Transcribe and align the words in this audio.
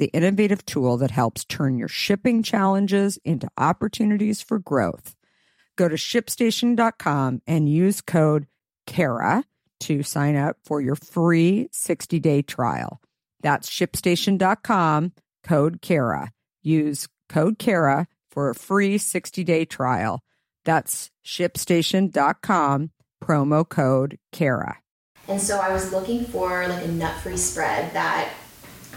the 0.00 0.06
innovative 0.06 0.64
tool 0.66 0.96
that 0.96 1.12
helps 1.12 1.44
turn 1.44 1.78
your 1.78 1.86
shipping 1.86 2.42
challenges 2.42 3.18
into 3.24 3.48
opportunities 3.56 4.42
for 4.42 4.58
growth. 4.58 5.14
Go 5.76 5.88
to 5.88 5.94
shipstation.com 5.94 7.42
and 7.46 7.68
use 7.68 8.00
code 8.00 8.46
KARA 8.86 9.44
to 9.80 10.02
sign 10.02 10.36
up 10.36 10.56
for 10.64 10.80
your 10.80 10.96
free 10.96 11.68
60 11.70 12.18
day 12.18 12.42
trial. 12.42 13.00
That's 13.42 13.70
shipstation.com, 13.70 15.12
code 15.44 15.80
KARA. 15.82 16.32
Use 16.62 17.08
code 17.28 17.58
KARA 17.58 18.06
for 18.30 18.50
a 18.50 18.54
free 18.54 18.98
60 18.98 19.44
day 19.44 19.64
trial. 19.64 20.22
That's 20.64 21.10
shipstation.com, 21.24 22.90
promo 23.22 23.68
code 23.68 24.18
KARA. 24.32 24.78
And 25.28 25.40
so 25.40 25.60
I 25.60 25.72
was 25.72 25.92
looking 25.92 26.24
for 26.24 26.66
like 26.66 26.84
a 26.84 26.88
nut 26.88 27.20
free 27.20 27.36
spread 27.36 27.92
that 27.92 28.32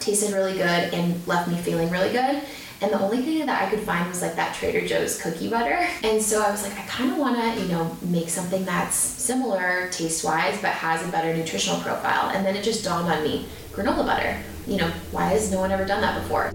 tasted 0.04 0.34
really 0.34 0.54
good 0.54 0.94
and 0.94 1.26
left 1.28 1.48
me 1.48 1.58
feeling 1.58 1.90
really 1.90 2.12
good. 2.12 2.44
And 2.82 2.92
the 2.92 3.00
only 3.00 3.22
thing 3.22 3.46
that 3.46 3.64
I 3.64 3.70
could 3.70 3.80
find 3.80 4.10
was 4.10 4.22
like 4.22 4.36
that 4.36 4.54
Trader 4.54 4.86
Joe's 4.86 5.22
cookie 5.22 5.50
butter. 5.50 5.88
And 6.04 6.22
so 6.22 6.44
I 6.44 6.52
was 6.52 6.64
like, 6.64 6.78
I 6.78 6.82
kind 6.82 7.12
of 7.12 7.18
want 7.18 7.38
to, 7.38 7.62
you 7.62 7.70
know, 7.70 7.96
make 8.02 8.28
something 8.28 8.66
that's 8.66 8.96
similar 8.96 9.88
taste 9.90 10.26
wise, 10.26 10.62
but 10.62 10.72
has 10.72 11.08
a 11.08 11.10
better 11.10 11.34
nutritional 11.34 11.80
profile. 11.80 12.32
And 12.32 12.46
then 12.46 12.58
it 12.58 12.64
just 12.64 12.84
dawned 12.84 13.10
on 13.10 13.24
me 13.24 13.46
granola 13.72 14.06
butter. 14.06 14.38
You 14.68 14.78
know, 14.78 14.92
why 15.12 15.28
has 15.28 15.50
no 15.50 15.60
one 15.60 15.72
ever 15.72 15.86
done 15.86 16.02
that 16.02 16.22
before? 16.22 16.48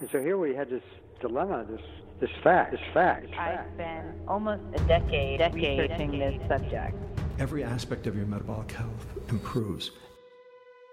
And 0.00 0.10
so 0.12 0.20
here 0.20 0.36
we 0.36 0.54
had 0.54 0.68
this 0.68 0.82
dilemma, 1.22 1.64
this 1.70 1.80
this 2.20 2.30
fact, 2.44 2.72
this 2.72 2.80
fact. 2.92 3.32
I've 3.38 3.74
been 3.78 4.12
almost 4.28 4.62
a 4.74 4.78
decade, 4.86 5.38
decade 5.38 5.80
researching 5.80 6.18
this 6.18 6.38
subject 6.48 6.94
every 7.40 7.64
aspect 7.64 8.06
of 8.06 8.14
your 8.14 8.26
metabolic 8.26 8.70
health 8.70 9.06
improves. 9.30 9.90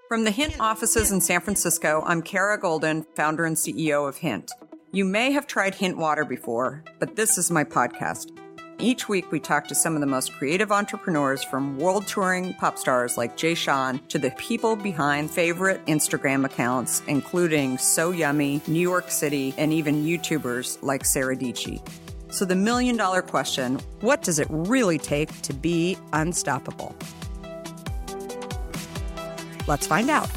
From 0.08 0.24
the 0.24 0.32
Hint 0.32 0.58
offices 0.60 1.12
in 1.12 1.20
San 1.20 1.42
Francisco, 1.42 2.02
I'm 2.06 2.22
Kara 2.22 2.60
Goldin, 2.60 3.06
founder 3.16 3.46
and 3.46 3.58
CEO 3.58 4.08
of 4.08 4.16
Hint. 4.16 4.50
You 4.94 5.04
may 5.04 5.32
have 5.32 5.46
tried 5.46 5.76
Hint 5.76 5.98
water 5.98 6.24
before, 6.24 6.86
but 7.00 7.18
this 7.18 7.38
is 7.38 7.52
my 7.52 7.66
podcast. 7.66 8.32
Each 8.80 9.10
week, 9.10 9.32
we 9.32 9.40
talk 9.40 9.68
to 9.68 9.76
some 9.76 9.96
of 9.96 10.02
the 10.02 10.08
most 10.08 10.32
creative 10.34 10.72
entrepreneurs 10.72 11.44
from 11.44 11.78
world 11.78 12.08
touring 12.08 12.54
pop 12.54 12.78
stars 12.78 13.18
like 13.18 13.36
Jay 13.36 13.54
Sean 13.54 14.00
to 14.08 14.20
the 14.20 14.32
people 14.32 14.76
behind 14.76 15.30
favorite 15.30 15.84
Instagram 15.88 16.46
accounts, 16.46 17.02
including 17.08 17.78
So 17.80 18.12
Yummy, 18.12 18.62
New 18.68 18.80
York 18.80 19.12
City, 19.12 19.54
and 19.58 19.74
even 19.74 20.06
YouTubers 20.06 20.78
like 20.82 21.04
Sarah 21.04 21.36
Dietschy. 21.36 21.82
So, 22.38 22.46
the 22.46 22.56
million 22.56 22.96
dollar 22.98 23.24
question 23.24 23.80
what 24.02 24.22
does 24.22 24.38
it 24.38 24.46
really 24.52 25.00
take 25.00 25.42
to 25.42 25.54
be 25.54 25.98
unstoppable? 26.14 26.96
Let's 29.68 29.88
find 29.88 30.08
out. 30.12 30.30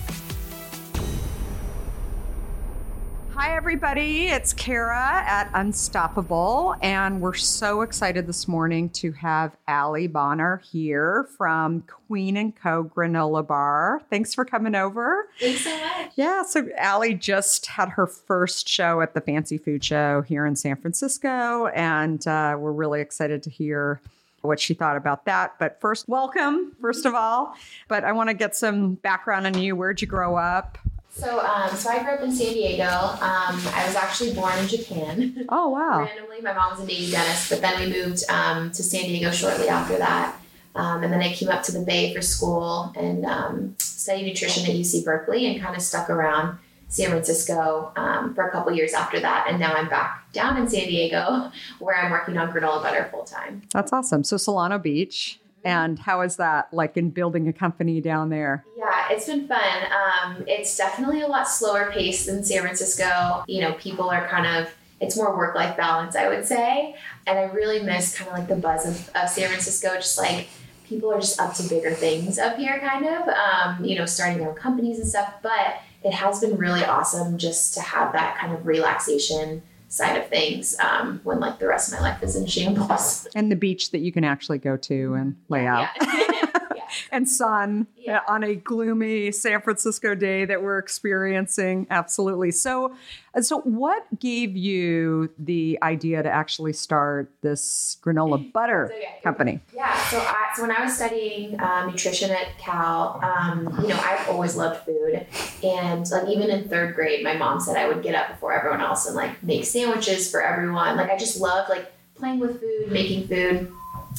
Hi, 3.42 3.56
everybody. 3.56 4.26
It's 4.26 4.52
Kara 4.52 5.24
at 5.26 5.50
Unstoppable, 5.54 6.76
and 6.82 7.22
we're 7.22 7.32
so 7.32 7.80
excited 7.80 8.26
this 8.26 8.46
morning 8.46 8.90
to 8.90 9.12
have 9.12 9.56
Ali 9.66 10.08
Bonar 10.08 10.58
here 10.58 11.26
from 11.38 11.84
Kween 11.84 12.36
and 12.36 12.54
Co. 12.54 12.84
Granola 12.84 13.46
Bar. 13.46 14.02
Thanks 14.10 14.34
for 14.34 14.44
coming 14.44 14.74
over. 14.74 15.30
Thanks 15.40 15.64
so 15.64 15.70
much. 15.70 16.12
Yeah, 16.16 16.42
so 16.42 16.68
Allie 16.76 17.14
just 17.14 17.64
had 17.64 17.88
her 17.88 18.06
first 18.06 18.68
show 18.68 19.00
at 19.00 19.14
the 19.14 19.22
Fancy 19.22 19.56
Food 19.56 19.82
Show 19.82 20.20
here 20.20 20.44
in 20.44 20.54
San 20.54 20.76
Francisco, 20.76 21.68
and 21.68 22.26
uh, 22.26 22.58
we're 22.58 22.72
really 22.72 23.00
excited 23.00 23.42
to 23.44 23.48
hear 23.48 24.02
what 24.42 24.60
she 24.60 24.74
thought 24.74 24.98
about 24.98 25.24
that. 25.24 25.58
But 25.58 25.80
first, 25.80 26.06
welcome, 26.08 26.76
first 26.80 27.06
of 27.06 27.14
all. 27.14 27.54
But 27.88 28.04
I 28.04 28.12
want 28.12 28.28
to 28.28 28.34
get 28.34 28.54
some 28.54 28.96
background 28.96 29.46
on 29.46 29.56
you. 29.58 29.76
Where'd 29.76 30.02
you 30.02 30.06
grow 30.06 30.36
up? 30.36 30.76
So, 31.12 31.40
um, 31.40 31.74
so 31.76 31.90
I 31.90 32.02
grew 32.02 32.12
up 32.12 32.20
in 32.22 32.32
San 32.32 32.52
Diego. 32.52 32.84
Um, 32.84 33.60
I 33.74 33.84
was 33.86 33.96
actually 33.96 34.32
born 34.34 34.56
in 34.58 34.68
Japan. 34.68 35.36
Oh 35.52 35.68
wow! 35.70 36.02
Randomly, 36.04 36.40
my 36.40 36.52
mom 36.52 36.70
was 36.70 36.80
a 36.80 36.86
Navy 36.86 37.10
dentist, 37.10 37.50
but 37.50 37.60
then 37.60 37.80
we 37.80 37.92
moved 37.92 38.22
um, 38.30 38.70
to 38.70 38.82
San 38.82 39.02
Diego 39.04 39.32
shortly 39.32 39.68
after 39.68 39.98
that. 39.98 40.36
Um, 40.76 41.02
and 41.02 41.12
then 41.12 41.20
I 41.20 41.32
came 41.32 41.48
up 41.48 41.64
to 41.64 41.72
the 41.72 41.80
Bay 41.80 42.14
for 42.14 42.22
school 42.22 42.92
and 42.96 43.26
um, 43.26 43.74
studied 43.80 44.26
nutrition 44.26 44.64
at 44.64 44.70
UC 44.70 45.04
Berkeley 45.04 45.46
and 45.46 45.60
kind 45.60 45.74
of 45.74 45.82
stuck 45.82 46.08
around 46.08 46.58
San 46.88 47.10
Francisco 47.10 47.92
um, 47.96 48.34
for 48.34 48.46
a 48.46 48.52
couple 48.52 48.72
years 48.72 48.92
after 48.94 49.18
that. 49.18 49.46
And 49.48 49.58
now 49.58 49.72
I'm 49.74 49.88
back 49.88 50.30
down 50.32 50.56
in 50.56 50.68
San 50.68 50.86
Diego 50.86 51.50
where 51.80 51.96
I'm 51.96 52.12
working 52.12 52.38
on 52.38 52.52
granola 52.52 52.80
butter 52.82 53.08
full 53.10 53.24
time. 53.24 53.62
That's 53.72 53.92
awesome. 53.92 54.22
So 54.22 54.36
Solana 54.36 54.80
Beach. 54.80 55.39
And 55.64 55.98
how 55.98 56.22
is 56.22 56.36
that 56.36 56.72
like 56.72 56.96
in 56.96 57.10
building 57.10 57.48
a 57.48 57.52
company 57.52 58.00
down 58.00 58.30
there? 58.30 58.64
Yeah, 58.76 59.08
it's 59.10 59.26
been 59.26 59.46
fun. 59.46 59.58
Um, 59.60 60.44
it's 60.46 60.76
definitely 60.76 61.20
a 61.20 61.26
lot 61.26 61.48
slower 61.48 61.90
pace 61.92 62.26
than 62.26 62.42
San 62.42 62.62
Francisco. 62.62 63.44
You 63.46 63.62
know, 63.62 63.72
people 63.74 64.08
are 64.08 64.26
kind 64.28 64.46
of 64.46 64.72
it's 65.00 65.16
more 65.16 65.34
work 65.36 65.54
life 65.54 65.76
balance, 65.76 66.14
I 66.14 66.28
would 66.28 66.46
say. 66.46 66.94
And 67.26 67.38
I 67.38 67.44
really 67.44 67.82
miss 67.82 68.16
kind 68.16 68.30
of 68.30 68.36
like 68.36 68.48
the 68.48 68.56
buzz 68.56 68.86
of, 68.86 69.10
of 69.16 69.30
San 69.30 69.48
Francisco, 69.48 69.94
just 69.94 70.18
like 70.18 70.48
people 70.84 71.12
are 71.12 71.20
just 71.20 71.40
up 71.40 71.54
to 71.54 71.62
bigger 71.62 71.92
things 71.92 72.38
up 72.38 72.56
here, 72.56 72.78
kind 72.80 73.06
of, 73.06 73.28
um, 73.28 73.84
you 73.84 73.96
know, 73.96 74.04
starting 74.04 74.38
their 74.38 74.50
own 74.50 74.54
companies 74.54 74.98
and 74.98 75.08
stuff. 75.08 75.34
But 75.42 75.80
it 76.04 76.12
has 76.12 76.40
been 76.40 76.56
really 76.56 76.84
awesome 76.84 77.38
just 77.38 77.74
to 77.74 77.80
have 77.80 78.12
that 78.12 78.36
kind 78.36 78.52
of 78.52 78.66
relaxation 78.66 79.62
side 79.90 80.16
of 80.16 80.28
things 80.28 80.78
um, 80.78 81.20
when 81.24 81.40
like 81.40 81.58
the 81.58 81.66
rest 81.66 81.92
of 81.92 81.98
my 81.98 82.10
life 82.10 82.22
is 82.22 82.36
in 82.36 82.46
shambles. 82.46 83.26
And 83.34 83.50
the 83.50 83.56
beach 83.56 83.90
that 83.90 83.98
you 83.98 84.12
can 84.12 84.24
actually 84.24 84.58
go 84.58 84.76
to 84.76 85.14
and 85.14 85.36
lay 85.48 85.66
out. 85.66 85.88
Yeah. 86.00 86.46
and 87.12 87.28
sun 87.28 87.86
Yeah. 87.96 88.20
on 88.28 88.42
a 88.44 88.54
gloomy 88.54 89.30
San 89.32 89.60
Francisco 89.62 90.14
day 90.14 90.44
that 90.44 90.62
we're 90.62 90.78
experiencing. 90.78 91.86
Absolutely. 91.90 92.50
So, 92.50 92.94
uh, 93.34 93.42
so 93.42 93.60
what 93.60 94.04
gave 94.18 94.56
you 94.56 95.30
the 95.38 95.78
idea 95.82 96.22
to 96.22 96.30
actually 96.30 96.72
start 96.72 97.30
this 97.42 97.98
granola 98.02 98.52
butter 98.52 98.88
So, 98.92 98.98
yeah. 99.00 99.08
company? 99.22 99.60
Yeah, 99.74 99.96
so 100.08 100.18
I, 100.18 100.52
so 100.56 100.62
when 100.62 100.72
I 100.72 100.82
was 100.84 100.96
studying 100.96 101.60
um, 101.60 101.88
nutrition 101.90 102.30
at 102.30 102.56
Cal, 102.58 103.20
um, 103.22 103.66
you 103.82 103.88
know, 103.88 103.98
I've 104.02 104.28
always 104.28 104.56
loved 104.56 104.84
food, 104.84 105.26
and 105.62 106.08
like 106.10 106.28
even 106.28 106.50
in 106.50 106.68
third 106.68 106.94
grade, 106.94 107.22
my 107.22 107.34
mom 107.36 107.60
said 107.60 107.76
I 107.76 107.86
would 107.88 108.02
get 108.02 108.14
up 108.14 108.28
before 108.30 108.52
everyone 108.52 108.80
else 108.80 109.06
and 109.06 109.14
like 109.14 109.42
make 109.42 109.64
sandwiches 109.64 110.30
for 110.30 110.42
everyone. 110.42 110.96
Like 110.96 111.10
I 111.10 111.16
just 111.16 111.40
loved 111.40 111.68
like 111.70 111.92
playing 112.14 112.38
with 112.40 112.60
food, 112.60 112.90
making 112.90 113.28
food, 113.28 113.72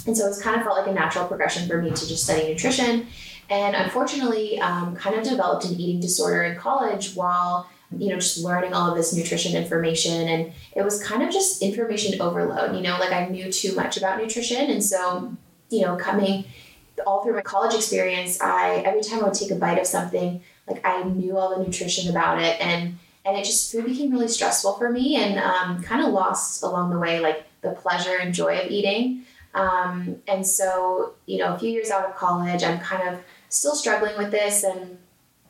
and 0.08 0.16
so 0.16 0.28
it's 0.28 0.42
kind 0.42 0.56
of 0.58 0.64
felt 0.64 0.78
like 0.78 0.88
a 0.88 0.94
natural 0.94 1.28
progression 1.28 1.68
for 1.68 1.82
me 1.82 1.90
to 1.90 2.08
just 2.08 2.24
study 2.24 2.48
nutrition. 2.48 3.08
And 3.50 3.76
unfortunately, 3.76 4.60
um, 4.62 4.96
kind 4.96 5.16
of 5.16 5.24
developed 5.24 5.66
an 5.66 5.80
eating 5.80 6.00
disorder 6.00 6.44
in 6.44 6.58
college 6.58 7.16
while 7.16 7.70
you 7.98 8.08
know 8.08 8.16
just 8.16 8.38
learning 8.38 8.74
all 8.74 8.90
of 8.90 8.96
this 8.96 9.14
nutrition 9.14 9.56
information. 9.56 10.28
And 10.30 10.54
it 10.76 10.84
was 10.84 11.04
kind 11.04 11.22
of 11.22 11.32
just 11.32 11.62
information 11.62 12.22
overload 12.22 12.76
you 12.76 12.82
know 12.82 12.98
like 13.00 13.12
i 13.12 13.28
knew 13.28 13.52
too 13.52 13.76
much 13.76 13.98
about 13.98 14.20
nutrition. 14.22 14.70
And 14.70 14.84
so 14.84 15.36
you 15.70 15.82
know 15.82 15.98
coming 15.98 16.46
all 17.06 17.24
through 17.24 17.34
my 17.34 17.42
college 17.42 17.74
experience 17.74 18.40
i 18.42 18.76
every 18.86 19.02
time 19.02 19.22
i 19.22 19.24
would 19.24 19.34
take 19.34 19.50
a 19.50 19.56
bite 19.56 19.80
of 19.80 19.88
something 19.88 20.40
like 20.68 20.86
i 20.86 21.02
knew 21.04 21.36
all 21.36 21.58
the 21.58 21.64
nutrition 21.64 22.10
about 22.10 22.42
it. 22.42 22.62
And 22.62 22.98
and 23.26 23.38
it 23.38 23.44
just 23.44 23.72
food 23.72 23.86
became 23.86 24.12
really 24.12 24.30
stressful 24.30 24.74
for 24.74 24.90
me 24.90 25.16
and 25.18 25.38
um, 25.38 25.84
kind 25.84 26.04
of 26.04 26.12
lost 26.12 26.64
along 26.64 26.90
the 26.92 26.98
way 26.98 27.20
like 27.20 27.44
the 27.62 27.72
pleasure 27.72 28.18
and 28.20 28.34
joy 28.34 28.58
of 28.58 28.72
eating 28.72 29.26
um, 29.54 30.18
and 30.28 30.46
so 30.46 31.14
you 31.26 31.38
know 31.40 31.54
a 31.56 31.60
few 31.60 31.70
years 31.70 31.90
out 31.92 32.06
of 32.06 32.16
college 32.16 32.64
i'm 32.64 32.80
kind 32.80 33.08
of 33.10 33.22
still 33.50 33.76
struggling 33.76 34.18
with 34.18 34.32
this. 34.32 34.64
And 34.64 34.98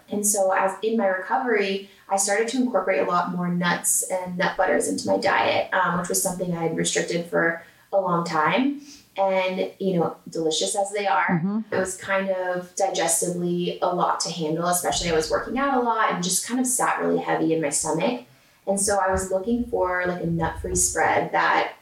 and 0.09 0.25
so 0.27 0.51
as 0.51 0.71
in 0.81 0.98
my 0.98 1.07
recovery 1.07 1.89
i 2.09 2.18
started 2.18 2.48
to 2.50 2.57
incorporate 2.57 3.00
a 3.00 3.06
lot 3.06 3.31
more 3.31 3.48
nuts 3.48 4.03
and 4.12 4.38
nut 4.38 4.57
butters 4.57 4.88
into 4.89 5.07
my 5.07 5.18
diet 5.18 5.71
um, 5.74 6.00
which 6.00 6.09
was 6.09 6.21
something 6.21 6.56
i 6.57 6.63
had 6.63 6.75
restricted 6.75 7.25
for 7.27 7.63
a 7.94 8.00
long 8.00 8.25
time. 8.25 8.81
And 9.18 9.71
you 9.80 10.00
know 10.00 10.15
delicious 10.30 10.75
as 10.75 10.92
they 10.92 11.06
are 11.06 11.42
Mhm. 11.44 11.65
it 11.71 11.75
was 11.77 11.95
kind 11.97 12.30
of 12.30 12.74
digestively 12.75 13.77
a 13.81 13.94
lot 13.94 14.19
to 14.21 14.31
handle 14.31 14.68
especially 14.68 15.09
i 15.12 15.13
was 15.13 15.30
working 15.30 15.57
out 15.57 15.77
a 15.77 15.81
lot 15.81 16.12
and 16.13 16.24
just 16.24 16.47
kind 16.47 16.59
of 16.59 16.65
sat 16.65 17.01
really 17.01 17.19
heavy 17.19 17.54
in 17.54 17.62
my 17.62 17.69
stomach. 17.69 18.21
And 18.65 18.80
so 18.80 18.97
i 19.06 19.12
was 19.12 19.30
looking 19.31 19.65
for 19.65 20.06
like 20.07 20.24
a 20.24 20.25
nut-free 20.27 20.75
spread 20.75 21.31
that 21.33 21.74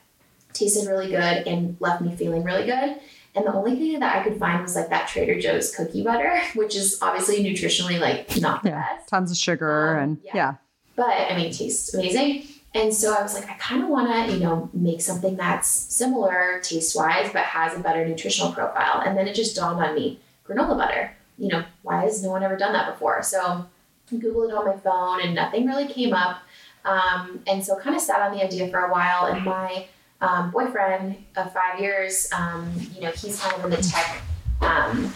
tasted 0.60 0.88
really 0.88 1.08
good 1.10 1.48
and 1.48 1.78
left 1.80 2.02
me 2.02 2.16
feeling 2.16 2.44
really 2.44 2.66
good 2.66 3.00
and 3.36 3.46
the 3.46 3.54
only 3.54 3.76
thing 3.76 4.00
that 4.00 4.16
i 4.18 4.24
could 4.24 4.38
find 4.38 4.62
was 4.62 4.76
like 4.76 4.90
that 4.90 5.08
trader 5.08 5.40
joe's 5.40 5.74
cookie 5.76 6.04
butter 6.04 6.42
which 6.56 6.76
is 6.76 7.00
obviously 7.02 7.44
nutritionally 7.44 8.00
like 8.00 8.40
not 8.42 8.62
the 8.64 8.70
Yeah, 8.70 8.96
best 8.96 9.08
tons 9.10 9.32
of 9.32 9.38
sugar 9.38 9.98
Um, 9.98 10.04
and 10.04 10.18
yeah. 10.24 10.32
yeah. 10.36 10.54
but 10.96 11.10
I 11.32 11.36
mean, 11.38 11.48
it 11.48 11.54
tastes 11.58 11.94
amazing. 11.94 12.44
And 12.76 12.94
so 12.94 13.16
I 13.18 13.24
was 13.24 13.34
like, 13.34 13.50
I 13.50 13.54
kind 13.56 13.82
of 13.82 13.90
want 13.90 14.08
to, 14.14 14.32
you 14.32 14.40
know, 14.40 14.70
make 14.74 15.02
something 15.02 15.36
that's 15.36 15.68
similar 15.68 16.60
taste 16.62 16.96
wise, 16.96 17.28
but 17.34 17.42
has 17.42 17.76
a 17.76 17.80
better 17.80 18.06
nutritional 18.08 18.52
profile. 18.52 19.02
And 19.04 19.18
then 19.18 19.28
it 19.28 19.34
just 19.34 19.56
dawned 19.56 19.84
on 19.84 19.96
me 19.96 20.20
granola 20.48 20.78
butter. 20.78 21.12
You 21.40 21.48
know, 21.48 21.64
why 21.82 22.04
has 22.04 22.22
no 22.22 22.30
one 22.30 22.44
ever 22.44 22.56
done 22.58 22.74
that 22.74 22.92
before? 22.94 23.24
So 23.24 23.40
I 23.42 24.16
Googled 24.16 24.50
it 24.50 24.54
on 24.56 24.66
my 24.68 24.78
phone 24.78 25.20
and 25.22 25.34
nothing 25.34 25.66
really 25.66 25.88
came 25.88 26.14
up. 26.14 26.42
Um, 26.86 27.42
and 27.48 27.64
so 27.66 27.76
kind 27.80 27.96
of 27.96 28.04
sat 28.04 28.22
on 28.22 28.38
the 28.38 28.44
idea 28.44 28.68
for 28.70 28.80
a 28.82 28.92
while. 28.92 29.26
And 29.26 29.44
my 29.44 29.88
um, 30.22 30.52
boyfriend 30.52 31.18
of 31.38 31.54
five 31.54 31.80
years, 31.80 32.30
um, 32.34 32.72
you 32.94 33.02
know, 33.02 33.12
he's 33.12 33.40
kind 33.40 33.56
of 33.56 33.66
in 33.66 33.72
the 33.72 33.78
tech 33.78 34.22
um, 34.62 35.14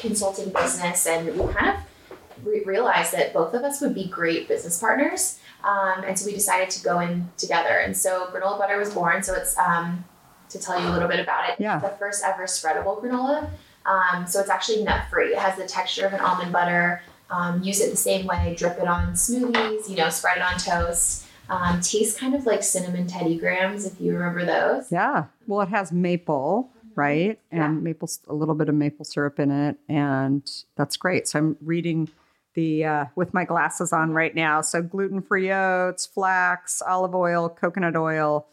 consulting 0.00 0.50
business. 0.50 1.06
And 1.06 1.38
we 1.38 1.52
kind 1.52 1.76
of 1.76 2.46
re- 2.46 2.62
realized 2.64 3.12
that 3.12 3.32
both 3.32 3.54
of 3.54 3.62
us 3.62 3.80
would 3.80 3.94
be 3.94 4.06
great 4.06 4.48
business 4.48 4.78
partners. 4.78 5.40
Um, 5.64 6.04
and 6.04 6.18
so 6.18 6.26
we 6.26 6.32
decided 6.32 6.70
to 6.70 6.84
go 6.84 7.00
in 7.00 7.28
together. 7.36 7.78
And 7.78 7.96
so 7.96 8.26
granola 8.26 8.58
butter 8.58 8.78
was 8.78 8.94
born. 8.94 9.22
So 9.22 9.34
it's 9.34 9.58
um, 9.58 10.04
to 10.50 10.58
tell 10.58 10.80
you 10.80 10.88
a 10.88 10.92
little 10.92 11.08
bit 11.08 11.20
about 11.20 11.50
it. 11.50 11.56
Yeah. 11.58 11.78
The 11.78 11.88
first 11.90 12.24
ever 12.24 12.44
spreadable 12.44 13.02
granola. 13.02 13.50
Um, 13.86 14.26
so 14.26 14.40
it's 14.40 14.50
actually 14.50 14.84
nut 14.84 15.04
free. 15.10 15.32
It 15.32 15.38
has 15.38 15.56
the 15.56 15.66
texture 15.66 16.06
of 16.06 16.12
an 16.12 16.20
almond 16.20 16.52
butter. 16.52 17.02
Um, 17.30 17.62
use 17.62 17.80
it 17.80 17.90
the 17.90 17.96
same 17.96 18.26
way. 18.26 18.54
Drip 18.56 18.78
it 18.78 18.86
on 18.86 19.14
smoothies. 19.14 19.88
You 19.88 19.96
know, 19.96 20.08
spread 20.10 20.36
it 20.36 20.42
on 20.42 20.58
toast. 20.58 21.26
Um, 21.50 21.80
tastes 21.80 22.18
kind 22.18 22.34
of 22.34 22.44
like 22.46 22.62
cinnamon 22.62 23.06
Teddy 23.06 23.38
Grahams, 23.38 23.86
if 23.86 24.00
you 24.00 24.12
remember 24.12 24.44
those. 24.44 24.92
Yeah. 24.92 25.24
Well, 25.46 25.62
it 25.62 25.70
has 25.70 25.92
maple, 25.92 26.70
right? 26.94 27.38
Yeah. 27.52 27.66
And 27.66 27.82
maple, 27.82 28.10
a 28.28 28.34
little 28.34 28.54
bit 28.54 28.68
of 28.68 28.74
maple 28.74 29.04
syrup 29.04 29.38
in 29.40 29.50
it. 29.50 29.76
And 29.88 30.48
that's 30.76 30.96
great. 30.96 31.26
So 31.26 31.38
I'm 31.38 31.56
reading 31.62 32.08
the, 32.54 32.84
uh, 32.84 33.04
with 33.16 33.32
my 33.32 33.44
glasses 33.44 33.92
on 33.92 34.12
right 34.12 34.34
now. 34.34 34.60
So 34.60 34.82
gluten 34.82 35.22
free 35.22 35.50
oats, 35.52 36.04
flax, 36.06 36.82
olive 36.86 37.14
oil, 37.14 37.48
coconut 37.48 37.96
oil, 37.96 38.46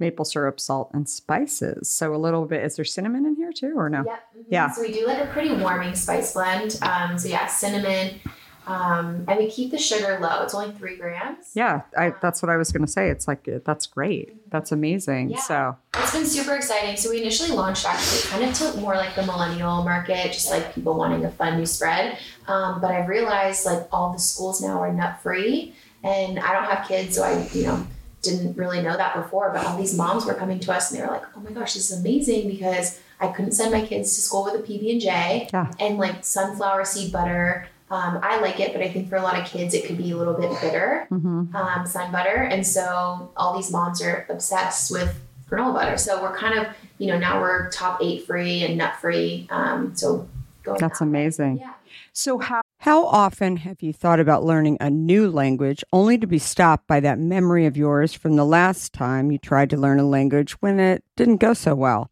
maple 0.00 0.24
syrup, 0.24 0.58
salt, 0.58 0.90
and 0.92 1.08
spices. 1.08 1.88
So 1.88 2.12
a 2.12 2.16
little 2.16 2.44
bit, 2.46 2.64
is 2.64 2.74
there 2.74 2.84
cinnamon 2.84 3.24
in 3.24 3.36
here 3.36 3.52
too 3.52 3.74
or 3.76 3.88
no? 3.88 4.02
Yep. 4.04 4.24
mhm. 4.36 4.44
Yeah. 4.48 4.70
So 4.72 4.82
we 4.82 4.90
do 4.90 5.06
like 5.06 5.22
a 5.22 5.26
pretty 5.26 5.52
warming 5.54 5.94
spice 5.94 6.32
blend. 6.32 6.78
Um, 6.82 7.18
so 7.18 7.28
yeah, 7.28 7.46
cinnamon. 7.46 8.20
Um, 8.66 9.24
and 9.28 9.38
we 9.38 9.50
keep 9.50 9.70
the 9.72 9.78
sugar 9.78 10.18
low. 10.20 10.42
It's 10.42 10.54
only 10.54 10.72
three 10.76 10.96
grams. 10.96 11.50
Yeah. 11.54 11.82
I, 11.98 12.14
that's 12.22 12.42
what 12.42 12.48
I 12.50 12.56
was 12.56 12.70
going 12.70 12.84
to 12.86 12.90
say. 12.90 13.10
It's 13.10 13.26
like, 13.26 13.48
that's 13.64 13.86
great. 13.86 14.50
That's 14.50 14.70
amazing. 14.72 15.30
Yeah. 15.30 15.40
So, 15.40 15.76
It's 15.96 16.12
been 16.12 16.26
super 16.26 16.54
exciting. 16.54 16.96
So 16.96 17.10
we 17.10 17.20
initially 17.20 17.50
launched 17.50 17.84
actually 17.86 18.22
kind 18.30 18.44
of 18.44 18.54
to 18.74 18.80
more 18.80 18.94
like 18.94 19.14
the 19.16 19.26
millennial 19.26 19.82
market, 19.82 20.32
just 20.32 20.50
like 20.50 20.74
people 20.74 20.94
wanting 20.94 21.24
a 21.24 21.30
fun 21.30 21.58
new 21.58 21.66
spread. 21.66 22.18
Um, 22.46 22.80
but 22.80 22.90
I've 22.92 23.08
realized 23.08 23.66
like 23.66 23.86
all 23.92 24.12
the 24.12 24.18
schools 24.18 24.60
now 24.62 24.80
are 24.80 24.92
nut 24.92 25.20
free, 25.22 25.74
and 26.04 26.38
I 26.38 26.52
don't 26.52 26.64
have 26.64 26.86
kids, 26.88 27.14
so 27.16 27.22
I 27.22 27.48
you 27.52 27.64
know 27.64 27.86
didn't 28.22 28.56
really 28.56 28.82
know 28.82 28.96
that 28.96 29.14
before. 29.14 29.50
But 29.52 29.64
all 29.66 29.76
these 29.76 29.96
moms 29.96 30.24
were 30.24 30.34
coming 30.34 30.58
to 30.60 30.72
us 30.72 30.90
and 30.90 31.00
they 31.00 31.04
were 31.06 31.12
like, 31.12 31.22
"Oh 31.36 31.40
my 31.40 31.50
gosh, 31.52 31.74
this 31.74 31.90
is 31.90 32.00
amazing!" 32.00 32.48
Because 32.48 33.00
I 33.20 33.28
couldn't 33.28 33.52
send 33.52 33.70
my 33.72 33.84
kids 33.86 34.14
to 34.16 34.20
school 34.20 34.44
with 34.44 34.54
a 34.54 34.58
PB 34.58 34.90
and 34.92 35.00
J, 35.00 35.48
Yeah. 35.52 35.70
and 35.78 35.98
like 35.98 36.24
sunflower 36.24 36.84
seed 36.84 37.12
butter. 37.12 37.68
Um, 37.92 38.20
I 38.22 38.40
like 38.40 38.58
it, 38.58 38.72
but 38.72 38.82
I 38.82 38.90
think 38.90 39.10
for 39.10 39.16
a 39.16 39.22
lot 39.22 39.38
of 39.38 39.46
kids 39.46 39.74
it 39.74 39.84
could 39.84 39.98
be 39.98 40.12
a 40.12 40.16
little 40.16 40.32
bit 40.32 40.50
bitter 40.62 41.06
mhm. 41.10 41.54
um, 41.54 41.86
sun 41.86 42.10
butter. 42.10 42.48
And 42.50 42.66
so 42.66 43.30
all 43.36 43.54
these 43.54 43.70
moms 43.70 44.00
are 44.00 44.26
obsessed 44.30 44.90
with 44.90 45.14
granola 45.46 45.74
butter. 45.74 45.98
So 45.98 46.22
we're 46.22 46.34
kind 46.34 46.58
of, 46.58 46.74
you 46.96 47.08
know, 47.08 47.18
now 47.18 47.38
we're 47.38 47.70
top 47.70 48.00
eight 48.02 48.26
free 48.26 48.64
and 48.64 48.78
nut 48.78 48.94
free. 48.98 49.46
Um, 49.50 49.94
so 49.94 50.26
that's 50.64 50.80
that 50.80 51.00
way. 51.00 51.08
amazing. 51.08 51.58
Yeah. 51.58 51.74
So, 52.14 52.38
how, 52.38 52.62
how 52.78 53.06
often 53.06 53.56
have 53.58 53.82
you 53.82 53.92
thought 53.92 54.20
about 54.20 54.44
learning 54.44 54.78
a 54.80 54.90
new 54.90 55.30
language 55.30 55.84
only 55.92 56.18
to 56.18 56.26
be 56.26 56.38
stopped 56.38 56.86
by 56.86 57.00
that 57.00 57.18
memory 57.18 57.66
of 57.66 57.76
yours 57.76 58.14
from 58.14 58.36
the 58.36 58.44
last 58.44 58.92
time 58.92 59.30
you 59.30 59.38
tried 59.38 59.70
to 59.70 59.76
learn 59.76 59.98
a 59.98 60.04
language 60.04 60.52
when 60.60 60.78
it 60.80 61.04
didn't 61.16 61.38
go 61.38 61.52
so 61.52 61.74
well? 61.74 62.11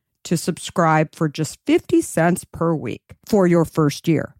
to 0.23 0.37
subscribe 0.37 1.15
for 1.15 1.27
just 1.27 1.59
50 1.65 2.01
cents 2.01 2.45
per 2.45 2.73
week 2.75 3.15
for 3.25 3.47
your 3.47 3.65
first 3.65 4.07
year. 4.07 4.35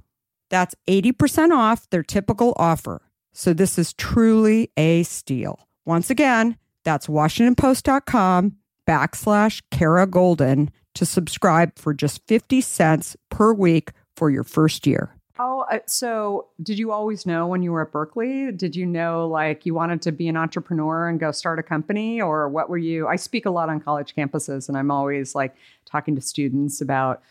That's 0.49 0.75
80% 0.87 1.51
off 1.55 1.89
their 1.89 2.03
typical 2.03 2.53
offer. 2.57 3.01
So 3.33 3.53
this 3.53 3.79
is 3.79 3.93
truly 3.93 4.71
a 4.75 5.03
steal. 5.03 5.67
Once 5.85 6.09
again, 6.09 6.57
that's 6.83 7.07
WashingtonPost.com 7.07 8.57
backslash 8.87 9.61
Kara 9.71 10.07
Goldin 10.07 10.69
to 10.95 11.05
subscribe 11.05 11.77
for 11.77 11.93
just 11.93 12.25
50 12.27 12.61
cents 12.61 13.15
per 13.29 13.53
week 13.53 13.91
for 14.15 14.29
your 14.29 14.43
first 14.43 14.85
year. 14.85 15.15
Uh, 15.41 15.79
so 15.85 16.47
did 16.61 16.77
you 16.77 16.91
always 16.91 17.25
know 17.25 17.47
when 17.47 17.63
you 17.63 17.71
were 17.71 17.81
at 17.81 17.91
Berkeley? 17.91 18.51
Did 18.51 18.75
you 18.75 18.85
know 18.85 19.27
like 19.27 19.65
you 19.65 19.73
wanted 19.73 20.01
to 20.03 20.11
be 20.11 20.27
an 20.27 20.37
entrepreneur 20.37 21.07
and 21.07 21.19
go 21.19 21.31
start 21.31 21.59
a 21.59 21.63
company 21.63 22.21
or 22.21 22.49
what 22.49 22.69
were 22.69 22.77
you? 22.77 23.07
I 23.07 23.15
speak 23.15 23.45
a 23.45 23.51
lot 23.51 23.69
on 23.69 23.79
college 23.79 24.15
campuses 24.15 24.67
and 24.67 24.77
I'm 24.77 24.91
always 24.91 25.35
like 25.35 25.55
talking 25.85 26.15
to 26.15 26.21
students 26.21 26.81
about, 26.81 27.21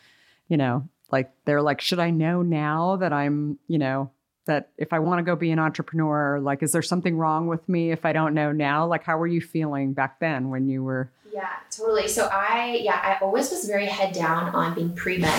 you 0.48 0.56
know, 0.56 0.88
like 1.10 1.30
they're 1.44 1.62
like, 1.62 1.80
should 1.80 1.98
I 1.98 2.10
know 2.10 2.42
now 2.42 2.96
that 2.96 3.12
I'm, 3.12 3.58
you 3.68 3.78
know, 3.78 4.10
that 4.46 4.70
if 4.78 4.92
I 4.92 4.98
want 4.98 5.18
to 5.18 5.22
go 5.22 5.36
be 5.36 5.50
an 5.50 5.58
entrepreneur, 5.58 6.40
like, 6.40 6.62
is 6.62 6.72
there 6.72 6.82
something 6.82 7.16
wrong 7.16 7.46
with 7.46 7.68
me 7.68 7.92
if 7.92 8.04
I 8.04 8.12
don't 8.12 8.34
know 8.34 8.52
now? 8.52 8.86
Like, 8.86 9.04
how 9.04 9.18
were 9.18 9.26
you 9.26 9.40
feeling 9.40 9.92
back 9.92 10.18
then 10.20 10.50
when 10.50 10.68
you 10.68 10.82
were? 10.82 11.10
Yeah, 11.32 11.48
totally. 11.70 12.08
So 12.08 12.28
I, 12.32 12.80
yeah, 12.82 13.00
I 13.02 13.24
always 13.24 13.50
was 13.50 13.64
very 13.64 13.86
head 13.86 14.12
down 14.14 14.54
on 14.54 14.74
being 14.74 14.94
pre 14.94 15.18
med, 15.18 15.32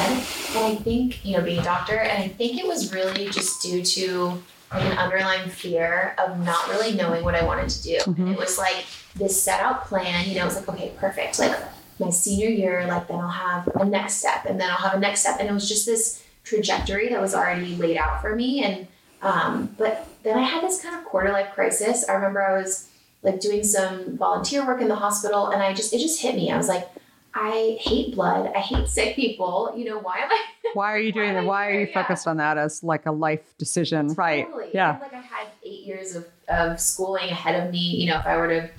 and 0.55 0.65
I 0.65 0.75
think 0.75 1.23
you 1.25 1.35
know 1.37 1.43
being 1.43 1.59
a 1.59 1.63
doctor, 1.63 1.97
and 1.97 2.23
I 2.23 2.27
think 2.29 2.57
it 2.57 2.65
was 2.65 2.93
really 2.93 3.27
just 3.29 3.61
due 3.61 3.83
to 3.83 4.41
like 4.71 4.83
an 4.83 4.97
underlying 4.97 5.49
fear 5.49 6.15
of 6.17 6.39
not 6.39 6.69
really 6.69 6.93
knowing 6.95 7.23
what 7.25 7.35
I 7.35 7.43
wanted 7.43 7.69
to 7.69 7.83
do. 7.83 7.97
Mhm. 7.97 8.17
And 8.19 8.29
it 8.29 8.37
was 8.37 8.57
like 8.57 8.85
this 9.15 9.41
set 9.41 9.59
out 9.61 9.85
plan. 9.85 10.29
You 10.29 10.35
know, 10.35 10.43
it 10.43 10.45
was 10.45 10.55
like 10.55 10.69
okay, 10.69 10.93
perfect. 10.97 11.39
Like 11.39 11.57
my 11.99 12.09
senior 12.09 12.47
year, 12.47 12.85
like 12.87 13.07
then 13.07 13.19
I'll 13.19 13.29
have 13.29 13.67
a 13.75 13.83
next 13.85 14.15
step, 14.15 14.45
and 14.45 14.59
then 14.59 14.69
I'll 14.69 14.77
have 14.77 14.93
a 14.93 14.99
next 14.99 15.21
step, 15.21 15.37
and 15.39 15.49
it 15.49 15.53
was 15.53 15.67
just 15.67 15.85
this 15.85 16.23
trajectory 16.43 17.09
that 17.09 17.21
was 17.21 17.35
already 17.35 17.75
laid 17.75 17.97
out 17.97 18.21
for 18.21 18.33
me. 18.35 18.63
And 18.63 18.87
um, 19.21 19.75
but 19.77 20.07
then 20.23 20.37
I 20.37 20.43
had 20.43 20.63
this 20.63 20.81
kind 20.81 20.95
of 20.95 21.03
quarter 21.05 21.31
life 21.31 21.51
crisis. 21.53 22.07
I 22.07 22.13
remember 22.13 22.41
I 22.41 22.57
was 22.61 22.87
like 23.23 23.39
doing 23.39 23.63
some 23.63 24.17
volunteer 24.17 24.65
work 24.65 24.81
in 24.81 24.87
the 24.87 24.95
hospital 24.95 25.47
and 25.49 25.61
I 25.61 25.73
just 25.73 25.93
it 25.93 25.99
just 25.99 26.21
hit 26.21 26.35
me. 26.35 26.51
I 26.51 26.57
was 26.57 26.67
like, 26.67 26.87
I 27.33 27.77
hate 27.79 28.15
blood. 28.15 28.51
I 28.55 28.59
hate 28.59 28.87
sick 28.87 29.15
people. 29.15 29.73
You 29.75 29.85
know, 29.85 29.99
why 29.99 30.17
am 30.19 30.29
I 30.31 30.45
Why 30.73 30.93
are 30.93 30.99
you 30.99 31.11
doing 31.11 31.29
Why 31.33 31.41
that? 31.41 31.45
Why 31.45 31.67
are 31.67 31.79
you 31.81 31.87
Yeah. 31.87 32.01
focused 32.01 32.27
on 32.27 32.37
that 32.37 32.57
as 32.57 32.83
like 32.83 33.05
a 33.05 33.11
life 33.11 33.55
decision? 33.57 34.13
Right. 34.13 34.47
Yeah. 34.73 34.97
Like 35.01 35.13
I 35.13 35.17
had 35.21 35.47
eight 35.63 35.85
years 35.85 36.15
of, 36.15 36.25
of 36.49 36.79
schooling 36.79 37.29
ahead 37.29 37.61
of 37.63 37.71
me, 37.71 37.79
you 37.79 38.09
know, 38.09 38.17
if 38.19 38.25
I 38.25 38.37
were 38.37 38.47
to 38.47 38.69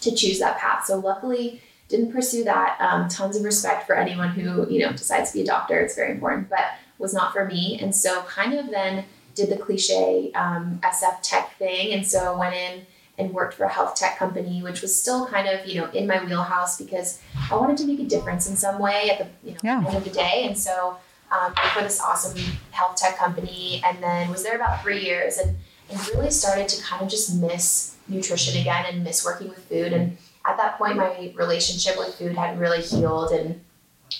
to 0.00 0.14
choose 0.14 0.38
that 0.38 0.58
path. 0.58 0.84
So 0.86 0.98
luckily 0.98 1.60
didn't 1.88 2.12
pursue 2.12 2.44
that. 2.44 2.78
Um, 2.80 3.08
tons 3.08 3.36
of 3.36 3.42
respect 3.44 3.86
for 3.86 3.94
anyone 3.96 4.28
who, 4.30 4.70
you 4.70 4.78
know, 4.80 4.92
decides 4.92 5.32
to 5.32 5.38
be 5.38 5.42
a 5.42 5.46
doctor. 5.46 5.78
It's 5.80 5.94
very 5.96 6.12
important, 6.12 6.48
but 6.48 6.60
was 6.98 7.12
not 7.12 7.32
for 7.32 7.44
me. 7.44 7.78
And 7.82 7.94
so 7.94 8.22
kind 8.22 8.54
of 8.54 8.70
then 8.70 9.04
did 9.34 9.48
the 9.50 9.56
cliche 9.56 10.30
um, 10.34 10.78
SF 10.84 11.16
tech 11.22 11.56
thing. 11.58 11.92
And 11.92 12.06
so 12.06 12.38
went 12.38 12.54
in 12.54 12.86
and 13.20 13.32
worked 13.32 13.54
for 13.54 13.64
a 13.64 13.68
health 13.68 13.94
tech 13.94 14.16
company, 14.18 14.62
which 14.62 14.80
was 14.82 14.92
still 15.00 15.26
kind 15.26 15.46
of, 15.48 15.66
you 15.66 15.80
know, 15.80 15.90
in 15.90 16.06
my 16.06 16.24
wheelhouse 16.24 16.80
because 16.80 17.20
I 17.50 17.54
wanted 17.56 17.76
to 17.78 17.86
make 17.86 18.00
a 18.00 18.04
difference 18.04 18.48
in 18.48 18.56
some 18.56 18.78
way 18.78 19.10
at 19.10 19.18
the 19.18 19.26
you 19.48 19.52
know, 19.54 19.58
Yeah. 19.62 19.84
end 19.86 19.96
of 19.96 20.04
the 20.04 20.10
day. 20.10 20.44
And 20.46 20.58
so 20.58 20.96
um, 21.30 21.48
worked 21.48 21.74
for 21.76 21.82
this 21.82 22.00
awesome 22.00 22.36
health 22.72 22.96
tech 22.96 23.16
company 23.18 23.82
and 23.86 24.02
then 24.02 24.30
was 24.30 24.42
there 24.42 24.56
about 24.56 24.82
three 24.82 25.00
years 25.04 25.38
and, 25.38 25.56
and 25.90 26.08
really 26.08 26.30
started 26.30 26.66
to 26.68 26.82
kind 26.82 27.02
of 27.02 27.08
just 27.08 27.34
miss 27.40 27.96
nutrition 28.08 28.60
again 28.60 28.86
and 28.88 29.04
miss 29.04 29.24
working 29.24 29.48
with 29.48 29.62
food. 29.68 29.92
And 29.92 30.16
at 30.46 30.56
that 30.56 30.78
point, 30.78 30.96
my 30.96 31.32
relationship 31.36 31.96
with 31.98 32.14
food 32.16 32.34
had 32.36 32.58
really 32.58 32.80
healed 32.82 33.30
and 33.32 33.60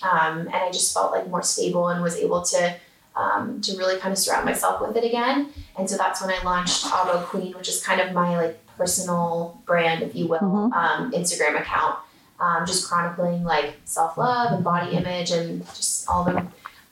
um, 0.02 0.38
and 0.42 0.54
I 0.54 0.70
just 0.70 0.94
felt 0.94 1.10
like 1.10 1.28
more 1.28 1.42
stable 1.42 1.88
and 1.88 2.00
was 2.02 2.16
able 2.16 2.42
to 2.42 2.76
um, 3.16 3.60
to 3.62 3.76
really 3.76 3.98
kind 3.98 4.12
of 4.12 4.18
surround 4.18 4.44
myself 4.44 4.80
with 4.80 4.96
it 4.96 5.04
again. 5.04 5.48
And 5.76 5.90
so 5.90 5.96
that's 5.96 6.20
when 6.22 6.30
I 6.30 6.40
launched 6.44 6.84
Avo 6.84 7.24
Queen, 7.24 7.52
which 7.54 7.68
is 7.68 7.82
kind 7.82 8.00
of 8.00 8.12
my 8.12 8.36
like 8.36 8.58
personal 8.80 9.60
brand, 9.66 10.02
if 10.02 10.14
you 10.16 10.26
will, 10.26 10.38
Mhm. 10.40 10.72
um, 10.72 11.12
Instagram 11.12 11.60
account, 11.60 11.96
um, 12.40 12.64
just 12.64 12.88
chronicling 12.88 13.44
like 13.44 13.74
self 13.84 14.16
love 14.16 14.52
and 14.52 14.64
body 14.64 14.96
image 14.96 15.30
and 15.30 15.66
just 15.76 16.08
all 16.08 16.24
the 16.24 16.42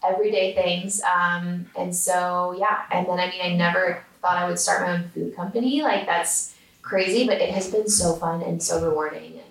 everyday 0.06 0.54
things. 0.54 1.00
Um, 1.02 1.66
and 1.76 1.96
so 1.96 2.54
yeah, 2.58 2.82
and 2.90 3.06
then 3.08 3.18
I 3.18 3.30
mean, 3.30 3.40
I 3.42 3.56
never 3.56 4.04
thought 4.20 4.36
I 4.36 4.46
would 4.48 4.58
start 4.58 4.82
my 4.82 4.92
own 4.94 5.04
food 5.14 5.34
company. 5.34 5.80
Like 5.82 6.04
that's 6.06 6.54
crazy, 6.82 7.26
but 7.26 7.38
it 7.40 7.50
has 7.54 7.70
been 7.70 7.88
so 7.88 8.14
fun 8.16 8.42
and 8.42 8.62
so 8.62 8.82
rewarding. 8.86 9.32
And 9.32 9.42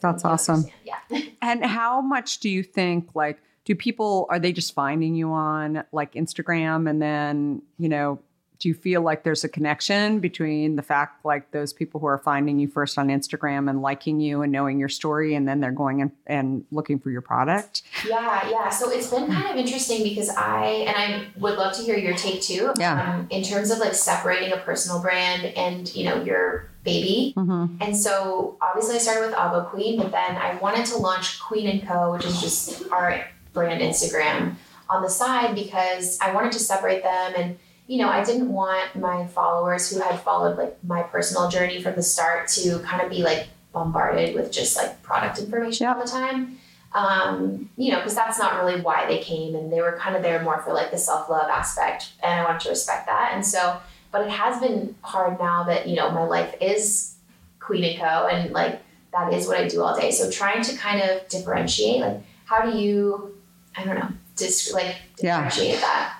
That's 0.00 0.24
awesome. 0.24 0.66
Yeah. 0.84 0.98
And 1.42 1.64
how 1.64 2.00
much 2.00 2.40
do 2.40 2.48
you 2.50 2.62
think 2.62 3.10
like 3.14 3.38
do 3.64 3.74
people 3.74 4.26
are 4.28 4.38
they 4.38 4.52
just 4.52 4.74
finding 4.74 5.14
you 5.14 5.30
on 5.32 5.84
like 5.92 6.12
Instagram 6.12 6.88
and 6.88 7.00
then, 7.00 7.62
you 7.78 7.88
know, 7.88 8.18
do 8.58 8.68
you 8.68 8.74
feel 8.74 9.02
like 9.02 9.24
there's 9.24 9.44
a 9.44 9.48
connection 9.48 10.20
between 10.20 10.76
the 10.76 10.82
fact 10.82 11.24
like 11.24 11.50
those 11.50 11.72
people 11.72 12.00
who 12.00 12.06
are 12.06 12.18
finding 12.18 12.58
you 12.58 12.68
first 12.68 12.98
on 12.98 13.08
Instagram 13.08 13.68
and 13.68 13.82
liking 13.82 14.20
you 14.20 14.42
and 14.42 14.52
knowing 14.52 14.78
your 14.78 14.88
story 14.88 15.34
and 15.34 15.48
then 15.48 15.60
they're 15.60 15.72
going 15.72 16.00
and, 16.00 16.12
and 16.26 16.64
looking 16.70 16.98
for 16.98 17.10
your 17.10 17.20
product? 17.20 17.82
Yeah, 18.08 18.48
yeah. 18.48 18.68
So 18.68 18.90
it's 18.90 19.10
been 19.10 19.30
kind 19.30 19.48
of 19.48 19.56
interesting 19.56 20.02
because 20.02 20.30
I 20.30 20.66
and 20.86 20.96
I 20.96 21.26
would 21.38 21.58
love 21.58 21.74
to 21.76 21.82
hear 21.82 21.96
your 21.96 22.14
take 22.14 22.42
too. 22.42 22.72
Yeah. 22.78 23.14
Um, 23.14 23.26
in 23.30 23.42
terms 23.42 23.70
of 23.70 23.78
like 23.78 23.94
separating 23.94 24.52
a 24.52 24.58
personal 24.58 25.00
brand 25.00 25.44
and 25.44 25.94
you 25.94 26.04
know 26.04 26.22
your 26.22 26.70
baby. 26.84 27.34
Mm-hmm. 27.36 27.82
And 27.82 27.96
so 27.96 28.56
obviously 28.62 28.96
I 28.96 28.98
started 28.98 29.26
with 29.26 29.34
Avo 29.34 29.68
Queen, 29.70 29.98
but 29.98 30.12
then 30.12 30.36
I 30.36 30.56
wanted 30.56 30.86
to 30.86 30.96
launch 30.98 31.40
Kween 31.40 31.70
and 31.70 31.86
Co, 31.86 32.12
which 32.12 32.24
is 32.24 32.40
just 32.40 32.88
our 32.90 33.26
brand 33.52 33.80
Instagram 33.80 34.54
on 34.88 35.02
the 35.02 35.08
side 35.08 35.54
because 35.54 36.18
I 36.20 36.32
wanted 36.32 36.52
to 36.52 36.58
separate 36.58 37.02
them 37.02 37.32
and 37.36 37.58
you 37.86 37.98
know, 37.98 38.08
I 38.08 38.24
didn't 38.24 38.50
want 38.52 38.96
my 38.96 39.26
followers 39.26 39.90
who 39.90 40.00
had 40.00 40.18
followed 40.20 40.56
like 40.56 40.76
my 40.84 41.02
personal 41.02 41.48
journey 41.50 41.82
from 41.82 41.94
the 41.96 42.02
start 42.02 42.48
to 42.48 42.78
kind 42.80 43.02
of 43.02 43.10
be 43.10 43.22
like 43.22 43.48
bombarded 43.72 44.34
with 44.34 44.50
just 44.52 44.76
like 44.76 45.02
product 45.02 45.38
information 45.38 45.86
all 45.86 46.00
the 46.02 46.08
time. 46.10 46.58
Um, 46.94 47.68
you 47.76 47.90
know, 47.90 47.98
because 47.98 48.14
that's 48.14 48.38
not 48.38 48.62
really 48.62 48.80
why 48.80 49.06
they 49.06 49.18
came 49.18 49.54
and 49.56 49.70
they 49.72 49.80
were 49.80 49.98
kind 49.98 50.14
of 50.16 50.22
there 50.22 50.40
more 50.42 50.60
for 50.62 50.72
like 50.72 50.90
the 50.92 50.96
self 50.98 51.28
love 51.28 51.48
aspect. 51.50 52.12
And 52.22 52.40
I 52.40 52.44
wanted 52.44 52.60
to 52.62 52.68
respect 52.70 53.06
that. 53.06 53.32
And 53.34 53.44
so, 53.44 53.78
but 54.12 54.22
it 54.22 54.30
has 54.30 54.60
been 54.60 54.94
hard 55.02 55.38
now 55.40 55.64
that, 55.64 55.88
you 55.88 55.96
know, 55.96 56.10
my 56.12 56.22
life 56.24 56.54
is 56.60 57.16
Kween 57.60 57.90
and 57.90 58.00
Co. 58.00 58.28
and 58.28 58.52
like 58.52 58.80
that 59.12 59.32
is 59.34 59.46
what 59.48 59.58
I 59.58 59.66
do 59.68 59.82
all 59.82 59.98
day. 59.98 60.10
So 60.12 60.30
trying 60.30 60.62
to 60.62 60.76
kind 60.76 61.02
of 61.02 61.28
differentiate, 61.28 62.00
like, 62.00 62.20
how 62.46 62.62
do 62.70 62.78
you, 62.78 63.36
I 63.76 63.84
don't 63.84 63.96
know, 63.98 64.08
dis- 64.36 64.72
like 64.72 64.94
Yeah. 65.20 65.44
differentiate 65.44 65.80
that? 65.80 66.16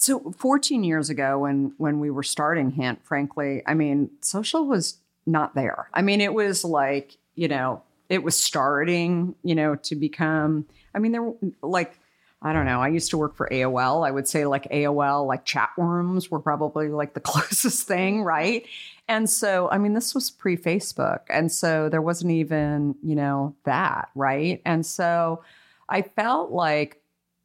So 0.00 0.32
14 0.38 0.82
years 0.82 1.10
ago 1.10 1.40
when 1.40 1.74
when 1.76 2.00
we 2.00 2.10
were 2.10 2.22
starting 2.22 2.70
Hint, 2.70 3.04
frankly, 3.04 3.62
I 3.66 3.74
mean, 3.74 4.10
social 4.22 4.66
was 4.66 4.96
not 5.26 5.54
there. 5.54 5.88
I 5.92 6.00
mean, 6.00 6.22
it 6.22 6.32
was 6.32 6.64
like, 6.64 7.18
you 7.34 7.48
know, 7.48 7.82
it 8.08 8.22
was 8.22 8.34
starting, 8.34 9.34
you 9.44 9.54
know, 9.54 9.76
to 9.76 9.94
become 9.94 10.66
I 10.94 10.98
mean, 11.00 11.12
there 11.12 11.22
were 11.22 11.36
like 11.62 11.98
I 12.42 12.54
don't 12.54 12.64
know. 12.64 12.80
I 12.80 12.88
used 12.88 13.10
to 13.10 13.18
work 13.18 13.36
for 13.36 13.46
AOL. 13.52 14.06
I 14.06 14.10
would 14.10 14.26
say 14.26 14.46
like 14.46 14.64
AOL, 14.70 15.26
like 15.26 15.44
chat 15.44 15.68
rooms 15.76 16.30
were 16.30 16.40
probably 16.40 16.88
like 16.88 17.12
the 17.12 17.20
closest 17.32 17.86
thing, 17.86 18.22
right? 18.22 18.64
And 19.06 19.28
so, 19.28 19.68
I 19.70 19.76
mean, 19.76 19.92
this 19.92 20.14
was 20.14 20.30
pre 20.30 20.56
Facebook. 20.56 21.20
And 21.28 21.52
so 21.52 21.90
there 21.90 22.00
wasn't 22.00 22.32
even, 22.32 22.94
you 23.02 23.14
know, 23.14 23.54
that, 23.64 24.08
right? 24.14 24.62
And 24.64 24.86
so 24.86 25.44
I 25.90 26.00
felt 26.00 26.52
like 26.52 26.99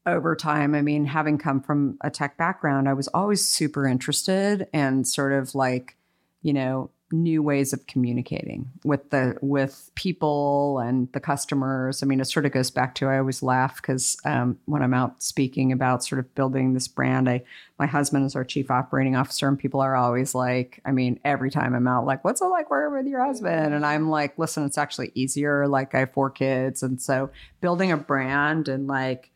over 0.05 0.35
time, 0.35 0.75
I 0.75 0.81
mean, 0.81 1.05
having 1.05 1.37
come 1.37 1.61
from 1.61 1.97
a 2.01 2.09
tech 2.09 2.37
background, 2.37 2.87
I 2.87 2.93
was 2.93 3.07
always 3.09 3.45
super 3.45 3.87
interested 3.87 4.67
and 4.73 5.07
sort 5.07 5.33
of 5.33 5.55
like, 5.55 5.97
you 6.41 6.53
know, 6.53 6.91
new 7.11 7.41
ways 7.41 7.71
of 7.71 7.85
communicating 7.87 8.67
with 8.83 9.11
the 9.11 9.37
with 9.41 9.91
people 9.95 10.79
and 10.79 11.11
the 11.11 11.19
customers. 11.19 12.01
I 12.01 12.05
mean, 12.05 12.19
it 12.19 12.25
sort 12.25 12.45
of 12.45 12.51
goes 12.51 12.71
back 12.71 12.95
to 12.95 13.07
I 13.07 13.19
always 13.19 13.43
laugh 13.43 13.77
because 13.77 14.17
um, 14.25 14.57
when 14.65 14.81
I'm 14.81 14.93
out 14.93 15.21
speaking 15.21 15.71
about 15.71 16.03
sort 16.03 16.19
of 16.19 16.33
building 16.35 16.73
this 16.73 16.87
brand, 16.87 17.29
I 17.29 17.43
my 17.77 17.85
husband 17.85 18.25
is 18.25 18.35
our 18.35 18.43
chief 18.43 18.71
operating 18.71 19.15
officer, 19.15 19.47
and 19.47 19.57
people 19.57 19.81
are 19.81 19.95
always 19.95 20.33
like, 20.33 20.81
I 20.85 20.91
mean, 20.91 21.19
every 21.23 21.51
time 21.51 21.75
I'm 21.75 21.87
out, 21.87 22.05
like, 22.05 22.23
what's 22.23 22.41
it 22.41 22.45
like 22.45 22.69
working 22.69 22.97
with 22.97 23.07
your 23.07 23.23
husband? 23.23 23.73
And 23.73 23.85
I'm 23.85 24.09
like, 24.09 24.37
listen, 24.37 24.65
it's 24.65 24.77
actually 24.77 25.11
easier. 25.13 25.67
Like, 25.67 25.93
I 25.93 25.99
have 25.99 26.13
four 26.13 26.29
kids, 26.29 26.83
and 26.83 27.01
so 27.01 27.29
building 27.61 27.91
a 27.91 27.97
brand 27.97 28.67
and 28.67 28.87
like 28.87 29.31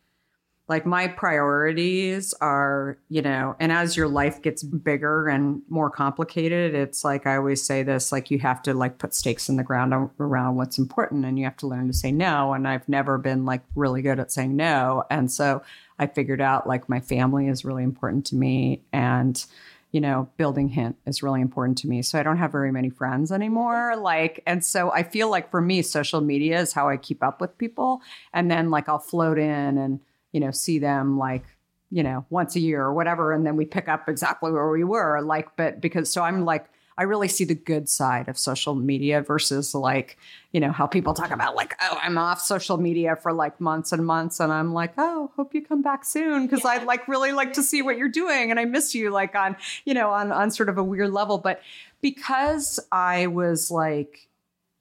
like 0.70 0.86
my 0.86 1.08
priorities 1.08 2.34
are 2.40 2.98
you 3.10 3.22
know 3.22 3.56
and 3.60 3.72
as 3.72 3.98
your 3.98 4.08
life 4.08 4.42
gets 4.42 4.64
bigger 4.64 5.28
and 5.28 5.62
more 5.68 5.90
complicated 5.90 6.74
it's 6.74 7.04
like 7.04 7.28
i 7.28 7.36
always 7.36 7.62
say 7.62 7.84
this 7.84 8.12
like 8.12 8.32
you 8.32 8.40
have 8.40 8.62
to 8.62 8.74
like 8.74 9.00
put 9.00 9.14
stakes 9.14 9.50
in 9.50 9.58
the 9.58 9.64
ground 9.64 9.94
around 10.20 10.56
what's 10.56 10.78
important 10.78 11.26
and 11.26 11.38
you 11.38 11.44
have 11.44 11.58
to 11.58 11.68
learn 11.68 11.88
to 11.88 11.94
say 11.94 12.12
no 12.12 12.54
and 12.54 12.68
i've 12.68 12.88
never 12.88 13.18
been 13.18 13.44
like 13.44 13.62
really 13.76 14.02
good 14.02 14.20
at 14.20 14.32
saying 14.32 14.56
no 14.56 15.04
and 15.10 15.32
so 15.32 15.62
i 15.98 16.06
figured 16.06 16.40
out 16.40 16.68
like 16.68 16.88
my 16.88 17.00
family 17.00 17.48
is 17.48 17.66
really 17.66 17.84
important 17.84 18.26
to 18.26 18.36
me 18.36 18.82
and 18.94 19.46
you 19.92 20.00
know, 20.00 20.30
building 20.38 20.70
hint 20.70 20.96
is 21.08 21.24
really 21.24 21.42
important 21.42 21.76
to 21.80 21.88
me. 21.88 22.04
So 22.04 22.20
I 22.20 22.24
don't 22.24 22.38
have 22.38 22.52
very 22.52 22.72
many 22.72 22.92
friends 22.92 23.32
anymore. 23.32 23.96
Like, 23.98 24.44
and 24.46 24.64
so 24.64 24.92
I 24.92 25.02
feel 25.02 25.32
like 25.32 25.50
for 25.50 25.62
me, 25.62 25.82
social 25.82 26.22
media 26.22 26.60
is 26.60 26.74
how 26.74 26.90
I 26.90 26.98
keep 26.98 27.24
up 27.24 27.42
with 27.42 27.58
people. 27.58 28.02
And 28.32 28.52
then 28.52 28.70
like 28.70 28.88
I'll 28.88 29.00
float 29.00 29.40
in 29.40 29.80
and, 29.80 30.00
you 30.32 30.40
know, 30.40 30.52
see 30.52 30.80
them 30.80 31.18
like, 31.18 31.44
you 31.92 32.04
know, 32.04 32.26
once 32.30 32.56
a 32.56 32.60
year 32.60 32.84
or 32.84 32.94
whatever. 32.94 33.34
And 33.34 33.46
then 33.46 33.56
we 33.56 33.66
pick 33.66 33.88
up 33.88 34.08
exactly 34.08 34.52
where 34.52 34.70
we 34.70 34.84
were. 34.84 35.22
Like, 35.22 35.56
but 35.56 35.82
because 35.82 36.12
so 36.12 36.24
I'm 36.24 36.46
like, 36.46 36.70
I 37.00 37.04
really 37.04 37.30
see 37.30 37.46
the 37.46 37.56
good 37.56 37.88
side 37.88 38.28
of 38.28 38.38
social 38.38 38.76
media 38.76 39.22
versus 39.22 39.74
like, 39.74 40.18
you 40.52 40.60
know, 40.60 40.74
how 40.74 40.86
people 40.86 41.14
talk 41.14 41.32
about 41.32 41.56
like, 41.56 41.74
oh, 41.80 41.98
I'm 42.04 42.18
off 42.18 42.42
social 42.42 42.76
media 42.76 43.16
for 43.16 43.32
like 43.32 43.62
months 43.62 43.94
and 43.94 44.06
months. 44.06 44.42
And 44.42 44.52
I'm 44.52 44.74
like, 44.74 44.92
oh, 44.98 45.32
hope 45.38 45.56
you 45.56 45.64
come 45.64 45.82
back 45.82 46.04
soon. 46.04 46.50
Cause 46.50 46.66
I'd 46.66 46.84
like 46.84 47.08
really 47.08 47.32
like 47.32 47.54
to 47.54 47.64
see 47.64 47.82
what 47.82 47.98
you're 47.98 48.10
doing. 48.10 48.52
And 48.52 48.60
I 48.60 48.66
miss 48.66 48.94
you 48.94 49.12
like 49.12 49.34
on, 49.34 49.56
you 49.86 49.94
know, 49.94 50.10
on, 50.10 50.34
on 50.34 50.52
sort 50.52 50.68
of 50.68 50.78
a 50.78 50.84
weird 50.84 51.12
level. 51.12 51.38
But 51.38 51.62
because 52.02 52.82
I 52.92 53.28
was 53.28 53.72
like, 53.72 54.28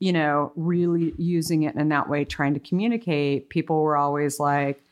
you 0.01 0.13
know, 0.13 0.51
really 0.57 1.15
using 1.19 1.63
it 1.63 1.77
in 1.77 1.89
that 1.91 2.09
way, 2.09 2.25
trying 2.25 2.55
to 2.55 2.61
communicate, 2.61 3.49
people 3.49 3.81
were 3.81 3.97
always 3.97 4.41
like, 4.41 4.83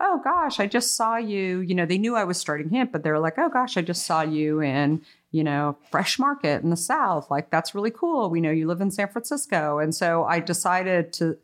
oh 0.00 0.20
gosh, 0.22 0.60
I 0.60 0.66
just 0.66 0.96
saw 0.96 1.16
you. 1.16 1.60
You 1.60 1.74
know, 1.74 1.86
they 1.86 1.98
knew 1.98 2.16
I 2.16 2.24
was 2.24 2.38
starting 2.38 2.70
Hint, 2.70 2.92
but 2.92 3.02
they 3.02 3.10
were 3.10 3.18
like, 3.18 3.38
oh 3.38 3.48
gosh, 3.48 3.76
I 3.76 3.82
just 3.82 4.06
saw 4.06 4.22
you 4.22 4.60
in, 4.60 5.02
you 5.30 5.44
know, 5.44 5.76
Fresh 5.90 6.18
Market 6.18 6.62
in 6.62 6.70
the 6.70 6.76
South. 6.76 7.30
Like, 7.30 7.50
that's 7.50 7.74
really 7.74 7.90
cool. 7.90 8.30
We 8.30 8.40
know 8.40 8.50
you 8.50 8.66
live 8.66 8.80
in 8.80 8.90
San 8.90 9.08
Francisco. 9.08 9.78
And 9.78 9.94
so 9.94 10.24
I 10.24 10.40
decided 10.40 11.12
to, 11.14 11.36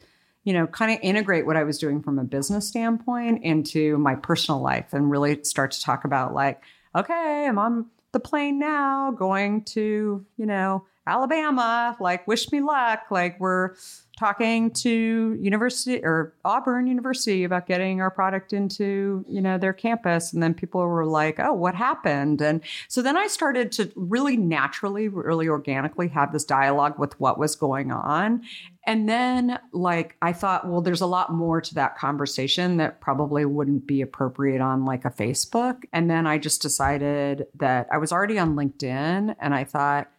you 0.45 0.53
know, 0.53 0.67
kind 0.67 0.93
of 0.93 0.99
integrate 1.03 1.47
what 1.47 1.57
I 1.57 1.65
was 1.65 1.79
doing 1.79 2.03
from 2.03 2.19
a 2.19 2.25
business 2.25 2.67
standpoint 2.67 3.45
into 3.45 3.99
my 3.99 4.15
personal 4.15 4.61
life 4.61 4.93
and 4.93 5.11
really 5.11 5.43
start 5.45 5.71
to 5.73 5.83
talk 5.83 6.05
about, 6.05 6.35
like, 6.35 6.63
okay, 6.97 7.47
I'm 7.47 7.59
on 7.59 7.87
the 8.13 8.21
plane 8.21 8.59
now 8.59 9.13
going 9.13 9.63
to, 9.65 10.25
you 10.37 10.47
know, 10.47 10.85
Alabama. 11.11 11.96
Like, 11.99 12.27
wish 12.29 12.51
me 12.53 12.61
luck. 12.61 13.01
Like, 13.11 13.38
we're 13.40 13.75
talking 14.20 14.70
to 14.70 15.35
university 15.40 16.05
or 16.05 16.35
Auburn 16.44 16.87
University 16.87 17.42
about 17.42 17.66
getting 17.66 18.03
our 18.03 18.11
product 18.11 18.53
into, 18.53 19.25
you 19.27 19.40
know, 19.40 19.57
their 19.57 19.73
campus. 19.73 20.35
And 20.35 20.42
then 20.42 20.53
people 20.53 20.83
were 20.83 21.07
like, 21.07 21.40
oh, 21.40 21.55
what 21.55 21.75
happened? 21.75 22.42
And 22.42 22.61
so 22.87 23.01
then 23.01 23.16
I 23.16 23.29
started 23.29 23.73
to 23.73 23.90
really 23.96 24.37
naturally, 24.37 25.09
really 25.09 25.49
organically 25.49 26.09
have 26.09 26.35
this 26.35 26.44
dialogue 26.44 26.99
with 26.99 27.18
what 27.18 27.38
was 27.38 27.57
going 27.57 27.90
on. 27.92 28.42
And 28.87 29.09
then, 29.09 29.59
like, 29.73 30.16
I 30.20 30.35
thought, 30.35 30.68
well, 30.68 30.83
there's 30.83 31.01
a 31.01 31.07
lot 31.07 31.33
more 31.33 31.62
to 31.62 31.75
that 31.77 31.96
conversation 31.96 32.77
that 32.77 33.01
probably 33.01 33.46
wouldn't 33.46 33.87
be 33.87 34.03
appropriate 34.03 34.61
on 34.61 34.85
like 34.85 35.07
a 35.07 35.11
Facebook. 35.11 35.85
And 35.94 36.11
then 36.11 36.27
I 36.27 36.37
just 36.37 36.61
decided 36.61 37.46
that 37.55 37.88
I 37.90 37.96
was 37.96 38.12
already 38.12 38.38
on 38.38 38.55
LinkedIn 38.55 39.35
and 39.40 39.55
I 39.55 39.64
thought, 39.64 40.11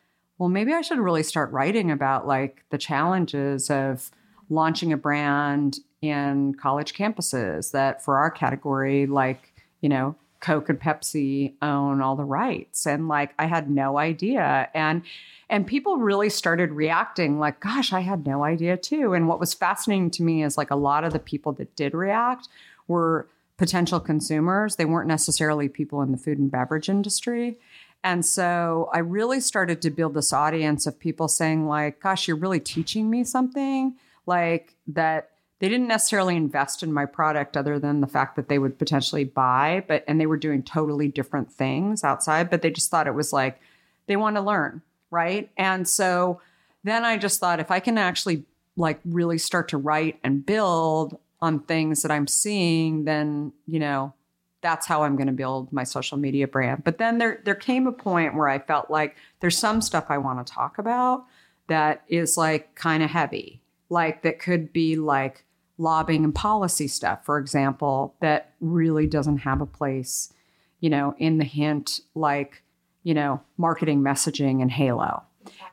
well, 0.42 0.50
maybe 0.50 0.74
I 0.74 0.82
should 0.82 0.98
really 0.98 1.22
start 1.22 1.52
writing 1.52 1.92
about 1.92 2.26
like 2.26 2.64
the 2.72 2.80
challenges 2.80 3.70
of 3.70 4.10
launching 4.50 4.92
a 4.92 4.98
brand 4.98 5.78
in 6.02 6.56
college 6.56 6.96
campuses 6.96 7.70
that 7.74 8.04
for 8.04 8.18
our 8.18 8.32
category, 8.32 9.06
like, 9.06 9.54
you 9.82 9.90
know, 9.90 10.16
Coke 10.40 10.68
and 10.70 10.80
Pepsi 10.80 11.54
own 11.62 12.02
all 12.02 12.16
the 12.16 12.24
rights. 12.24 12.88
And 12.88 13.08
like 13.08 13.36
I 13.38 13.46
had 13.46 13.70
no 13.70 14.00
idea. 14.00 14.68
And 14.74 15.04
and 15.48 15.68
people 15.68 15.98
really 15.98 16.32
started 16.32 16.72
reacting 16.72 17.38
like, 17.38 17.60
gosh, 17.60 17.94
I 17.94 18.00
had 18.00 18.26
no 18.26 18.44
idea 18.44 18.78
too. 18.78 19.14
And 19.14 19.28
what 19.28 19.40
was 19.40 19.54
fascinating 19.54 20.10
to 20.10 20.24
me 20.24 20.44
is 20.44 20.58
like 20.58 20.72
a 20.72 20.76
lot 20.76 21.04
of 21.04 21.14
the 21.14 21.20
people 21.20 21.52
that 21.54 21.76
did 21.76 21.94
react 21.94 22.48
were 22.88 23.28
potential 23.58 24.00
consumers. 24.00 24.78
They 24.78 24.86
weren't 24.86 25.08
necessarily 25.08 25.70
people 25.70 26.02
in 26.02 26.12
the 26.12 26.18
food 26.18 26.40
and 26.40 26.50
beverage 26.50 26.90
industry. 26.90 27.60
And 28.04 28.26
so 28.26 28.90
I 28.94 29.00
really 29.00 29.40
started 29.40 29.82
to 29.84 29.92
build 29.92 30.14
this 30.14 30.34
audience 30.34 30.88
of 30.88 31.00
people 31.00 31.28
saying, 31.28 31.68
like, 31.68 32.00
gosh, 32.00 32.28
you're 32.28 32.38
really 32.38 32.60
teaching 32.60 33.10
me 33.10 33.24
something 33.24 33.96
like 34.26 34.76
that 34.88 35.30
they 35.60 35.70
didn't 35.70 35.88
necessarily 35.88 36.36
invest 36.36 36.82
in 36.82 36.92
my 36.92 37.06
product 37.06 37.56
other 37.56 37.78
than 37.78 38.02
the 38.02 38.08
fact 38.08 38.36
that 38.36 38.50
they 38.50 38.58
would 38.58 38.80
potentially 38.80 39.24
buy, 39.24 39.84
but 39.88 40.04
and 40.08 40.20
they 40.20 40.26
were 40.26 40.38
doing 40.38 40.64
totally 40.64 41.08
different 41.08 41.52
things 41.52 42.04
outside, 42.04 42.50
but 42.50 42.64
they 42.64 42.72
just 42.72 42.90
thought 42.90 43.06
it 43.06 43.14
was 43.14 43.32
like 43.32 43.60
they 44.08 44.16
want 44.16 44.36
to 44.38 44.42
learn, 44.42 44.82
right? 45.12 45.52
And 45.58 45.88
so 45.88 46.42
then 46.84 47.06
I 47.06 47.18
just 47.18 47.40
thought 47.40 47.60
if 47.60 47.70
I 47.70 47.80
can 47.80 48.00
actually 48.00 48.44
like 48.76 49.00
really 49.06 49.38
start 49.38 49.70
to 49.70 49.78
write 49.78 50.20
and 50.24 50.44
build 50.44 51.20
on 51.42 51.60
things 51.60 52.02
that 52.02 52.12
I'm 52.12 52.28
seeing, 52.28 53.06
then, 53.06 53.54
you 53.68 53.80
know, 53.80 54.14
that's 54.62 54.86
how 54.86 55.04
I'm 55.04 55.16
going 55.16 55.28
to 55.28 55.34
build 55.34 55.72
my 55.74 55.84
social 55.84 56.18
media 56.18 56.48
brand. 56.48 56.84
But 56.84 56.98
then 56.98 57.18
there 57.18 57.42
there 57.46 57.56
came 57.56 57.88
a 57.88 57.92
point 57.92 58.36
where 58.36 58.48
I 58.48 58.60
felt 58.60 58.90
like 58.90 59.16
there's 59.40 59.58
some 59.58 59.82
stuff 59.82 60.06
I 60.10 60.18
want 60.18 60.46
to 60.46 60.54
talk 60.54 60.78
about 60.78 61.26
that 61.68 62.04
is 62.08 62.38
like 62.38 62.76
kind 62.76 63.04
of 63.04 63.10
heavy. 63.10 63.62
Like 63.90 64.24
that 64.24 64.40
could 64.40 64.72
be 64.72 64.96
like 64.96 65.44
lobbying 65.78 66.24
and 66.24 66.36
policy 66.36 66.88
stuff, 66.88 67.26
for 67.26 67.38
example, 67.38 68.16
that 68.20 68.54
really 68.62 69.08
doesn't 69.08 69.40
have 69.40 69.62
a 69.62 69.66
place, 69.66 70.32
you 70.80 70.90
know, 70.90 71.16
in 71.18 71.38
the 71.38 71.46
hint 71.46 72.02
like, 72.14 72.64
you 73.04 73.14
know, 73.14 73.42
marketing 73.58 74.02
messaging 74.02 74.62
and 74.62 74.72
Halo. 74.72 75.24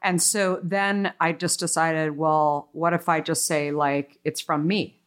And 0.03 0.23
so 0.23 0.61
then 0.63 1.13
I 1.21 1.33
just 1.33 1.61
decided, 1.61 2.17
well, 2.17 2.69
what 2.73 2.95
if 2.95 3.09
I 3.09 3.21
just 3.21 3.47
say 3.47 3.71
like 3.71 4.19
it's 4.25 4.41
from 4.41 4.67
me? 4.67 4.98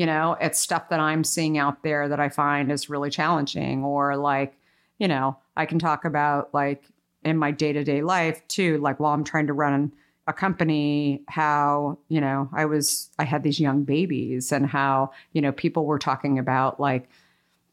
You 0.00 0.06
know, 0.06 0.34
it's 0.40 0.58
stuff 0.58 0.88
that 0.88 0.98
I'm 0.98 1.24
seeing 1.24 1.58
out 1.58 1.82
there 1.82 2.08
that 2.08 2.18
I 2.18 2.30
find 2.30 2.72
is 2.72 2.88
really 2.88 3.10
challenging 3.10 3.84
or 3.84 4.16
like, 4.16 4.58
you 4.98 5.06
know, 5.06 5.36
I 5.58 5.66
can 5.66 5.78
talk 5.78 6.06
about 6.06 6.54
like 6.54 6.84
in 7.22 7.36
my 7.36 7.50
day-to-day 7.50 8.00
life 8.00 8.40
too, 8.48 8.78
like 8.78 8.98
while 8.98 9.12
I'm 9.12 9.24
trying 9.24 9.48
to 9.48 9.52
run 9.52 9.92
a 10.26 10.32
company 10.32 11.22
how 11.28 11.98
you 12.08 12.20
know 12.20 12.48
i 12.52 12.64
was 12.64 13.10
i 13.18 13.24
had 13.24 13.42
these 13.42 13.58
young 13.58 13.82
babies 13.82 14.52
and 14.52 14.66
how 14.66 15.10
you 15.32 15.40
know 15.42 15.50
people 15.50 15.86
were 15.86 15.98
talking 15.98 16.38
about 16.38 16.78
like 16.78 17.08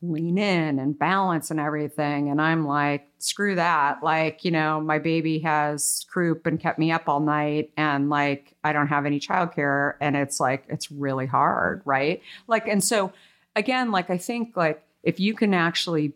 lean 0.01 0.37
in 0.37 0.79
and 0.79 0.97
balance 0.97 1.49
and 1.51 1.59
everything. 1.59 2.29
And 2.29 2.41
i'm 2.41 2.65
like 2.65 3.07
screw 3.19 3.55
that. 3.55 4.03
Like 4.03 4.45
you 4.45 4.51
know 4.51 4.79
my 4.79 4.99
baby 4.99 5.39
has 5.39 6.05
croup 6.09 6.45
and 6.45 6.59
kept 6.59 6.79
me 6.79 6.91
up 6.91 7.09
all 7.09 7.19
night 7.19 7.71
and 7.77 8.09
like 8.09 8.53
i 8.63 8.73
don't 8.73 8.87
have 8.87 9.05
any 9.05 9.19
childcare. 9.19 9.95
And 9.99 10.15
it's 10.15 10.39
like 10.39 10.65
it's 10.69 10.91
really 10.91 11.25
hard 11.25 11.81
right? 11.85 12.21
Like 12.47 12.67
and 12.67 12.83
so 12.83 13.11
again 13.57 13.91
like 13.91 14.09
i 14.09 14.17
think 14.17 14.55
like 14.55 14.81
if 15.03 15.19
you 15.19 15.33
can 15.33 15.53
actually 15.53 16.13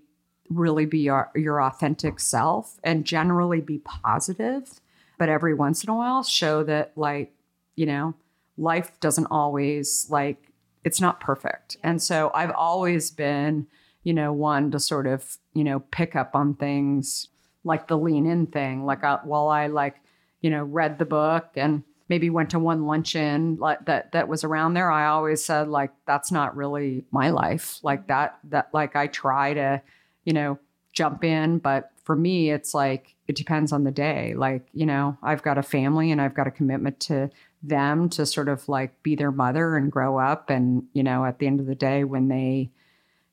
really 0.49 0.85
be 0.85 0.99
your, 0.99 1.31
your 1.35 1.61
authentic 1.61 2.19
self 2.19 2.77
and 2.83 3.03
generally 3.03 3.59
be 3.61 3.79
positive 3.79 4.79
but 5.17 5.27
every 5.27 5.53
once 5.53 5.83
in 5.83 5.89
a 5.89 5.95
while 5.95 6.23
show 6.23 6.63
that 6.63 6.91
like 6.95 7.33
you 7.75 7.85
know 7.85 8.13
life 8.57 8.91
doesn't 8.99 9.27
always 9.31 10.07
like 10.09 10.50
it's 10.83 11.01
not 11.01 11.19
perfect. 11.19 11.77
And 11.83 12.01
so 12.01 12.31
i've 12.33 12.51
always 12.51 13.11
been 13.11 13.67
you 14.03 14.13
know 14.13 14.33
one 14.33 14.71
to 14.71 14.79
sort 14.79 15.07
of 15.07 15.37
you 15.53 15.63
know 15.63 15.79
pick 15.91 16.15
up 16.15 16.35
on 16.35 16.55
things 16.55 17.27
like 17.63 17.87
the 17.87 17.97
lean 17.97 18.25
in 18.25 18.47
thing. 18.47 18.85
Like 18.85 19.03
I, 19.03 19.13
uh, 19.13 19.19
while 19.23 19.47
i 19.49 19.67
like 19.67 19.95
you 20.41 20.49
know 20.49 20.63
read 20.63 20.97
the 20.97 21.05
book 21.05 21.49
and 21.55 21.83
maybe 22.09 22.29
went 22.29 22.49
to 22.49 22.59
one 22.59 22.85
luncheon 22.85 23.57
like 23.59 23.85
that 23.85 24.11
that 24.11 24.27
was 24.27 24.43
around 24.43 24.73
there 24.73 24.91
i 24.91 25.05
always 25.05 25.45
said 25.45 25.69
like 25.69 25.91
that's 26.05 26.31
not 26.31 26.55
really 26.55 27.05
my 27.11 27.29
life. 27.29 27.79
Like 27.83 28.07
that 28.07 28.39
that 28.45 28.69
like 28.73 28.95
i 28.95 29.07
try 29.07 29.53
to 29.53 29.81
you 30.25 30.33
know 30.33 30.59
jump 30.93 31.23
in 31.23 31.59
but 31.59 31.91
for 32.03 32.15
me 32.15 32.51
it's 32.51 32.73
like 32.73 33.15
it 33.31 33.37
depends 33.37 33.71
on 33.71 33.85
the 33.85 33.91
day. 33.91 34.33
Like, 34.35 34.67
you 34.73 34.85
know, 34.85 35.17
I've 35.23 35.41
got 35.41 35.57
a 35.57 35.63
family 35.63 36.11
and 36.11 36.19
I've 36.19 36.33
got 36.33 36.47
a 36.47 36.51
commitment 36.51 36.99
to 37.01 37.29
them 37.63 38.09
to 38.09 38.25
sort 38.25 38.49
of 38.49 38.67
like 38.67 39.03
be 39.03 39.15
their 39.15 39.31
mother 39.31 39.75
and 39.77 39.91
grow 39.91 40.17
up. 40.17 40.49
And, 40.49 40.83
you 40.93 41.03
know, 41.03 41.25
at 41.25 41.39
the 41.39 41.47
end 41.47 41.59
of 41.59 41.65
the 41.65 41.75
day, 41.75 42.03
when 42.03 42.27
they, 42.27 42.71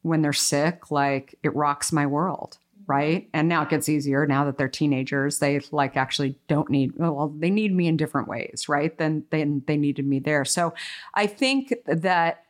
when 0.03 0.23
they're 0.23 0.33
sick, 0.33 0.91
like 0.91 1.35
it 1.43 1.55
rocks 1.55 1.93
my 1.93 2.07
world. 2.07 2.59
Right. 2.87 3.29
And 3.35 3.49
now 3.49 3.63
it 3.63 3.69
gets 3.69 3.91
easier 3.91 4.27
now 4.27 4.45
that 4.47 4.57
they're 4.57 4.67
teenagers. 4.67 5.41
They 5.41 5.61
like 5.73 5.97
actually 5.99 6.39
don't 6.49 6.71
need, 6.71 6.95
oh, 6.99 7.13
well, 7.13 7.29
they 7.29 7.51
need 7.51 7.75
me 7.75 7.87
in 7.87 7.99
different 7.99 8.29
ways. 8.29 8.67
Right. 8.67 8.97
Then, 8.97 9.25
then 9.31 9.63
they 9.67 9.77
needed 9.77 10.07
me 10.07 10.21
there. 10.21 10.47
So 10.47 10.73
I 11.13 11.27
think 11.27 11.75
that 11.85 12.45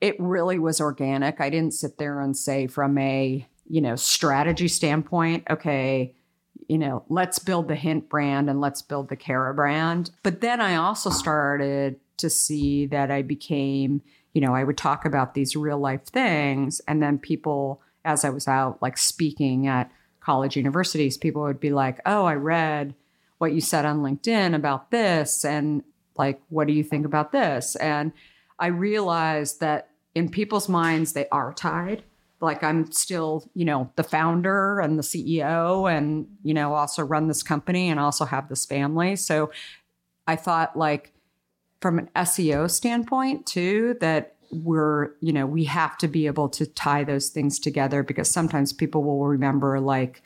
it 0.00 0.18
really 0.18 0.58
was 0.58 0.80
organic. 0.80 1.40
I 1.40 1.50
didn't 1.50 1.74
sit 1.74 1.98
there 1.98 2.20
and 2.20 2.36
say 2.36 2.66
from 2.66 2.98
a, 2.98 3.46
you 3.68 3.80
know, 3.80 3.94
strategy 3.94 4.66
standpoint, 4.66 5.44
okay, 5.48 6.16
you 6.70 6.78
know, 6.78 7.02
let's 7.08 7.40
build 7.40 7.66
the 7.66 7.74
Hint 7.74 8.08
brand 8.08 8.48
and 8.48 8.60
let's 8.60 8.80
build 8.80 9.08
the 9.08 9.16
Kara 9.16 9.52
brand. 9.52 10.12
But 10.22 10.40
then 10.40 10.60
I 10.60 10.76
also 10.76 11.10
started 11.10 11.98
to 12.18 12.30
see 12.30 12.86
that 12.86 13.10
I 13.10 13.22
became, 13.22 14.02
you 14.34 14.40
know, 14.40 14.54
I 14.54 14.62
would 14.62 14.78
talk 14.78 15.04
about 15.04 15.34
these 15.34 15.56
real 15.56 15.80
life 15.80 16.04
things. 16.04 16.80
And 16.86 17.02
then 17.02 17.18
people, 17.18 17.82
as 18.04 18.24
I 18.24 18.30
was 18.30 18.46
out 18.46 18.80
like 18.80 18.98
speaking 18.98 19.66
at 19.66 19.90
college 20.20 20.56
universities, 20.56 21.18
people 21.18 21.42
would 21.42 21.58
be 21.58 21.72
like, 21.72 21.98
oh, 22.06 22.24
I 22.24 22.34
read 22.34 22.94
what 23.38 23.52
you 23.52 23.60
said 23.60 23.84
on 23.84 24.02
LinkedIn 24.02 24.54
about 24.54 24.92
this. 24.92 25.44
And 25.44 25.82
like, 26.16 26.40
what 26.50 26.68
do 26.68 26.72
you 26.72 26.84
think 26.84 27.04
about 27.04 27.32
this? 27.32 27.74
And 27.74 28.12
I 28.60 28.68
realized 28.68 29.58
that 29.58 29.88
in 30.14 30.28
people's 30.28 30.68
minds, 30.68 31.14
they 31.14 31.26
are 31.32 31.52
tied 31.52 32.04
like 32.40 32.62
I'm 32.62 32.90
still, 32.90 33.48
you 33.54 33.64
know, 33.64 33.90
the 33.96 34.02
founder 34.02 34.80
and 34.80 34.98
the 34.98 35.02
CEO 35.02 35.90
and, 35.90 36.26
you 36.42 36.54
know, 36.54 36.74
also 36.74 37.02
run 37.02 37.28
this 37.28 37.42
company 37.42 37.90
and 37.90 38.00
also 38.00 38.24
have 38.24 38.48
this 38.48 38.64
family. 38.64 39.16
So 39.16 39.50
I 40.26 40.36
thought 40.36 40.76
like 40.76 41.12
from 41.80 41.98
an 41.98 42.08
SEO 42.16 42.70
standpoint 42.70 43.46
too 43.46 43.96
that 44.00 44.36
we're, 44.50 45.10
you 45.20 45.32
know, 45.32 45.46
we 45.46 45.64
have 45.64 45.96
to 45.98 46.08
be 46.08 46.26
able 46.26 46.48
to 46.50 46.66
tie 46.66 47.04
those 47.04 47.28
things 47.28 47.58
together 47.58 48.02
because 48.02 48.30
sometimes 48.30 48.72
people 48.72 49.04
will 49.04 49.26
remember 49.26 49.78
like, 49.78 50.22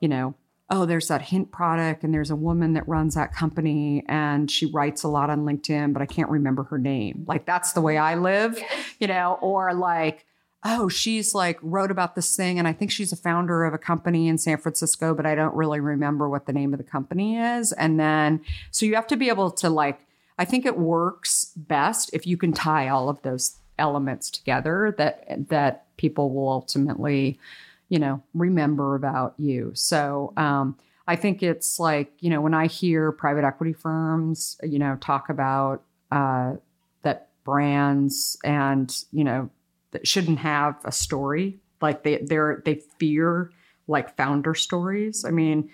you 0.00 0.08
know, 0.08 0.34
oh, 0.70 0.86
there's 0.86 1.08
that 1.08 1.22
hint 1.22 1.52
product 1.52 2.02
and 2.02 2.12
there's 2.12 2.30
a 2.30 2.36
woman 2.36 2.72
that 2.72 2.88
runs 2.88 3.14
that 3.14 3.32
company 3.32 4.02
and 4.08 4.50
she 4.50 4.66
writes 4.66 5.02
a 5.02 5.08
lot 5.08 5.30
on 5.30 5.44
LinkedIn, 5.44 5.92
but 5.92 6.02
I 6.02 6.06
can't 6.06 6.30
remember 6.30 6.64
her 6.64 6.78
name. 6.78 7.24
Like 7.28 7.46
that's 7.46 7.72
the 7.72 7.80
way 7.80 7.96
I 7.96 8.16
live, 8.16 8.58
yeah. 8.58 8.66
you 8.98 9.06
know, 9.06 9.38
or 9.40 9.72
like 9.72 10.26
oh, 10.64 10.88
she's 10.88 11.34
like 11.34 11.58
wrote 11.60 11.90
about 11.90 12.14
this 12.14 12.34
thing. 12.34 12.58
And 12.58 12.66
I 12.66 12.72
think 12.72 12.90
she's 12.90 13.12
a 13.12 13.16
founder 13.16 13.64
of 13.64 13.74
a 13.74 13.78
company 13.78 14.28
in 14.28 14.38
San 14.38 14.56
Francisco, 14.56 15.14
but 15.14 15.26
I 15.26 15.34
don't 15.34 15.54
really 15.54 15.80
remember 15.80 16.28
what 16.28 16.46
the 16.46 16.52
name 16.52 16.72
of 16.72 16.78
the 16.78 16.84
company 16.84 17.36
is. 17.36 17.72
And 17.72 18.00
then, 18.00 18.40
so 18.70 18.86
you 18.86 18.94
have 18.94 19.06
to 19.08 19.16
be 19.16 19.28
able 19.28 19.50
to 19.50 19.68
like, 19.68 20.00
I 20.38 20.44
think 20.44 20.64
it 20.64 20.78
works 20.78 21.52
best 21.56 22.10
if 22.12 22.26
you 22.26 22.36
can 22.36 22.52
tie 22.52 22.88
all 22.88 23.08
of 23.08 23.20
those 23.22 23.56
elements 23.78 24.30
together 24.30 24.94
that, 24.98 25.48
that 25.48 25.84
people 25.96 26.32
will 26.32 26.48
ultimately, 26.48 27.38
you 27.88 27.98
know, 27.98 28.22
remember 28.32 28.94
about 28.94 29.34
you. 29.38 29.72
So, 29.74 30.32
um, 30.36 30.76
I 31.06 31.16
think 31.16 31.42
it's 31.42 31.78
like, 31.78 32.10
you 32.20 32.30
know, 32.30 32.40
when 32.40 32.54
I 32.54 32.66
hear 32.66 33.12
private 33.12 33.44
equity 33.44 33.74
firms, 33.74 34.58
you 34.62 34.78
know, 34.78 34.96
talk 34.96 35.28
about 35.28 35.82
uh, 36.10 36.54
that 37.02 37.28
brands 37.44 38.38
and, 38.42 38.96
you 39.12 39.22
know, 39.22 39.50
that 39.94 40.06
shouldn't 40.06 40.40
have 40.40 40.76
a 40.84 40.92
story. 40.92 41.58
Like 41.80 42.02
they 42.02 42.18
they're 42.18 42.62
they 42.64 42.82
fear 42.98 43.50
like 43.86 44.16
founder 44.16 44.54
stories. 44.54 45.24
I 45.24 45.30
mean, 45.30 45.70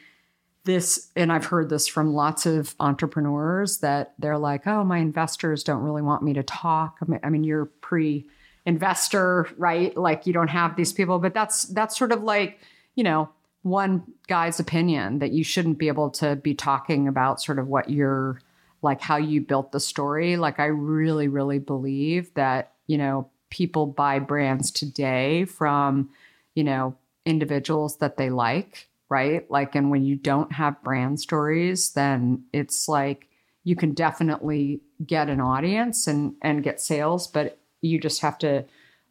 this 0.64 1.10
and 1.16 1.32
I've 1.32 1.46
heard 1.46 1.70
this 1.70 1.88
from 1.88 2.12
lots 2.12 2.46
of 2.46 2.74
entrepreneurs 2.78 3.78
that 3.78 4.14
they're 4.18 4.38
like, 4.38 4.66
"Oh, 4.66 4.84
my 4.84 4.98
investors 4.98 5.64
don't 5.64 5.82
really 5.82 6.02
want 6.02 6.22
me 6.22 6.34
to 6.34 6.42
talk." 6.42 6.98
I 7.02 7.10
mean, 7.10 7.20
I 7.24 7.30
mean 7.30 7.44
you're 7.44 7.66
pre 7.66 8.26
investor, 8.66 9.48
right? 9.56 9.96
Like 9.96 10.26
you 10.26 10.32
don't 10.32 10.48
have 10.48 10.76
these 10.76 10.92
people, 10.92 11.18
but 11.18 11.34
that's 11.34 11.64
that's 11.64 11.96
sort 11.98 12.12
of 12.12 12.22
like, 12.22 12.60
you 12.94 13.02
know, 13.02 13.30
one 13.62 14.04
guy's 14.28 14.60
opinion 14.60 15.20
that 15.20 15.32
you 15.32 15.44
shouldn't 15.44 15.78
be 15.78 15.88
able 15.88 16.10
to 16.10 16.36
be 16.36 16.54
talking 16.54 17.08
about 17.08 17.40
sort 17.40 17.58
of 17.58 17.68
what 17.68 17.88
you're 17.88 18.40
like 18.82 19.00
how 19.00 19.16
you 19.16 19.40
built 19.40 19.72
the 19.72 19.80
story. 19.80 20.36
Like 20.36 20.60
I 20.60 20.66
really 20.66 21.28
really 21.28 21.58
believe 21.58 22.34
that, 22.34 22.72
you 22.86 22.98
know, 22.98 23.30
people 23.50 23.86
buy 23.86 24.18
brands 24.18 24.70
today 24.70 25.44
from, 25.44 26.10
you 26.54 26.64
know, 26.64 26.96
individuals 27.26 27.98
that 27.98 28.16
they 28.16 28.30
like, 28.30 28.88
right? 29.08 29.50
Like, 29.50 29.74
and 29.74 29.90
when 29.90 30.04
you 30.04 30.16
don't 30.16 30.52
have 30.52 30.82
brand 30.82 31.20
stories, 31.20 31.92
then 31.92 32.44
it's 32.52 32.88
like 32.88 33.28
you 33.64 33.76
can 33.76 33.92
definitely 33.92 34.80
get 35.06 35.28
an 35.28 35.40
audience 35.40 36.06
and 36.06 36.34
and 36.40 36.62
get 36.62 36.80
sales, 36.80 37.26
but 37.26 37.58
you 37.82 38.00
just 38.00 38.22
have 38.22 38.38
to 38.38 38.64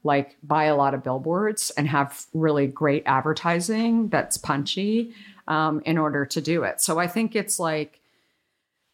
like 0.03 0.37
buy 0.41 0.65
a 0.65 0.75
lot 0.75 0.93
of 0.93 1.03
billboards 1.03 1.71
and 1.71 1.87
have 1.87 2.25
really 2.33 2.67
great 2.67 3.03
advertising 3.05 4.07
that's 4.07 4.37
punchy 4.37 5.13
um, 5.47 5.81
in 5.85 5.97
order 5.97 6.25
to 6.25 6.39
do 6.39 6.63
it. 6.63 6.79
So 6.79 6.99
I 6.99 7.07
think 7.07 7.35
it's 7.35 7.59
like, 7.59 7.99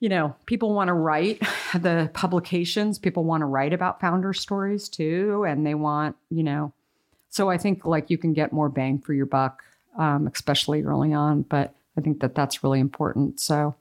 you 0.06 0.10
know, 0.10 0.36
people 0.46 0.72
want 0.76 0.90
to 0.90 0.94
write 0.94 1.42
the 1.74 2.12
publications, 2.14 3.00
people 3.00 3.24
want 3.24 3.42
to 3.42 3.48
write 3.48 3.74
about 3.74 4.00
founder 4.00 4.34
stories 4.34 4.88
too. 4.88 5.44
And 5.48 5.66
they 5.66 5.74
want, 5.74 6.16
you 6.30 6.44
know, 6.44 6.74
so 7.32 7.50
I 7.50 7.58
think 7.58 7.86
like 7.86 8.12
you 8.12 8.20
can 8.20 8.32
get 8.32 8.54
more 8.54 8.70
bang 8.70 9.00
for 9.00 9.16
your 9.16 9.26
buck, 9.26 9.64
um, 9.98 10.28
especially 10.28 10.84
early 10.84 11.12
on. 11.12 11.42
But 11.42 11.74
I 11.98 12.02
think 12.02 12.20
that 12.20 12.36
that's 12.36 12.64
really 12.64 12.80
important. 12.80 13.40
So, 13.40 13.74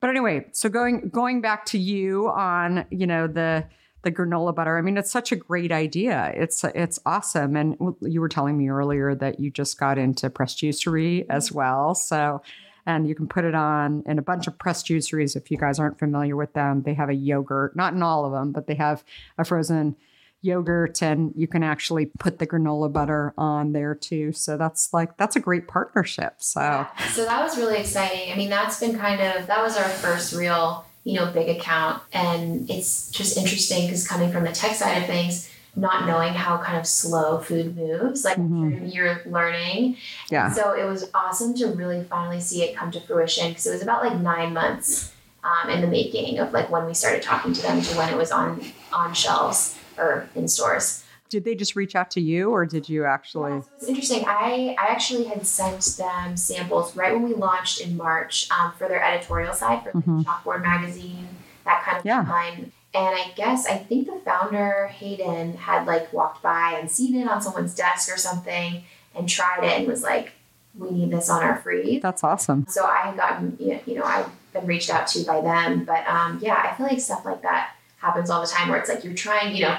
but 0.00 0.10
anyway, 0.10 0.46
so 0.52 0.68
going 0.68 1.08
going 1.08 1.40
back 1.40 1.64
to 1.66 1.78
you 1.78 2.28
on 2.28 2.84
you 2.90 3.06
know 3.06 3.26
the 3.26 3.64
the 4.02 4.12
granola 4.12 4.54
butter. 4.54 4.76
I 4.76 4.82
mean, 4.82 4.98
it's 4.98 5.10
such 5.10 5.32
a 5.32 5.36
great 5.36 5.72
idea. 5.72 6.32
It's 6.34 6.64
it's 6.64 6.98
awesome. 7.06 7.56
And 7.56 7.76
you 8.02 8.20
were 8.20 8.28
telling 8.28 8.58
me 8.58 8.68
earlier 8.68 9.14
that 9.14 9.40
you 9.40 9.50
just 9.50 9.80
got 9.80 9.96
into 9.96 10.28
Pressed 10.28 10.58
Juicery 10.58 11.24
as 11.30 11.50
well. 11.50 11.94
So, 11.94 12.42
and 12.86 13.08
you 13.08 13.14
can 13.14 13.26
put 13.26 13.44
it 13.44 13.54
on 13.54 14.02
in 14.06 14.18
a 14.18 14.22
bunch 14.22 14.46
of 14.46 14.58
Pressed 14.58 14.86
Juiceries. 14.86 15.36
If 15.36 15.50
you 15.50 15.58
guys 15.58 15.78
aren't 15.78 15.98
familiar 15.98 16.36
with 16.36 16.52
them, 16.52 16.82
they 16.82 16.94
have 16.94 17.08
a 17.08 17.14
yogurt, 17.14 17.76
not 17.76 17.92
in 17.92 18.02
all 18.02 18.24
of 18.24 18.32
them, 18.32 18.52
but 18.52 18.66
they 18.66 18.76
have 18.76 19.04
a 19.36 19.44
frozen 19.44 19.96
yogurt 20.42 21.02
and 21.02 21.32
you 21.34 21.48
can 21.48 21.62
actually 21.62 22.06
put 22.18 22.38
the 22.38 22.46
granola 22.46 22.92
butter 22.92 23.34
on 23.36 23.72
there 23.72 23.94
too. 23.94 24.32
So 24.32 24.56
that's 24.56 24.92
like 24.92 25.16
that's 25.16 25.36
a 25.36 25.40
great 25.40 25.66
partnership. 25.66 26.36
So 26.38 26.60
Yeah. 26.60 27.08
So 27.08 27.24
that 27.24 27.42
was 27.42 27.58
really 27.58 27.78
exciting. 27.78 28.32
I 28.32 28.36
mean, 28.36 28.48
that's 28.50 28.78
been 28.80 28.96
kind 28.96 29.20
of 29.20 29.46
that 29.46 29.62
was 29.62 29.76
our 29.76 29.88
first 29.88 30.34
real, 30.34 30.84
you 31.04 31.14
know, 31.14 31.30
big 31.32 31.48
account 31.48 32.02
and 32.12 32.70
it's 32.70 33.10
just 33.10 33.36
interesting 33.36 33.88
cuz 33.88 34.06
coming 34.06 34.30
from 34.30 34.44
the 34.44 34.52
tech 34.52 34.76
side 34.76 34.98
of 34.98 35.06
things, 35.06 35.50
not 35.76 36.06
knowing 36.06 36.32
how 36.32 36.56
kind 36.58 36.78
of 36.78 36.86
slow 36.86 37.38
food 37.38 37.76
moves, 37.76 38.24
like 38.24 38.38
Mhm. 38.38 38.92
you're 38.94 39.20
learning. 39.26 39.96
yeah. 40.30 40.50
So 40.52 40.72
it 40.72 40.84
was 40.84 41.10
awesome 41.14 41.54
to 41.54 41.66
really 41.68 42.02
finally 42.04 42.40
see 42.40 42.62
it 42.62 42.74
come 42.74 42.90
to 42.92 43.00
fruition 43.00 43.48
because 43.50 43.66
it 43.66 43.72
was 43.72 43.82
about 43.82 44.02
like 44.02 44.18
9 44.18 44.52
months 44.54 45.12
um, 45.44 45.70
in 45.70 45.80
the 45.82 45.86
making 45.86 46.38
of 46.38 46.52
like 46.52 46.70
when 46.70 46.86
we 46.86 46.94
started 46.94 47.22
talking 47.22 47.52
to 47.52 47.62
them 47.62 47.80
to 47.80 47.94
when 47.96 48.08
it 48.08 48.16
was 48.16 48.30
on 48.32 48.60
on 48.92 49.12
shelves 49.14 49.76
or 49.98 50.28
in 50.34 50.48
stores. 50.48 51.04
Did 51.28 51.44
they 51.44 51.54
just 51.56 51.74
reach 51.76 51.94
out 51.96 52.10
to 52.12 52.20
you 52.20 52.50
or 52.50 52.64
did 52.66 52.88
you 52.88 53.04
actually 53.04 53.50
Yeah, 53.52 53.60
so 53.60 53.68
it's 53.80 53.88
interesting. 53.88 54.24
I, 54.26 54.76
I 54.78 54.86
actually 54.92 55.24
had 55.24 55.44
sent 55.46 55.82
them 55.98 56.36
samples 56.36 56.94
right 56.96 57.12
when 57.12 57.22
we 57.24 57.34
launched 57.34 57.80
in 57.80 57.96
March 57.96 58.48
um, 58.50 58.72
for 58.78 58.88
their 58.88 59.02
editorial 59.02 59.52
side 59.52 59.82
for 59.82 59.92
Mhm. 59.92 60.24
Chalkboard 60.24 60.62
magazine, 60.62 61.28
that 61.64 61.82
kind 61.82 61.98
of 61.98 62.06
Yeah. 62.06 62.22
line. 62.28 62.72
And 62.96 63.14
I 63.14 63.30
guess 63.36 63.66
I 63.66 63.76
think 63.76 64.06
the 64.06 64.18
founder 64.24 64.86
Hayden 64.86 65.56
had 65.56 65.86
like 65.86 66.10
walked 66.12 66.42
by 66.42 66.76
and 66.78 66.90
seen 66.90 67.14
it 67.14 67.28
on 67.28 67.42
someone's 67.42 67.74
desk 67.74 68.10
or 68.10 68.16
something 68.16 68.84
and 69.14 69.28
tried 69.28 69.64
it 69.64 69.78
and 69.78 69.86
was 69.86 70.02
like, 70.02 70.32
"We 70.78 70.90
need 70.90 71.10
this 71.10 71.28
on 71.28 71.42
our 71.42 71.56
freeze." 71.58 72.00
That's 72.00 72.24
awesome. 72.24 72.64
So 72.68 72.86
I 72.86 73.00
had 73.02 73.16
gotten, 73.16 73.56
you 73.60 73.74
know, 73.74 73.80
you 73.86 73.94
know, 73.96 74.04
I've 74.04 74.30
been 74.54 74.66
reached 74.66 74.88
out 74.88 75.06
to 75.08 75.24
by 75.24 75.42
them. 75.42 75.84
But 75.84 76.06
um, 76.08 76.38
yeah, 76.40 76.70
I 76.70 76.74
feel 76.74 76.86
like 76.86 77.00
stuff 77.00 77.24
like 77.26 77.42
that 77.42 77.72
happens 77.98 78.30
all 78.30 78.40
the 78.40 78.46
time 78.46 78.68
where 78.70 78.78
it's 78.78 78.88
like 78.88 79.04
you're 79.04 79.14
trying, 79.14 79.54
you 79.54 79.62
know, 79.62 79.78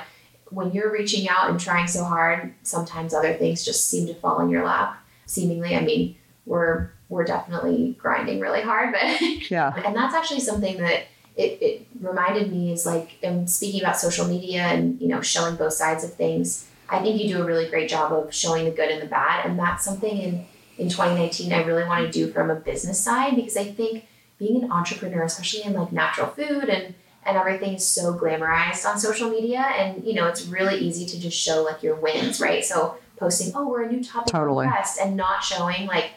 when 0.50 0.72
you're 0.72 0.92
reaching 0.92 1.28
out 1.28 1.50
and 1.50 1.60
trying 1.60 1.88
so 1.88 2.04
hard, 2.04 2.54
sometimes 2.64 3.14
other 3.14 3.34
things 3.34 3.66
just 3.66 3.90
seem 3.90 4.06
to 4.08 4.14
fall 4.14 4.40
in 4.42 4.50
your 4.50 4.64
lap. 4.64 4.98
Seemingly, 5.26 5.76
I 5.76 5.82
mean, 5.82 6.16
we're 6.46 6.92
we're 7.10 7.24
definitely 7.24 7.96
grinding 7.98 8.40
really 8.40 8.62
hard, 8.62 8.94
but 8.94 9.50
Yeah. 9.50 9.74
and 9.86 9.96
that's 9.96 10.14
actually 10.14 10.42
something 10.42 10.78
that 10.78 11.06
it, 11.38 11.62
it 11.62 11.88
reminded 12.02 12.52
me 12.52 12.74
is 12.74 12.86
like 12.86 13.22
in 13.22 13.48
speaking 13.48 13.82
about 13.82 13.98
social 13.98 14.28
media 14.28 14.62
and 14.64 15.00
you 15.00 15.08
know 15.08 15.22
showing 15.22 15.56
both 15.56 15.74
sides 15.74 16.04
of 16.04 16.14
things 16.14 16.68
i 16.90 17.00
think 17.00 17.22
you 17.22 17.30
do 17.30 17.42
a 17.42 17.46
really 17.46 17.70
great 17.70 17.90
job 17.90 18.12
of 18.12 18.34
showing 18.34 18.66
the 18.66 18.72
good 18.72 18.90
and 18.90 19.02
the 19.02 19.06
bad 19.06 19.46
and 19.46 19.58
that's 19.58 19.86
something 19.86 20.18
in 20.18 20.46
in 20.78 20.90
2019 20.90 21.54
i 21.54 21.64
really 21.64 21.84
want 21.84 22.04
to 22.06 22.12
do 22.12 22.32
from 22.32 22.50
a 22.50 22.56
business 22.56 23.02
side 23.02 23.36
because 23.36 23.56
i 23.56 23.64
think 23.64 24.06
being 24.40 24.64
an 24.64 24.72
entrepreneur 24.72 25.24
especially 25.24 25.64
in 25.64 25.74
like 25.74 25.92
natural 25.92 26.28
food 26.28 26.70
and 26.70 26.96
and 27.26 27.38
everything 27.38 27.74
is 27.74 27.86
so 27.86 28.14
glamorized 28.14 28.86
on 28.86 28.98
social 28.98 29.30
media 29.30 29.60
and 29.60 30.04
you 30.04 30.14
know 30.14 30.28
it's 30.28 30.48
really 30.48 30.80
easy 30.80 31.06
to 31.06 31.20
just 31.20 31.38
show 31.38 31.62
like 31.64 31.84
your 31.84 31.96
wins 31.96 32.42
right 32.42 32.66
so 32.66 32.98
posting 33.18 33.52
oh 33.56 33.68
we're 33.68 33.84
a 33.84 33.92
new 33.92 34.04
topic 34.04 34.32
Totally. 34.32 34.66
request 34.66 35.00
and 35.00 35.16
not 35.16 35.44
showing 35.44 35.86
like 35.88 36.12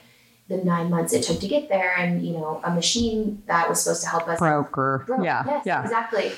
the 0.50 0.58
nine 0.58 0.90
months 0.90 1.12
it 1.14 1.22
took 1.22 1.38
to 1.40 1.46
get 1.48 1.68
there 1.68 1.94
and 1.96 2.26
you 2.26 2.32
know 2.32 2.60
a 2.64 2.70
machine 2.74 3.42
that 3.46 3.68
was 3.68 3.82
supposed 3.82 4.02
to 4.02 4.08
help 4.08 4.26
us 4.28 4.38
Broker. 4.38 5.04
broke. 5.06 5.24
Yeah. 5.24 5.42
Yes, 5.46 5.62
Yeah. 5.64 5.82
exactly. 5.82 6.32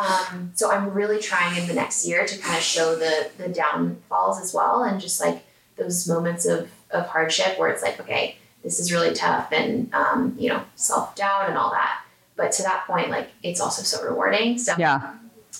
Um, 0.00 0.52
so 0.54 0.70
I'm 0.70 0.90
really 0.94 1.18
trying 1.20 1.60
in 1.60 1.66
the 1.66 1.74
next 1.74 2.06
year 2.06 2.24
to 2.24 2.38
kind 2.38 2.56
of 2.56 2.62
show 2.62 2.94
the 2.96 3.30
the 3.38 3.48
downfalls 3.48 4.40
as 4.40 4.54
well, 4.54 4.82
and 4.84 5.00
just 5.00 5.20
like 5.20 5.42
those 5.76 6.08
moments 6.08 6.46
of 6.46 6.70
of 6.92 7.06
hardship 7.08 7.58
where 7.58 7.68
it's 7.68 7.82
like, 7.82 8.00
okay, 8.00 8.36
this 8.62 8.78
is 8.80 8.92
really 8.92 9.12
tough, 9.12 9.52
and 9.52 9.92
um, 9.92 10.34
you 10.38 10.48
know, 10.48 10.62
self 10.76 11.14
doubt 11.16 11.48
and 11.48 11.58
all 11.58 11.70
that. 11.70 12.00
But 12.36 12.52
to 12.52 12.62
that 12.62 12.86
point, 12.86 13.10
like 13.10 13.28
it's 13.42 13.60
also 13.60 13.82
so 13.82 14.04
rewarding. 14.08 14.58
So 14.58 14.74
Yeah. 14.78 15.14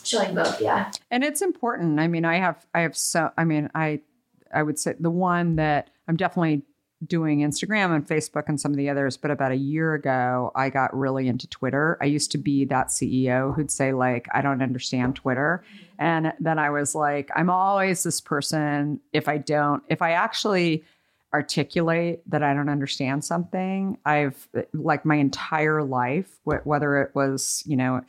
showing 0.05 0.35
both, 0.35 0.61
yeah. 0.61 0.93
and 1.11 1.25
it's 1.25 1.43
important 1.43 1.99
i 1.99 2.07
mean 2.07 2.25
i 2.25 2.37
have 2.39 2.65
i 2.75 2.81
have 2.83 2.97
so 2.97 3.31
i 3.37 3.45
mean 3.45 3.69
i 3.75 3.99
i 4.55 4.63
would 4.63 4.79
say 4.79 4.95
the 5.01 5.11
one 5.11 5.57
that 5.57 5.91
i'm 6.07 6.15
definitely 6.17 6.63
doing 7.07 7.41
instagram 7.41 7.95
and 7.95 8.07
facebook 8.07 8.45
and 8.49 8.61
some 8.61 8.71
of 8.71 8.77
the 8.79 8.89
others 8.89 9.17
but 9.17 9.31
about 9.31 9.53
a 9.53 9.57
year 9.57 9.95
ago 9.95 10.51
i 10.55 10.71
got 10.71 10.97
really 10.97 11.29
into 11.29 11.47
twitter. 11.49 11.99
I 12.01 12.07
used 12.07 12.33
to 12.33 12.39
be 12.39 12.65
that 12.67 12.89
ceo 12.89 13.55
who'd 13.55 13.71
say 13.71 13.93
like 13.93 14.27
i 14.33 14.41
don't 14.41 14.63
understand 14.63 15.17
twitter. 15.17 15.63
And 15.99 16.33
then 16.41 16.59
i 16.59 16.71
was 16.71 16.95
like 16.95 17.31
i'm 17.37 17.51
always 17.51 18.03
this 18.03 18.21
person 18.21 19.01
if 19.13 19.29
i 19.29 19.37
don't 19.37 19.83
if 19.89 20.01
i 20.01 20.13
actually 20.13 20.85
articulate 21.35 22.21
that 22.31 22.43
i 22.43 22.55
don't 22.55 22.71
understand 22.71 23.25
something 23.25 23.99
i've 24.07 24.49
like 24.73 25.05
my 25.05 25.17
entire 25.17 25.83
life 25.83 26.39
whether 26.45 27.03
it 27.03 27.15
was 27.15 27.63
you 27.67 27.77
know 27.77 28.01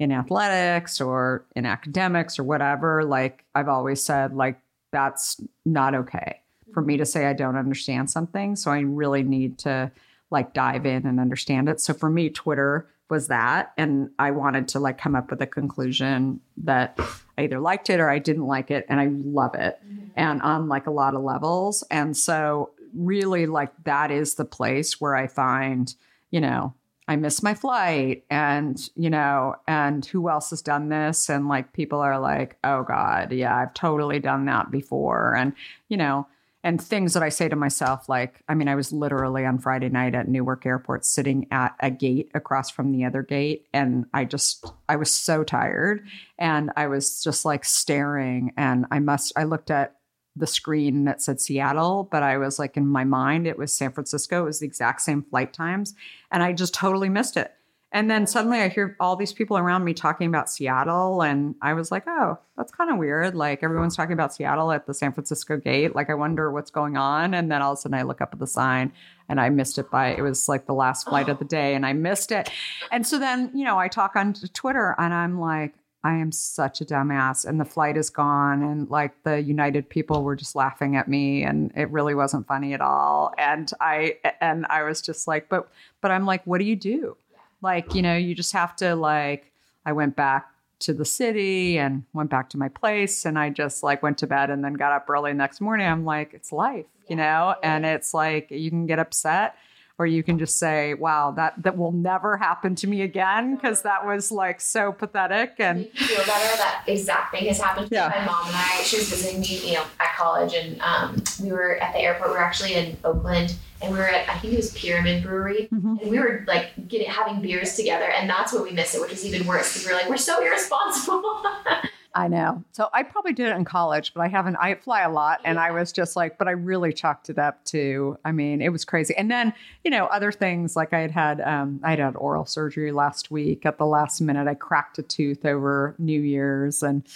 in 0.00 0.12
athletics 0.12 0.98
or 0.98 1.44
in 1.54 1.66
academics 1.66 2.38
or 2.38 2.42
whatever, 2.42 3.04
like 3.04 3.44
I've 3.54 3.68
always 3.68 4.02
said, 4.02 4.32
like 4.34 4.58
that's 4.92 5.38
not 5.66 5.94
okay 5.94 6.40
for 6.72 6.82
me 6.82 6.96
to 6.96 7.06
say 7.06 7.26
I 7.26 7.32
don't 7.32 7.56
understand 7.56 8.10
something. 8.10 8.56
So 8.56 8.70
I 8.70 8.80
really 8.80 9.22
need 9.22 9.58
to 9.60 9.90
like 10.30 10.54
dive 10.54 10.86
in 10.86 11.06
and 11.06 11.18
understand 11.18 11.68
it. 11.68 11.80
So 11.80 11.92
for 11.92 12.08
me, 12.08 12.30
Twitter 12.30 12.88
was 13.08 13.28
that. 13.28 13.72
And 13.76 14.10
I 14.18 14.30
wanted 14.30 14.68
to 14.68 14.80
like 14.80 14.98
come 14.98 15.16
up 15.16 15.30
with 15.30 15.42
a 15.42 15.46
conclusion 15.46 16.40
that 16.58 16.98
I 17.36 17.44
either 17.44 17.58
liked 17.58 17.90
it 17.90 18.00
or 18.00 18.08
I 18.08 18.20
didn't 18.20 18.46
like 18.46 18.70
it. 18.70 18.86
And 18.88 19.00
I 19.00 19.08
love 19.10 19.54
it. 19.54 19.78
Mm-hmm. 19.84 20.06
And 20.16 20.42
on 20.42 20.68
like 20.68 20.86
a 20.86 20.92
lot 20.92 21.14
of 21.14 21.22
levels. 21.22 21.82
And 21.90 22.16
so 22.16 22.70
really 22.94 23.46
like 23.46 23.72
that 23.84 24.10
is 24.10 24.34
the 24.34 24.44
place 24.44 25.00
where 25.00 25.16
I 25.16 25.26
find, 25.26 25.92
you 26.30 26.40
know, 26.40 26.74
I 27.10 27.16
miss 27.16 27.42
my 27.42 27.54
flight 27.54 28.24
and 28.30 28.80
you 28.94 29.10
know 29.10 29.56
and 29.66 30.06
who 30.06 30.30
else 30.30 30.50
has 30.50 30.62
done 30.62 30.90
this 30.90 31.28
and 31.28 31.48
like 31.48 31.72
people 31.72 31.98
are 31.98 32.20
like 32.20 32.56
oh 32.62 32.84
god 32.84 33.32
yeah 33.32 33.56
I've 33.56 33.74
totally 33.74 34.20
done 34.20 34.44
that 34.44 34.70
before 34.70 35.34
and 35.34 35.52
you 35.88 35.96
know 35.96 36.28
and 36.62 36.80
things 36.80 37.14
that 37.14 37.22
I 37.22 37.28
say 37.30 37.48
to 37.48 37.56
myself 37.56 38.08
like 38.08 38.42
I 38.48 38.54
mean 38.54 38.68
I 38.68 38.74
was 38.74 38.92
literally 38.92 39.44
on 39.44 39.58
Friday 39.58 39.88
night 39.88 40.14
at 40.14 40.28
Newark 40.28 40.66
Airport 40.66 41.04
sitting 41.04 41.46
at 41.50 41.74
a 41.80 41.90
gate 41.90 42.30
across 42.34 42.70
from 42.70 42.92
the 42.92 43.04
other 43.04 43.22
gate 43.22 43.66
and 43.72 44.06
I 44.12 44.24
just 44.24 44.64
I 44.88 44.96
was 44.96 45.10
so 45.10 45.44
tired 45.44 46.04
and 46.38 46.70
I 46.76 46.86
was 46.88 47.22
just 47.22 47.44
like 47.44 47.64
staring 47.64 48.52
and 48.56 48.86
I 48.90 48.98
must 48.98 49.32
I 49.36 49.44
looked 49.44 49.70
at 49.70 49.96
the 50.36 50.46
screen 50.46 51.04
that 51.04 51.20
said 51.20 51.40
Seattle, 51.40 52.08
but 52.10 52.22
I 52.22 52.38
was 52.38 52.58
like 52.58 52.76
in 52.76 52.86
my 52.86 53.04
mind, 53.04 53.46
it 53.46 53.58
was 53.58 53.72
San 53.72 53.92
Francisco. 53.92 54.42
It 54.42 54.46
was 54.46 54.60
the 54.60 54.66
exact 54.66 55.02
same 55.02 55.22
flight 55.22 55.52
times. 55.52 55.94
And 56.30 56.42
I 56.42 56.52
just 56.52 56.74
totally 56.74 57.08
missed 57.08 57.36
it. 57.36 57.52
And 57.92 58.08
then 58.08 58.26
suddenly 58.26 58.60
I 58.60 58.68
hear 58.68 58.96
all 59.00 59.16
these 59.16 59.32
people 59.32 59.58
around 59.58 59.84
me 59.84 59.94
talking 59.94 60.28
about 60.28 60.48
Seattle. 60.48 61.22
And 61.22 61.56
I 61.60 61.74
was 61.74 61.90
like, 61.90 62.04
oh, 62.06 62.38
that's 62.56 62.70
kind 62.70 62.90
of 62.90 62.98
weird. 62.98 63.34
Like 63.34 63.64
everyone's 63.64 63.96
talking 63.96 64.12
about 64.12 64.32
Seattle 64.32 64.70
at 64.70 64.86
the 64.86 64.94
San 64.94 65.12
Francisco 65.12 65.56
gate. 65.56 65.94
Like 65.96 66.08
I 66.08 66.14
wonder 66.14 66.52
what's 66.52 66.70
going 66.70 66.96
on. 66.96 67.34
And 67.34 67.50
then 67.50 67.62
all 67.62 67.72
of 67.72 67.78
a 67.78 67.80
sudden 67.80 67.98
I 67.98 68.02
look 68.02 68.20
up 68.20 68.32
at 68.32 68.38
the 68.38 68.46
sign 68.46 68.92
and 69.28 69.40
I 69.40 69.48
missed 69.48 69.76
it 69.76 69.90
by, 69.90 70.08
it 70.08 70.22
was 70.22 70.48
like 70.48 70.66
the 70.66 70.74
last 70.74 71.08
flight 71.08 71.28
of 71.28 71.40
the 71.40 71.44
day 71.46 71.74
and 71.74 71.84
I 71.84 71.92
missed 71.92 72.30
it. 72.30 72.48
And 72.92 73.04
so 73.04 73.18
then, 73.18 73.50
you 73.54 73.64
know, 73.64 73.78
I 73.78 73.88
talk 73.88 74.14
on 74.14 74.34
Twitter 74.34 74.94
and 74.96 75.12
I'm 75.12 75.40
like, 75.40 75.74
I 76.02 76.14
am 76.14 76.32
such 76.32 76.80
a 76.80 76.84
dumbass 76.84 77.44
and 77.44 77.60
the 77.60 77.64
flight 77.64 77.96
is 77.96 78.08
gone 78.08 78.62
and 78.62 78.88
like 78.88 79.22
the 79.24 79.42
United 79.42 79.88
people 79.88 80.22
were 80.22 80.34
just 80.34 80.56
laughing 80.56 80.96
at 80.96 81.08
me 81.08 81.42
and 81.42 81.72
it 81.76 81.90
really 81.90 82.14
wasn't 82.14 82.46
funny 82.46 82.72
at 82.72 82.80
all 82.80 83.34
and 83.36 83.70
I 83.82 84.16
and 84.40 84.64
I 84.70 84.82
was 84.84 85.02
just 85.02 85.28
like 85.28 85.50
but 85.50 85.68
but 86.00 86.10
I'm 86.10 86.24
like 86.24 86.46
what 86.46 86.58
do 86.58 86.64
you 86.64 86.76
do? 86.76 87.18
Like, 87.62 87.94
you 87.94 88.02
know, 88.02 88.16
you 88.16 88.34
just 88.34 88.52
have 88.52 88.76
to 88.76 88.94
like 88.94 89.52
I 89.84 89.92
went 89.92 90.16
back 90.16 90.46
to 90.80 90.94
the 90.94 91.04
city 91.04 91.78
and 91.78 92.04
went 92.14 92.30
back 92.30 92.48
to 92.50 92.58
my 92.58 92.68
place 92.68 93.26
and 93.26 93.38
I 93.38 93.50
just 93.50 93.82
like 93.82 94.02
went 94.02 94.18
to 94.18 94.26
bed 94.26 94.50
and 94.50 94.64
then 94.64 94.74
got 94.74 94.92
up 94.92 95.08
early 95.08 95.30
the 95.32 95.36
next 95.36 95.60
morning. 95.60 95.86
I'm 95.86 96.04
like 96.04 96.32
it's 96.32 96.52
life, 96.52 96.86
you 97.08 97.16
know? 97.16 97.54
And 97.62 97.84
it's 97.84 98.14
like 98.14 98.50
you 98.50 98.70
can 98.70 98.86
get 98.86 98.98
upset 98.98 99.56
where 100.00 100.06
you 100.06 100.22
can 100.22 100.38
just 100.38 100.58
say, 100.58 100.94
wow, 100.94 101.30
that, 101.30 101.52
that 101.62 101.76
will 101.76 101.92
never 101.92 102.38
happen 102.38 102.74
to 102.74 102.86
me 102.86 103.02
again 103.02 103.54
because 103.54 103.82
that 103.82 104.06
was 104.06 104.32
like 104.32 104.58
so 104.58 104.92
pathetic. 104.92 105.56
And 105.58 105.80
you 105.80 106.06
feel 106.06 106.24
better. 106.24 106.56
That 106.56 106.84
exact 106.86 107.32
thing 107.32 107.46
has 107.48 107.60
happened 107.60 107.88
to 107.90 107.94
Yeah. 107.94 108.08
my 108.08 108.24
mom 108.24 108.46
and 108.46 108.56
I. 108.56 108.80
She 108.82 108.96
was 108.96 109.10
visiting 109.10 109.40
me, 109.42 109.58
you 109.68 109.74
know, 109.74 109.84
at 110.00 110.16
college, 110.16 110.54
and 110.54 110.80
um, 110.80 111.22
we 111.42 111.52
were 111.52 111.76
at 111.82 111.92
the 111.92 111.98
airport. 111.98 112.30
We 112.30 112.36
were 112.36 112.42
actually 112.42 112.72
in 112.76 112.96
Oakland, 113.04 113.54
and 113.82 113.92
we 113.92 113.98
were 113.98 114.06
at 114.08 114.26
I 114.26 114.38
think 114.38 114.54
it 114.54 114.56
was 114.56 114.72
Pyramid 114.72 115.22
Brewery, 115.22 115.68
Mhm. 115.70 116.00
and 116.00 116.10
we 116.10 116.18
were 116.18 116.44
like 116.48 116.70
getting 116.88 117.06
having 117.10 117.42
beers 117.42 117.76
together, 117.76 118.06
and 118.06 118.28
that's 118.30 118.54
where 118.54 118.62
we 118.62 118.70
missed 118.70 118.94
it, 118.94 119.02
which 119.02 119.12
is 119.12 119.26
even 119.26 119.46
worse 119.46 119.70
because 119.70 119.86
we 119.86 119.92
were 119.92 119.98
like, 120.00 120.08
we're 120.08 120.16
so 120.16 120.42
irresponsible. 120.42 121.44
I 122.14 122.26
know. 122.26 122.64
So 122.72 122.88
I 122.92 123.04
probably 123.04 123.32
did 123.32 123.48
it 123.48 123.56
in 123.56 123.64
college, 123.64 124.12
but 124.14 124.20
I 124.22 124.28
haven't. 124.28 124.56
I 124.56 124.74
fly 124.74 125.02
a 125.02 125.10
lot, 125.10 125.40
and 125.44 125.60
I 125.60 125.70
was 125.70 125.92
just 125.92 126.16
like, 126.16 126.38
but 126.38 126.48
I 126.48 126.52
really 126.52 126.92
chalked 126.92 127.30
it 127.30 127.38
up 127.38 127.64
to. 127.66 128.18
I 128.24 128.32
mean, 128.32 128.60
it 128.60 128.70
was 128.70 128.84
crazy. 128.84 129.14
And 129.16 129.30
then 129.30 129.52
you 129.84 129.90
know 129.90 130.06
other 130.06 130.32
things 130.32 130.74
like 130.74 130.92
I 130.92 131.00
had 131.00 131.10
had 131.12 131.40
um, 131.40 131.80
I 131.84 131.90
had 131.90 132.00
had 132.00 132.16
oral 132.16 132.46
surgery 132.46 132.90
last 132.90 133.30
week. 133.30 133.64
At 133.64 133.78
the 133.78 133.86
last 133.86 134.20
minute, 134.20 134.48
I 134.48 134.54
cracked 134.54 134.98
a 134.98 135.02
tooth 135.02 135.44
over 135.44 135.94
New 135.98 136.20
Year's, 136.20 136.82
and 136.82 137.06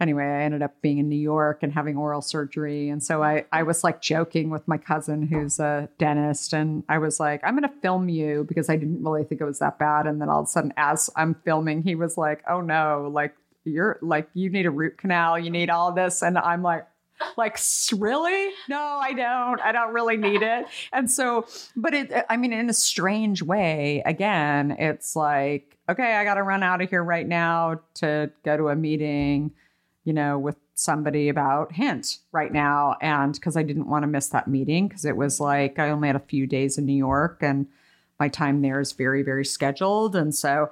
anyway, 0.00 0.24
I 0.24 0.42
ended 0.44 0.62
up 0.62 0.80
being 0.80 0.96
in 0.96 1.10
New 1.10 1.16
York 1.20 1.62
and 1.62 1.70
having 1.70 1.98
oral 1.98 2.22
surgery. 2.22 2.88
And 2.88 3.02
so 3.02 3.22
I 3.22 3.44
I 3.52 3.62
was 3.62 3.84
like 3.84 4.00
joking 4.00 4.48
with 4.48 4.66
my 4.66 4.78
cousin 4.78 5.26
who's 5.26 5.60
a 5.60 5.90
dentist, 5.98 6.54
and 6.54 6.82
I 6.88 6.96
was 6.96 7.20
like, 7.20 7.42
I'm 7.44 7.58
going 7.58 7.70
to 7.70 7.80
film 7.80 8.08
you 8.08 8.46
because 8.48 8.70
I 8.70 8.76
didn't 8.76 9.04
really 9.04 9.24
think 9.24 9.42
it 9.42 9.44
was 9.44 9.58
that 9.58 9.78
bad. 9.78 10.06
And 10.06 10.18
then 10.18 10.30
all 10.30 10.40
of 10.40 10.46
a 10.46 10.50
sudden, 10.50 10.72
as 10.78 11.10
I'm 11.14 11.34
filming, 11.44 11.82
he 11.82 11.94
was 11.94 12.16
like, 12.16 12.42
Oh 12.48 12.62
no, 12.62 13.10
like 13.12 13.34
you're 13.64 13.98
like 14.02 14.28
you 14.34 14.50
need 14.50 14.66
a 14.66 14.70
root 14.70 14.98
canal 14.98 15.38
you 15.38 15.50
need 15.50 15.70
all 15.70 15.92
this. 15.92 16.22
And 16.22 16.38
i'm 16.38 16.62
like 16.62 16.86
like 17.36 17.58
really? 17.96 18.50
No 18.68 18.78
i 18.78 19.12
don't. 19.12 19.60
I 19.60 19.72
don't 19.72 19.92
really 19.92 20.16
need 20.16 20.42
it. 20.42 20.66
And 20.92 21.10
so 21.10 21.46
but 21.76 21.94
it 21.94 22.12
i 22.28 22.36
mean 22.36 22.52
in 22.52 22.70
a 22.70 22.74
strange 22.74 23.42
way 23.42 24.02
again 24.06 24.72
it's 24.78 25.14
like 25.14 25.76
okay 25.88 26.14
i 26.14 26.24
gotta 26.24 26.42
run 26.42 26.62
out 26.62 26.80
of 26.80 26.88
here 26.88 27.04
right 27.04 27.26
now 27.26 27.80
to 27.94 28.30
go 28.44 28.56
to 28.56 28.68
a 28.68 28.76
meeting 28.76 29.52
you 30.04 30.12
know 30.12 30.38
with 30.38 30.56
somebody 30.74 31.28
about 31.28 31.72
hint 31.72 32.18
right 32.32 32.52
now. 32.52 32.96
And 33.02 33.34
because 33.34 33.56
i 33.56 33.62
didn't 33.62 33.88
want 33.88 34.02
to 34.02 34.06
miss 34.06 34.28
that 34.28 34.48
meeting 34.48 34.88
because 34.88 35.04
it 35.04 35.16
was 35.16 35.40
like 35.40 35.78
i 35.78 35.90
only 35.90 36.08
had 36.08 36.16
a 36.16 36.20
few 36.20 36.46
days 36.46 36.78
in 36.78 36.86
new 36.86 36.96
york 36.96 37.38
and 37.42 37.66
my 38.18 38.28
time 38.28 38.62
there 38.62 38.80
is 38.80 38.92
very 38.92 39.22
very 39.22 39.44
scheduled. 39.44 40.16
And 40.16 40.34
so 40.34 40.70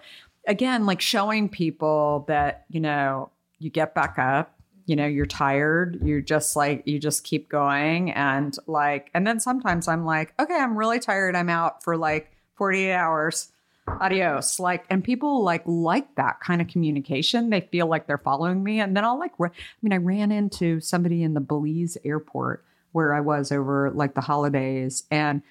again 0.49 0.87
like 0.87 1.01
showing 1.01 1.49
people 1.49 2.25
that 2.27 2.65
you 2.69 2.81
know 2.81 3.31
you 3.59 3.71
get 3.71 3.95
back 3.95 4.19
up 4.19 4.59
you 4.87 4.97
know 4.97 5.07
you're 5.07 5.27
tired 5.27 6.01
you 6.03 6.23
just 6.23 6.57
like 6.57 6.83
you 6.87 6.99
just 6.99 7.23
keep 7.23 7.49
going. 7.49 8.11
And 8.13 8.57
like 8.67 9.11
and 9.15 9.27
then 9.27 9.39
sometimes 9.39 9.87
i'm 9.87 10.05
like 10.05 10.33
okay 10.41 10.57
i'm 10.57 10.77
really 10.77 10.99
tired. 10.99 11.37
I'm 11.37 11.51
out 11.51 11.85
for 11.85 11.97
like 11.97 12.33
48 12.57 12.93
hours. 12.93 13.53
Adios. 13.87 14.59
Like 14.59 14.85
and 14.91 15.05
people 15.05 15.43
like 15.43 15.63
like 15.67 16.15
that 16.17 16.41
kind 16.41 16.61
of 16.61 16.69
communication. 16.69 17.51
They 17.51 17.61
feel 17.61 17.87
like 17.87 18.07
they're 18.07 18.19
following 18.19 18.65
me. 18.65 18.81
And 18.81 18.97
then 18.97 19.05
i'll 19.05 19.19
like 19.19 19.33
i 19.39 19.51
mean 19.83 19.93
i 19.93 19.99
ran 19.99 20.33
into 20.33 20.81
somebody 20.81 21.23
in 21.23 21.35
the 21.35 21.41
belize 21.41 21.99
airport 22.05 22.65
where 22.93 23.15
i 23.15 23.21
was 23.21 23.53
over 23.53 23.91
like 23.95 24.15
the 24.15 24.23
holidays. 24.23 25.05
And 25.11 25.43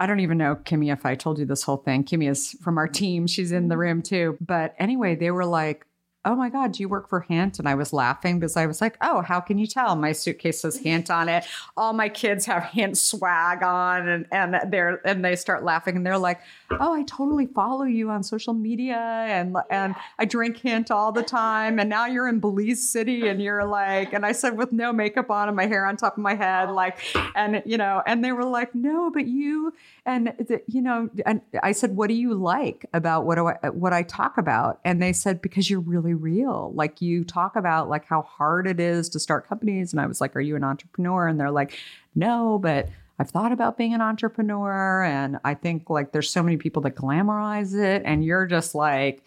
I 0.00 0.06
don't 0.06 0.20
even 0.20 0.38
know, 0.38 0.54
Kimmy, 0.54 0.92
if 0.92 1.04
I 1.04 1.16
told 1.16 1.38
you 1.38 1.44
this 1.44 1.64
whole 1.64 1.78
thing. 1.78 2.04
Kimmy 2.04 2.30
is 2.30 2.56
from 2.62 2.78
our 2.78 2.86
team. 2.86 3.26
She's 3.26 3.50
in 3.50 3.68
the 3.68 3.74
mm-hmm. 3.74 3.80
room 3.80 4.02
too. 4.02 4.38
But 4.40 4.74
anyway, 4.78 5.16
they 5.16 5.30
were 5.30 5.44
like, 5.44 5.86
Oh 6.24 6.34
my 6.34 6.50
God, 6.50 6.72
do 6.72 6.82
you 6.82 6.88
work 6.88 7.08
for 7.08 7.20
Hint? 7.20 7.58
And 7.58 7.68
I 7.68 7.74
was 7.74 7.92
laughing 7.92 8.40
because 8.40 8.56
I 8.56 8.66
was 8.66 8.80
like, 8.80 8.96
Oh, 9.00 9.22
how 9.22 9.40
can 9.40 9.56
you 9.56 9.66
tell? 9.66 9.94
My 9.94 10.12
suitcase 10.12 10.60
says 10.60 10.76
Hint 10.76 11.10
on 11.10 11.28
it. 11.28 11.46
All 11.76 11.92
my 11.92 12.08
kids 12.08 12.44
have 12.46 12.64
Hint 12.64 12.98
swag 12.98 13.62
on 13.62 14.08
and, 14.08 14.26
and 14.32 14.72
they're 14.72 15.00
and 15.06 15.24
they 15.24 15.36
start 15.36 15.62
laughing 15.62 15.96
and 15.96 16.04
they're 16.04 16.18
like, 16.18 16.40
Oh, 16.72 16.92
I 16.92 17.04
totally 17.04 17.46
follow 17.46 17.84
you 17.84 18.10
on 18.10 18.22
social 18.22 18.52
media 18.52 18.96
and 18.96 19.56
and 19.70 19.94
I 20.18 20.24
drink 20.24 20.58
Hint 20.58 20.90
all 20.90 21.12
the 21.12 21.22
time. 21.22 21.78
And 21.78 21.88
now 21.88 22.06
you're 22.06 22.28
in 22.28 22.40
Belize 22.40 22.88
City 22.88 23.28
and 23.28 23.40
you're 23.40 23.64
like, 23.64 24.12
and 24.12 24.26
I 24.26 24.32
said 24.32 24.56
with 24.58 24.72
no 24.72 24.92
makeup 24.92 25.30
on 25.30 25.48
and 25.48 25.56
my 25.56 25.66
hair 25.66 25.86
on 25.86 25.96
top 25.96 26.16
of 26.16 26.22
my 26.22 26.34
head, 26.34 26.70
like, 26.70 26.98
and 27.36 27.62
you 27.64 27.78
know, 27.78 28.02
and 28.06 28.24
they 28.24 28.32
were 28.32 28.44
like, 28.44 28.74
No, 28.74 29.10
but 29.10 29.26
you 29.26 29.72
and 30.08 30.28
the, 30.38 30.62
you 30.66 30.80
know 30.80 31.08
and 31.26 31.42
i 31.62 31.70
said 31.70 31.94
what 31.94 32.08
do 32.08 32.14
you 32.14 32.32
like 32.32 32.86
about 32.94 33.26
what 33.26 33.34
do 33.34 33.46
i 33.46 33.68
what 33.68 33.92
i 33.92 34.02
talk 34.02 34.38
about 34.38 34.80
and 34.84 35.02
they 35.02 35.12
said 35.12 35.42
because 35.42 35.68
you're 35.68 35.80
really 35.80 36.07
real 36.14 36.72
like 36.74 37.00
you 37.00 37.24
talk 37.24 37.56
about 37.56 37.88
like 37.88 38.04
how 38.04 38.22
hard 38.22 38.66
it 38.66 38.80
is 38.80 39.08
to 39.08 39.18
start 39.18 39.48
companies 39.48 39.92
and 39.92 40.00
i 40.00 40.06
was 40.06 40.20
like 40.20 40.34
are 40.36 40.40
you 40.40 40.56
an 40.56 40.64
entrepreneur 40.64 41.26
and 41.26 41.38
they're 41.38 41.50
like 41.50 41.78
no 42.14 42.58
but 42.58 42.88
i've 43.18 43.30
thought 43.30 43.52
about 43.52 43.76
being 43.76 43.94
an 43.94 44.00
entrepreneur 44.00 45.02
and 45.02 45.38
i 45.44 45.54
think 45.54 45.88
like 45.90 46.12
there's 46.12 46.30
so 46.30 46.42
many 46.42 46.56
people 46.56 46.82
that 46.82 46.94
glamorize 46.94 47.74
it 47.74 48.02
and 48.04 48.24
you're 48.24 48.46
just 48.46 48.74
like 48.74 49.24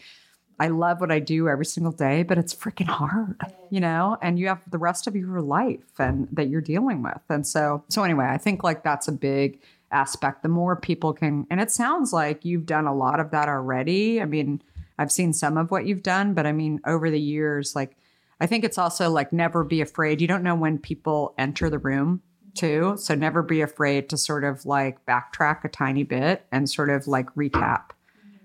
I 0.61 0.67
love 0.67 1.01
what 1.01 1.11
I 1.11 1.17
do 1.17 1.49
every 1.49 1.65
single 1.65 1.91
day, 1.91 2.21
but 2.21 2.37
it's 2.37 2.53
freaking 2.53 2.85
hard, 2.85 3.41
you 3.71 3.79
know, 3.79 4.15
and 4.21 4.37
you 4.37 4.47
have 4.47 4.61
the 4.69 4.77
rest 4.77 5.07
of 5.07 5.15
your 5.15 5.41
life 5.41 5.79
and 5.97 6.27
that 6.31 6.49
you're 6.49 6.61
dealing 6.61 7.01
with. 7.01 7.19
And 7.29 7.47
so, 7.47 7.83
so 7.89 8.03
anyway, 8.03 8.27
I 8.29 8.37
think 8.37 8.63
like 8.63 8.83
that's 8.83 9.07
a 9.07 9.11
big 9.11 9.59
aspect. 9.91 10.43
The 10.43 10.49
more 10.49 10.75
people 10.75 11.13
can, 11.13 11.47
and 11.49 11.59
it 11.59 11.71
sounds 11.71 12.13
like 12.13 12.45
you've 12.45 12.67
done 12.67 12.85
a 12.85 12.93
lot 12.93 13.19
of 13.19 13.31
that 13.31 13.49
already. 13.49 14.21
I 14.21 14.25
mean, 14.25 14.61
I've 15.01 15.11
seen 15.11 15.33
some 15.33 15.57
of 15.57 15.71
what 15.71 15.85
you've 15.85 16.03
done, 16.03 16.33
but 16.33 16.45
I 16.45 16.51
mean, 16.51 16.79
over 16.85 17.09
the 17.09 17.19
years, 17.19 17.75
like, 17.75 17.97
I 18.39 18.47
think 18.47 18.63
it's 18.63 18.77
also 18.77 19.09
like 19.09 19.33
never 19.33 19.63
be 19.63 19.81
afraid. 19.81 20.21
You 20.21 20.27
don't 20.27 20.43
know 20.43 20.55
when 20.55 20.77
people 20.77 21.33
enter 21.37 21.69
the 21.69 21.79
room 21.79 22.21
too. 22.55 22.95
So 22.97 23.15
never 23.15 23.43
be 23.43 23.61
afraid 23.61 24.09
to 24.09 24.17
sort 24.17 24.43
of 24.43 24.65
like 24.65 25.05
backtrack 25.05 25.63
a 25.63 25.69
tiny 25.69 26.03
bit 26.03 26.45
and 26.51 26.69
sort 26.69 26.89
of 26.89 27.07
like 27.07 27.33
recap 27.35 27.91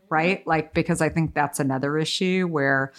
right? 0.08 0.46
Like, 0.46 0.74
because 0.74 1.00
I 1.00 1.08
think 1.08 1.34
that's 1.34 1.60
another 1.60 1.98
issue 1.98 2.46
where, 2.46 2.92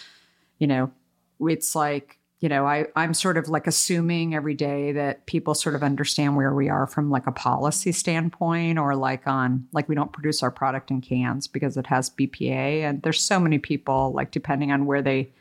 you 0.60 0.68
know, 0.68 0.92
it's 1.40 1.76
like, 1.76 2.17
you 2.40 2.50
know, 2.50 2.68
I, 2.68 2.86
I'm 2.96 3.16
sort 3.16 3.38
of 3.38 3.50
like 3.50 3.66
assuming 3.66 4.36
every 4.36 4.54
day 4.54 4.92
that 4.92 5.26
people 5.26 5.56
sort 5.56 5.74
of 5.74 5.82
understand 5.82 6.36
where 6.36 6.54
we 6.54 6.70
are 6.70 6.86
from 6.86 7.10
like 7.10 7.26
a 7.26 7.32
policy 7.32 7.92
standpoint 7.92 8.78
or 8.78 8.96
like 8.96 9.26
on, 9.26 9.68
like 9.74 9.90
we 9.90 9.96
don't 9.96 10.14
produce 10.14 10.44
our 10.44 10.52
product 10.52 10.92
in 10.92 11.02
cans 11.02 11.48
because 11.48 11.78
it 11.78 11.88
has 11.88 12.12
BPA. 12.12 12.84
And 12.84 13.02
there's 13.02 13.24
so 13.24 13.40
many 13.40 13.58
people, 13.58 14.14
like, 14.14 14.30
depending 14.30 14.72
on 14.72 14.86
where 14.86 15.02
they 15.02 15.32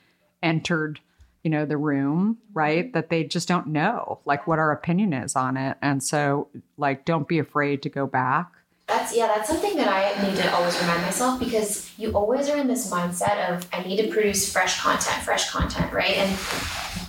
entered, 0.42 0.98
you 1.44 1.50
know, 1.50 1.66
the 1.66 1.76
room, 1.76 2.38
right? 2.54 2.90
That 2.94 3.10
they 3.10 3.24
just 3.24 3.46
don't 3.46 3.66
know 3.66 4.20
like 4.24 4.46
what 4.46 4.58
our 4.58 4.72
opinion 4.72 5.12
is 5.12 5.36
on 5.36 5.58
it. 5.58 5.76
And 5.82 6.02
so, 6.02 6.48
like, 6.78 7.04
don't 7.04 7.28
be 7.28 7.38
afraid 7.38 7.82
to 7.82 7.90
go 7.90 8.06
back. 8.06 8.50
That's 8.86 9.16
yeah, 9.16 9.26
that's 9.26 9.48
something 9.48 9.76
that 9.78 9.88
I 9.88 10.22
need 10.22 10.36
to 10.36 10.54
always 10.54 10.80
remind 10.80 11.02
myself 11.02 11.40
because 11.40 11.90
you 11.98 12.12
always 12.12 12.48
are 12.48 12.56
in 12.56 12.68
this 12.68 12.88
mindset 12.90 13.50
of 13.50 13.66
I 13.72 13.82
need 13.82 13.96
to 14.00 14.08
produce 14.12 14.50
fresh 14.52 14.80
content, 14.80 15.24
fresh 15.24 15.50
content, 15.50 15.92
right? 15.92 16.16
And 16.16 16.30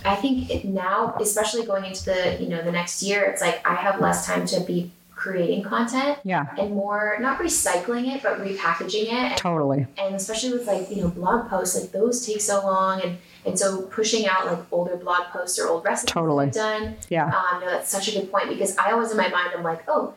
I 0.04 0.16
think 0.16 0.50
it 0.50 0.64
now, 0.64 1.14
especially 1.20 1.64
going 1.64 1.84
into 1.84 2.04
the 2.04 2.36
you 2.40 2.48
know 2.48 2.62
the 2.62 2.72
next 2.72 3.00
year, 3.02 3.24
it's 3.26 3.40
like 3.40 3.64
I 3.66 3.76
have 3.76 4.00
less 4.00 4.26
time 4.26 4.44
to 4.46 4.60
be 4.60 4.90
creating 5.14 5.64
content 5.64 6.16
Yeah, 6.22 6.46
and 6.58 6.70
more 6.74 7.16
not 7.20 7.40
recycling 7.40 8.14
it 8.14 8.22
but 8.22 8.38
repackaging 8.40 9.02
it 9.06 9.12
and, 9.12 9.36
totally. 9.36 9.84
and 9.98 10.14
especially 10.14 10.52
with 10.52 10.64
like 10.64 10.88
you 10.90 11.02
know 11.02 11.08
blog 11.08 11.48
posts 11.50 11.74
like 11.80 11.90
those 11.90 12.24
take 12.24 12.40
so 12.40 12.60
long 12.64 13.02
and 13.02 13.18
and 13.44 13.58
so 13.58 13.82
pushing 13.82 14.28
out 14.28 14.46
like 14.46 14.60
older 14.70 14.96
blog 14.96 15.24
posts 15.32 15.58
or 15.58 15.66
old 15.68 15.84
recipes 15.84 16.12
Totally. 16.12 16.50
Done 16.50 16.94
Yeah. 17.08 17.24
um 17.26 17.60
no 17.60 17.66
that's 17.68 17.90
such 17.90 18.06
a 18.06 18.12
good 18.12 18.30
point 18.30 18.48
because 18.48 18.76
I 18.78 18.92
always 18.92 19.10
in 19.10 19.16
my 19.16 19.26
mind 19.28 19.50
I'm 19.56 19.64
like 19.64 19.82
oh 19.88 20.14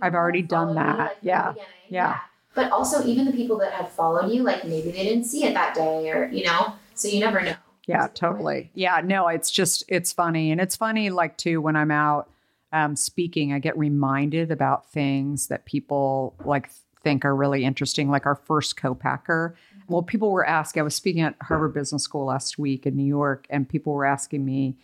these 0.00 0.06
are 0.06 0.06
the 0.06 0.06
people 0.06 0.06
I've 0.06 0.14
already 0.14 0.42
done 0.42 0.74
that. 0.74 1.18
from 1.18 1.28
Yeah. 1.28 1.54
Yeah. 1.88 2.18
but 2.54 2.72
also 2.72 3.04
even 3.04 3.24
the 3.26 3.32
people 3.32 3.58
that 3.58 3.72
have 3.72 3.90
followed 3.90 4.30
you 4.30 4.42
like 4.42 4.64
maybe 4.64 4.90
they 4.90 5.04
didn't 5.04 5.24
see 5.24 5.44
it 5.44 5.54
that 5.54 5.74
day 5.74 6.10
or 6.10 6.28
you 6.28 6.44
know 6.44 6.74
so 6.94 7.08
you 7.08 7.20
never 7.20 7.40
know 7.40 7.54
Yeah, 7.86 8.08
totally. 8.12 8.70
Yeah, 8.74 9.00
no, 9.02 9.28
it's 9.28 9.50
just 9.50 9.84
it's 9.88 10.12
funny, 10.12 10.50
and 10.52 10.60
it's 10.60 10.76
funny 10.76 11.08
like 11.10 11.38
too 11.38 11.60
when 11.60 11.74
I'm 11.76 11.90
out 11.90 12.30
um, 12.72 12.96
speaking, 12.96 13.52
I 13.52 13.60
get 13.60 13.78
reminded 13.78 14.50
about 14.50 14.90
things 14.90 15.46
that 15.46 15.64
people 15.64 16.34
like 16.44 16.70
think 17.02 17.24
are 17.24 17.34
really 17.34 17.64
interesting, 17.64 18.10
like 18.10 18.26
our 18.26 18.34
first 18.34 18.76
co-packer. 18.76 19.56
Well, 19.88 20.02
people 20.02 20.30
were 20.30 20.46
asking. 20.46 20.80
I 20.80 20.82
was 20.82 20.94
speaking 20.94 21.22
at 21.22 21.34
Harvard 21.40 21.72
Business 21.72 22.02
School 22.02 22.26
last 22.26 22.58
week 22.58 22.84
in 22.84 22.94
New 22.94 23.06
York, 23.06 23.46
and 23.48 23.66
people 23.66 23.94
were 23.94 24.04
asking 24.04 24.44
me, 24.44 24.76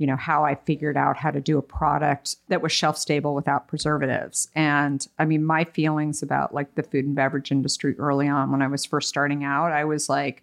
you 0.00 0.06
know, 0.06 0.16
how 0.16 0.46
I 0.46 0.54
figured 0.54 0.96
out 0.96 1.18
how 1.18 1.30
to 1.30 1.42
do 1.42 1.58
a 1.58 1.62
product 1.62 2.36
that 2.48 2.62
was 2.62 2.72
shelf 2.72 2.96
stable 2.96 3.34
without 3.34 3.68
preservatives. 3.68 4.48
And 4.54 5.06
I 5.18 5.26
mean, 5.26 5.44
my 5.44 5.64
feelings 5.64 6.22
about 6.22 6.54
like 6.54 6.74
the 6.74 6.82
food 6.82 7.04
and 7.04 7.14
beverage 7.14 7.52
industry 7.52 7.94
early 7.98 8.26
on 8.26 8.50
when 8.50 8.62
I 8.62 8.66
was 8.66 8.86
first 8.86 9.10
starting 9.10 9.44
out, 9.44 9.72
I 9.72 9.84
was 9.84 10.08
like 10.08 10.42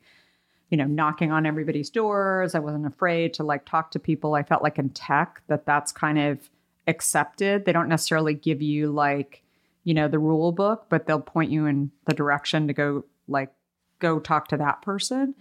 you 0.70 0.78
know, 0.78 0.86
knocking 0.86 1.32
on 1.32 1.46
everybody's 1.46 1.90
doors. 1.90 2.54
I 2.54 2.60
wasn't 2.60 2.86
afraid 2.86 3.34
to 3.36 3.44
like 3.44 3.66
talk 3.66 3.90
to 3.92 4.00
people. 4.00 4.36
I 4.36 4.44
felt 4.44 4.62
like 4.62 4.78
in 4.78 4.90
tech 4.90 5.42
that 5.48 5.66
that's 5.66 5.94
kind 5.94 6.20
of 6.20 6.50
accepted. 6.88 7.64
They 7.64 7.72
don't 7.72 7.88
necessarily 7.88 8.34
give 8.34 8.62
you 8.62 8.92
like, 8.92 9.44
you 9.86 9.94
know, 9.94 10.10
the 10.10 10.20
rule 10.20 10.52
book, 10.52 10.88
but 10.90 11.08
they'll 11.08 11.22
point 11.22 11.52
you 11.52 11.68
in 11.68 11.92
the 12.06 12.14
direction 12.14 12.68
to 12.68 12.74
go 12.74 13.06
like 13.30 13.54
go 14.00 14.20
talk 14.20 14.50
to 14.50 14.58
that 14.58 14.82
person. 14.82 15.36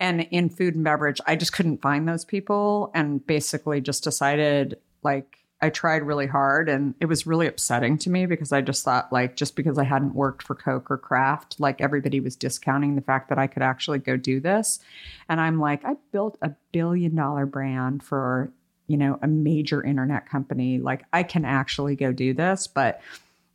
And 0.00 0.22
in 0.30 0.50
food 0.50 0.74
and 0.74 0.84
beverage, 0.84 1.20
I 1.26 1.36
just 1.36 1.52
couldn't 1.52 1.82
find 1.82 2.08
those 2.08 2.24
people 2.24 2.90
and 2.94 3.24
basically 3.26 3.80
just 3.80 4.04
decided 4.04 4.78
like 5.02 5.44
I 5.64 5.70
tried 5.70 6.02
really 6.02 6.26
hard 6.26 6.68
and 6.68 6.94
it 7.00 7.06
was 7.06 7.26
really 7.26 7.46
upsetting 7.46 7.96
to 7.98 8.10
me 8.10 8.26
because 8.26 8.52
I 8.52 8.60
just 8.60 8.84
thought 8.84 9.12
like 9.12 9.34
just 9.34 9.56
because 9.56 9.78
I 9.78 9.84
hadn't 9.84 10.14
worked 10.14 10.42
for 10.42 10.54
Coke 10.54 10.90
or 10.90 10.98
Kraft, 10.98 11.58
like 11.58 11.80
everybody 11.80 12.20
was 12.20 12.36
discounting 12.36 12.96
the 12.96 13.00
fact 13.00 13.30
that 13.30 13.38
I 13.38 13.46
could 13.46 13.62
actually 13.62 14.00
go 14.00 14.16
do 14.16 14.40
this. 14.40 14.80
And 15.28 15.40
I'm 15.40 15.58
like, 15.58 15.82
I 15.84 15.94
built 16.12 16.36
a 16.42 16.50
billion 16.72 17.14
dollar 17.14 17.46
brand 17.46 18.02
for, 18.02 18.52
you 18.88 18.98
know, 18.98 19.18
a 19.22 19.26
major 19.26 19.82
internet 19.82 20.28
company. 20.28 20.80
Like 20.80 21.04
I 21.14 21.22
can 21.22 21.46
actually 21.46 21.96
go 21.96 22.12
do 22.12 22.34
this, 22.34 22.66
but 22.66 23.00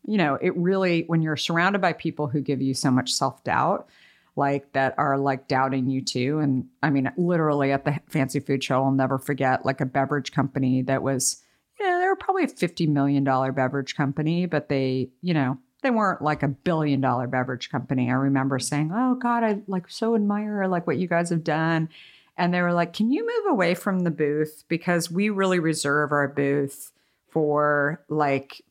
you 0.07 0.17
know, 0.17 0.39
it 0.41 0.57
really 0.57 1.03
when 1.03 1.21
you're 1.21 1.37
surrounded 1.37 1.79
by 1.79 1.93
people 1.93 2.25
who 2.25 2.41
give 2.41 2.61
you 2.61 2.73
so 2.73 2.89
much 2.89 3.11
self-doubt, 3.11 3.87
like 4.35 4.71
that 4.73 4.95
are 4.97 5.17
like 5.17 5.47
doubting 5.47 5.89
you 5.89 6.01
too. 6.01 6.39
And 6.39 6.67
I 6.81 6.89
mean, 6.89 7.11
literally 7.17 7.71
at 7.71 7.85
the 7.85 7.99
fancy 8.07 8.39
food 8.39 8.63
show, 8.63 8.83
I'll 8.83 8.91
never 8.91 9.17
forget 9.17 9.65
like 9.65 9.81
a 9.81 9.85
beverage 9.85 10.31
company 10.31 10.81
that 10.83 11.03
was, 11.03 11.41
yeah, 11.79 11.97
they 11.99 12.07
were 12.07 12.15
probably 12.15 12.43
a 12.43 12.47
$50 12.47 12.87
million 12.87 13.23
beverage 13.23 13.95
company, 13.95 14.45
but 14.45 14.69
they, 14.69 15.09
you 15.21 15.33
know, 15.33 15.57
they 15.81 15.91
weren't 15.91 16.21
like 16.21 16.43
a 16.43 16.47
billion 16.47 17.01
dollar 17.01 17.27
beverage 17.27 17.69
company. 17.69 18.09
I 18.09 18.15
remember 18.15 18.59
saying, 18.59 18.91
Oh 18.93 19.15
God, 19.15 19.43
I 19.43 19.61
like 19.67 19.89
so 19.89 20.15
admire 20.15 20.67
like 20.67 20.85
what 20.85 20.97
you 20.97 21.07
guys 21.07 21.29
have 21.29 21.43
done. 21.43 21.89
And 22.37 22.53
they 22.53 22.61
were 22.61 22.73
like, 22.73 22.93
Can 22.93 23.11
you 23.11 23.25
move 23.25 23.51
away 23.51 23.75
from 23.75 24.01
the 24.01 24.11
booth? 24.11 24.63
Because 24.67 25.09
we 25.09 25.29
really 25.29 25.59
reserve 25.59 26.11
our 26.11 26.27
booth 26.27 26.91
for 27.29 28.03
like 28.09 28.61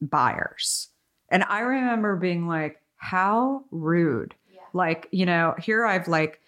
buyers. 0.00 0.88
And 1.30 1.44
I 1.44 1.60
remember 1.60 2.16
being 2.16 2.46
like, 2.46 2.80
How 2.96 3.64
rude 3.70 4.34
like, 4.74 5.08
you 5.10 5.26
know, 5.26 5.54
here 5.58 5.84
I've 5.84 6.08
like 6.08 6.40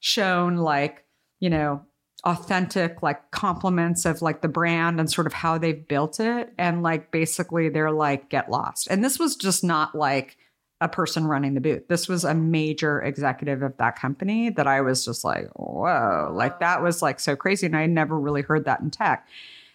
shown 0.00 0.56
like, 0.56 1.04
you 1.40 1.50
know, 1.50 1.84
authentic 2.24 3.02
like 3.02 3.30
compliments 3.32 4.04
of 4.04 4.22
like 4.22 4.42
the 4.42 4.48
brand 4.48 5.00
and 5.00 5.10
sort 5.10 5.26
of 5.26 5.32
how 5.32 5.58
they've 5.58 5.86
built 5.88 6.20
it. 6.20 6.52
And 6.56 6.82
like 6.82 7.10
basically 7.10 7.68
they're 7.68 7.90
like, 7.90 8.28
get 8.28 8.50
lost. 8.50 8.86
And 8.90 9.02
this 9.02 9.18
was 9.18 9.34
just 9.34 9.64
not 9.64 9.94
like 9.94 10.36
a 10.80 10.88
person 10.88 11.26
running 11.26 11.54
the 11.54 11.60
booth. 11.60 11.88
This 11.88 12.08
was 12.08 12.24
a 12.24 12.34
major 12.34 13.00
executive 13.00 13.62
of 13.62 13.76
that 13.78 13.96
company 13.96 14.50
that 14.50 14.66
I 14.66 14.80
was 14.80 15.04
just 15.04 15.24
like, 15.24 15.48
whoa, 15.54 16.30
like 16.32 16.60
that 16.60 16.82
was 16.82 17.02
like 17.02 17.20
so 17.20 17.36
crazy. 17.36 17.66
And 17.66 17.76
I 17.76 17.86
never 17.86 18.18
really 18.18 18.42
heard 18.42 18.64
that 18.64 18.80
in 18.80 18.90
tech. 18.90 19.26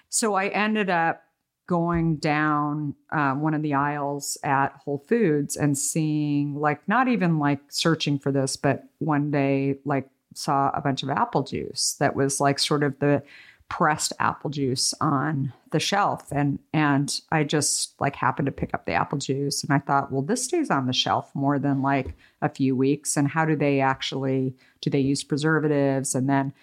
So 0.10 0.36
I 0.36 0.48
ended 0.48 0.90
up 0.90 1.24
going 1.68 2.16
down 2.16 2.96
uh, 3.12 3.34
one 3.34 3.54
of 3.54 3.62
the 3.62 3.74
aisles 3.74 4.38
at 4.44 4.74
Whole 4.84 5.04
Foods 5.08 5.56
and 5.56 5.78
seeing, 5.78 6.56
like, 6.56 6.88
not 6.88 7.08
even 7.08 7.40
like 7.40 7.60
searching 7.70 8.18
for 8.18 8.32
this, 8.32 8.56
but 8.56 8.86
one 9.00 9.30
day, 9.30 9.78
like, 9.86 10.10
saw 10.34 10.72
a 10.74 10.82
bunch 10.82 11.04
of 11.04 11.10
apple 11.10 11.44
juice 11.44 11.96
that 12.00 12.16
was 12.16 12.40
like 12.40 12.60
sort 12.60 12.84
of 12.84 12.98
the 13.00 13.24
pressed 13.70 14.14
apple 14.20 14.50
juice 14.50 14.94
on 15.02 15.52
the 15.72 15.80
shelf. 15.80 16.32
And 16.32 16.60
and 16.74 17.20
I 17.32 17.44
just 17.44 18.00
like 18.00 18.16
happened 18.16 18.46
to 18.46 18.52
pick 18.52 18.74
up 18.74 18.86
the 18.86 18.94
apple 18.94 19.18
juice 19.18 19.64
and 19.64 19.74
I 19.74 19.80
thought 19.80 20.12
well 20.12 20.22
this 20.22 20.46
stays 20.46 20.70
on 20.70 20.88
the 20.88 20.94
shelf 20.94 21.32
more 21.34 21.60
than 21.60 21.82
like 21.82 22.14
a 22.42 22.50
few 22.50 22.76
weeks. 22.76 23.18
And 23.18 23.28
how 23.28 23.46
do 23.46 23.56
they 23.56 23.82
actually 23.82 24.56
do 24.82 24.90
they 24.90 25.00
use 25.00 25.24
preservatives? 25.24 26.16
And 26.16 26.30
then 26.30 26.54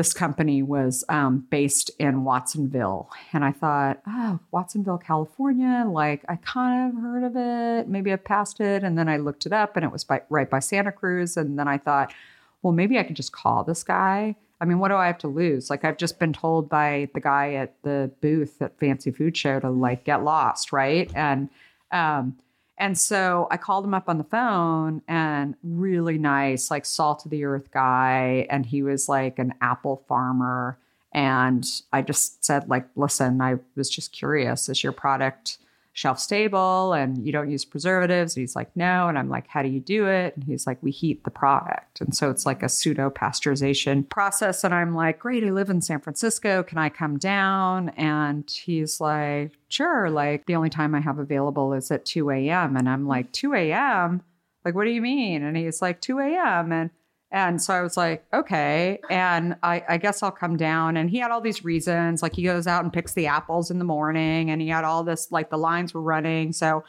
this 0.00 0.14
company 0.14 0.62
was 0.62 1.04
um, 1.10 1.46
based 1.50 1.90
in 1.98 2.24
Watsonville. 2.24 3.10
And 3.34 3.44
I 3.44 3.52
thought, 3.52 4.00
oh, 4.06 4.40
Watsonville, 4.50 4.96
California, 4.96 5.84
like 5.86 6.24
I 6.26 6.36
kind 6.36 6.90
of 6.90 7.02
heard 7.02 7.22
of 7.22 7.36
it. 7.36 7.86
Maybe 7.86 8.10
I've 8.10 8.24
passed 8.24 8.60
it. 8.60 8.82
And 8.82 8.96
then 8.96 9.10
I 9.10 9.18
looked 9.18 9.44
it 9.44 9.52
up 9.52 9.76
and 9.76 9.84
it 9.84 9.92
was 9.92 10.02
by, 10.02 10.22
right 10.30 10.48
by 10.48 10.60
Santa 10.60 10.90
Cruz. 10.90 11.36
And 11.36 11.58
then 11.58 11.68
I 11.68 11.76
thought, 11.76 12.14
well, 12.62 12.72
maybe 12.72 12.98
I 12.98 13.02
could 13.02 13.14
just 13.14 13.32
call 13.32 13.62
this 13.62 13.84
guy. 13.84 14.36
I 14.58 14.64
mean, 14.64 14.78
what 14.78 14.88
do 14.88 14.94
I 14.94 15.06
have 15.06 15.18
to 15.18 15.28
lose? 15.28 15.68
Like, 15.68 15.84
I've 15.84 15.98
just 15.98 16.18
been 16.18 16.32
told 16.32 16.70
by 16.70 17.10
the 17.12 17.20
guy 17.20 17.52
at 17.52 17.74
the 17.82 18.10
booth 18.22 18.62
at 18.62 18.78
Fancy 18.80 19.10
Food 19.10 19.36
Show 19.36 19.60
to 19.60 19.68
like 19.68 20.04
get 20.04 20.24
lost, 20.24 20.72
right? 20.72 21.10
And, 21.14 21.50
um, 21.92 22.38
and 22.80 22.96
so 22.98 23.46
I 23.50 23.58
called 23.58 23.84
him 23.84 23.92
up 23.92 24.08
on 24.08 24.16
the 24.16 24.24
phone 24.24 25.02
and 25.06 25.54
really 25.62 26.16
nice, 26.16 26.70
like 26.70 26.86
salt 26.86 27.26
of 27.26 27.30
the 27.30 27.44
earth 27.44 27.70
guy. 27.70 28.46
And 28.48 28.64
he 28.64 28.82
was 28.82 29.06
like 29.06 29.38
an 29.38 29.52
apple 29.60 30.02
farmer. 30.08 30.78
And 31.12 31.64
I 31.92 32.00
just 32.00 32.42
said, 32.42 32.70
like, 32.70 32.86
listen, 32.96 33.42
I 33.42 33.56
was 33.76 33.90
just 33.90 34.12
curious. 34.12 34.70
Is 34.70 34.82
your 34.82 34.92
product 34.92 35.58
shelf 36.00 36.18
stable 36.18 36.94
and 36.94 37.26
you 37.26 37.30
don't 37.30 37.50
use 37.50 37.66
preservatives? 37.66 38.34
And 38.34 38.40
he's 38.40 38.56
like, 38.56 38.74
no. 38.74 39.08
And 39.08 39.18
I'm 39.18 39.28
like, 39.28 39.46
how 39.48 39.62
do 39.62 39.68
you 39.68 39.80
do 39.80 40.06
it? 40.06 40.34
And 40.34 40.44
he's 40.44 40.66
like, 40.66 40.82
we 40.82 40.90
heat 40.90 41.24
the 41.24 41.30
product. 41.30 42.00
And 42.00 42.16
so 42.16 42.30
it's 42.30 42.46
like 42.46 42.62
a 42.62 42.70
pseudo 42.70 43.10
pasteurization 43.10 44.08
process. 44.08 44.64
And 44.64 44.74
I'm 44.74 44.94
like, 44.94 45.18
great, 45.18 45.44
I 45.44 45.50
live 45.50 45.68
in 45.68 45.82
San 45.82 46.00
Francisco. 46.00 46.62
Can 46.62 46.78
I 46.78 46.88
come 46.88 47.18
down? 47.18 47.90
And 47.90 48.50
he's 48.50 48.98
like, 48.98 49.52
sure. 49.68 50.08
Like 50.08 50.46
the 50.46 50.56
only 50.56 50.70
time 50.70 50.94
I 50.94 51.00
have 51.00 51.18
available 51.18 51.74
is 51.74 51.90
at 51.90 52.06
2 52.06 52.30
a.m. 52.30 52.78
And 52.78 52.88
I'm 52.88 53.06
like, 53.06 53.30
2 53.32 53.52
a.m.? 53.52 54.22
Like, 54.64 54.74
what 54.74 54.84
do 54.84 54.90
you 54.90 55.02
mean? 55.02 55.42
And 55.42 55.54
he's 55.54 55.82
like, 55.82 56.00
2 56.00 56.18
a.m. 56.18 56.72
And 56.72 56.90
and 57.32 57.62
so 57.62 57.72
I 57.72 57.82
was 57.82 57.96
like, 57.96 58.24
okay. 58.32 59.00
And 59.08 59.56
I, 59.62 59.84
I, 59.88 59.96
guess 59.98 60.22
I'll 60.22 60.32
come 60.32 60.56
down. 60.56 60.96
And 60.96 61.08
he 61.08 61.18
had 61.18 61.30
all 61.30 61.40
these 61.40 61.64
reasons. 61.64 62.22
Like 62.22 62.34
he 62.34 62.42
goes 62.42 62.66
out 62.66 62.82
and 62.82 62.92
picks 62.92 63.12
the 63.12 63.28
apples 63.28 63.70
in 63.70 63.78
the 63.78 63.84
morning 63.84 64.50
and 64.50 64.60
he 64.60 64.68
had 64.68 64.82
all 64.82 65.04
this, 65.04 65.30
like 65.30 65.48
the 65.48 65.56
lines 65.56 65.94
were 65.94 66.02
running. 66.02 66.52
So 66.52 66.82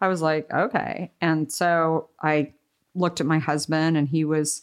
I 0.00 0.08
was 0.08 0.20
like, 0.20 0.52
okay. 0.52 1.12
And 1.22 1.50
so 1.50 2.10
I 2.22 2.52
looked 2.94 3.20
at 3.20 3.26
my 3.26 3.38
husband 3.38 3.96
and 3.96 4.06
he 4.06 4.24
was, 4.24 4.62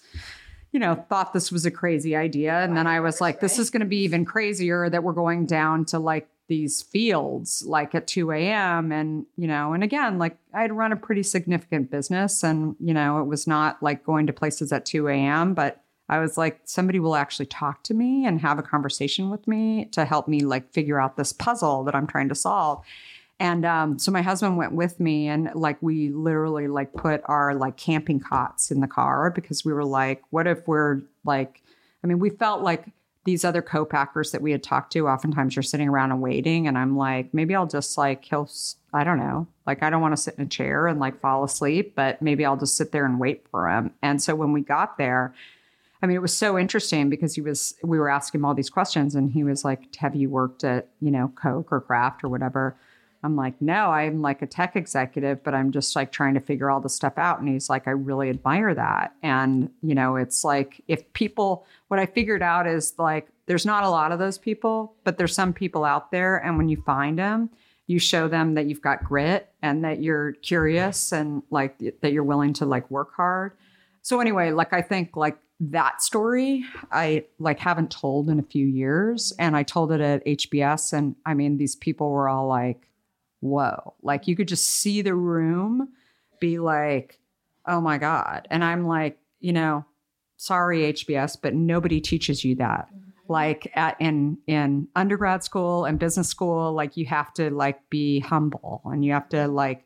you 0.71 0.79
know, 0.79 0.95
thought 1.09 1.34
this 1.34 1.51
was 1.51 1.65
a 1.65 1.71
crazy 1.71 2.15
idea. 2.15 2.59
And 2.63 2.77
then 2.77 2.86
I 2.86 2.99
was 2.99 3.19
like, 3.19 3.39
this 3.39 3.57
is 3.57 3.71
going 3.71 3.81
to 3.81 3.88
be 3.88 4.03
even 4.03 4.25
crazier 4.25 4.88
that 4.88 5.03
we're 5.03 5.13
going 5.13 5.47
down 5.47 5.86
to 5.86 5.99
like 5.99 6.27
these 6.54 6.84
fields 6.84 7.64
like 7.66 7.95
at 7.95 8.06
2 8.06 8.32
a.m. 8.32 8.91
And, 8.91 9.26
you 9.38 9.47
know, 9.47 9.74
and 9.74 9.84
again, 9.84 10.20
like 10.20 10.38
I'd 10.54 10.72
run 10.72 10.91
a 10.91 10.95
pretty 10.95 11.24
significant 11.24 11.89
business 11.89 12.43
and, 12.43 12.76
you 12.80 12.93
know, 12.93 13.20
it 13.20 13.26
was 13.26 13.47
not 13.47 13.82
like 13.82 14.04
going 14.04 14.28
to 14.28 14.34
places 14.34 14.72
at 14.72 14.86
2 14.86 15.08
a.m., 15.08 15.56
but 15.56 15.82
I 16.10 16.20
was 16.20 16.38
like, 16.38 16.60
somebody 16.66 16.99
will 16.99 17.16
actually 17.16 17.47
talk 17.47 17.82
to 17.86 17.95
me 17.95 18.28
and 18.28 18.39
have 18.39 18.60
a 18.60 18.62
conversation 18.62 19.32
with 19.32 19.47
me 19.47 19.86
to 19.93 20.06
help 20.06 20.28
me 20.28 20.41
like 20.41 20.72
figure 20.72 21.01
out 21.01 21.18
this 21.18 21.34
puzzle 21.34 21.86
that 21.86 21.95
I'm 21.95 22.06
trying 22.06 22.30
to 22.30 22.36
solve. 22.36 22.86
And 23.39 23.66
um, 23.66 23.97
so 23.97 24.12
my 24.12 24.22
husband 24.22 24.56
went 24.56 24.74
with 24.74 24.99
me, 24.99 25.28
and 25.28 25.49
like 25.56 25.82
we 25.82 26.10
literally 26.10 26.68
like 26.68 26.93
put 26.93 27.22
our 27.26 27.56
like 27.56 27.78
camping 27.78 28.20
cots 28.20 28.70
in 28.70 28.80
the 28.80 28.88
car 28.88 29.32
because 29.32 29.66
we 29.66 29.74
were 29.74 29.84
like, 29.84 30.22
what 30.30 30.45
if 30.45 30.68
we're 30.68 31.01
like, 31.26 31.64
I 32.04 32.08
mean, 32.08 32.20
we 32.20 32.30
felt 32.30 32.62
like 32.62 32.86
these 33.26 33.45
other 33.45 33.61
co-packers 33.61 34.32
that 34.32 34.41
we 34.41 34.51
had 34.51 34.61
talked 34.61 34.91
to 34.93 35.07
oftentimes 35.07 35.55
you're 35.55 35.63
sitting 35.63 35.88
around 35.88 36.11
and 36.11 36.21
waiting 36.21 36.67
and 36.67 36.78
i'm 36.78 36.97
like 36.97 37.34
maybe 37.34 37.55
i'll 37.55 37.67
just 37.67 37.97
like 37.97 38.26
he'll 38.26 38.49
i 38.93 39.03
don't 39.03 39.17
know. 39.17 39.47
Like 39.65 39.82
i 39.82 39.89
don't 39.89 40.01
want 40.01 40.15
to 40.15 40.21
sit 40.21 40.36
in 40.36 40.45
a 40.45 40.49
chair 40.49 40.88
and 40.88 40.99
like 40.99 41.19
fall 41.21 41.43
asleep 41.43 41.93
but 41.95 42.21
maybe 42.21 42.45
i'll 42.45 42.57
just 42.57 42.76
sit 42.76 42.91
there 42.91 43.05
and 43.05 43.19
wait 43.19 43.45
for 43.49 43.69
him. 43.69 43.91
And 44.01 44.21
so 44.21 44.36
when 44.36 44.51
we 44.51 44.61
got 44.61 44.97
there 44.97 45.34
i 46.01 46.05
mean 46.05 46.17
it 46.17 46.21
was 46.21 46.36
so 46.36 46.57
interesting 46.57 47.09
because 47.09 47.36
he 47.36 47.41
was 47.41 47.76
we 47.84 47.97
were 47.97 48.09
asking 48.09 48.41
him 48.41 48.45
all 48.45 48.53
these 48.53 48.69
questions 48.69 49.15
and 49.15 49.32
he 49.32 49.43
was 49.43 49.63
like 49.63 49.95
have 49.95 50.15
you 50.15 50.30
worked 50.30 50.63
at 50.63 50.89
you 50.99 51.11
know 51.11 51.32
coke 51.36 51.71
or 51.71 51.80
kraft 51.80 52.24
or 52.24 52.30
whatever 52.30 52.76
I'm 53.24 53.36
like, 53.36 53.61
no, 53.61 53.89
I'm 53.89 54.21
like 54.21 54.41
a 54.41 54.47
tech 54.47 54.76
executive, 54.76 55.43
but 55.43 55.53
I'm 55.53 55.71
just 55.71 55.95
like 55.95 56.11
trying 56.11 56.34
to 56.34 56.41
figure 56.41 56.69
all 56.69 56.82
the 56.82 56.89
stuff 56.89 57.17
out. 57.17 57.39
And 57.39 57.47
he's 57.47 57.69
like, 57.69 57.88
I 57.88 57.91
really 57.91 58.30
admire 58.30 58.74
that. 58.76 59.15
And, 59.24 59.69
you 59.82 59.95
know, 59.95 60.17
it's 60.17 60.43
like 60.43 60.84
if 60.88 61.11
people, 61.13 61.65
what 61.88 61.99
I 61.99 62.05
figured 62.05 62.41
out 62.41 62.67
is 62.67 62.93
like, 62.97 63.30
there's 63.45 63.65
not 63.65 63.84
a 63.84 63.89
lot 63.89 64.11
of 64.11 64.19
those 64.19 64.38
people, 64.38 64.95
but 65.03 65.17
there's 65.17 65.34
some 65.34 65.53
people 65.53 65.86
out 65.86 66.11
there. 66.11 66.38
And 66.38 66.57
when 66.57 66.67
you 66.67 66.82
find 66.86 67.17
them, 67.17 67.49
you 67.88 67.99
show 67.99 68.28
them 68.28 68.55
that 68.55 68.65
you've 68.65 68.82
got 68.82 69.03
grit 69.03 69.49
and 69.61 69.84
that 69.84 70.01
you're 70.01 70.34
curious 70.34 71.11
and 71.11 71.43
like 71.49 71.78
that 72.01 72.11
you're 72.13 72.24
willing 72.24 72.53
to 72.53 72.65
like 72.65 72.89
work 72.91 73.13
hard. 73.15 73.53
So 74.01 74.19
anyway, 74.19 74.51
like 74.51 74.74
I 74.74 74.82
think 74.82 75.15
like 75.15 75.38
that 75.59 76.01
story 76.01 76.65
I 76.91 77.26
like 77.39 77.59
haven't 77.59 77.91
told 77.91 78.30
in 78.30 78.39
a 78.39 78.43
few 78.43 78.65
years 78.65 79.34
and 79.39 79.55
I 79.55 79.63
told 79.63 79.91
it 79.91 80.01
at 80.01 80.26
HBS 80.26 80.93
and 80.93 81.15
I 81.26 81.34
mean 81.34 81.57
these 81.57 81.76
people 81.76 82.09
were 82.09 82.28
all 82.28 82.47
like 82.47 82.89
whoa. 83.43 83.93
Like 84.01 84.27
you 84.27 84.35
could 84.35 84.47
just 84.47 84.65
see 84.65 85.01
the 85.01 85.13
room 85.13 85.89
be 86.39 86.59
like, 86.59 87.19
oh 87.67 87.81
my 87.81 87.97
God. 87.97 88.47
And 88.49 88.63
I'm 88.63 88.85
like, 88.87 89.17
you 89.39 89.53
know, 89.53 89.85
sorry, 90.37 90.93
HBS, 90.93 91.37
but 91.41 91.53
nobody 91.53 92.01
teaches 92.01 92.43
you 92.43 92.55
that. 92.55 92.87
Mm-hmm. 92.87 92.99
Like 93.27 93.71
at, 93.75 93.95
in 93.99 94.37
in 94.47 94.87
undergrad 94.95 95.43
school 95.43 95.85
and 95.85 95.99
business 95.99 96.27
school, 96.27 96.73
like 96.73 96.97
you 96.97 97.05
have 97.05 97.33
to 97.35 97.49
like 97.49 97.89
be 97.89 98.19
humble 98.19 98.81
and 98.85 99.03
you 99.03 99.13
have 99.13 99.29
to 99.29 99.47
like 99.47 99.85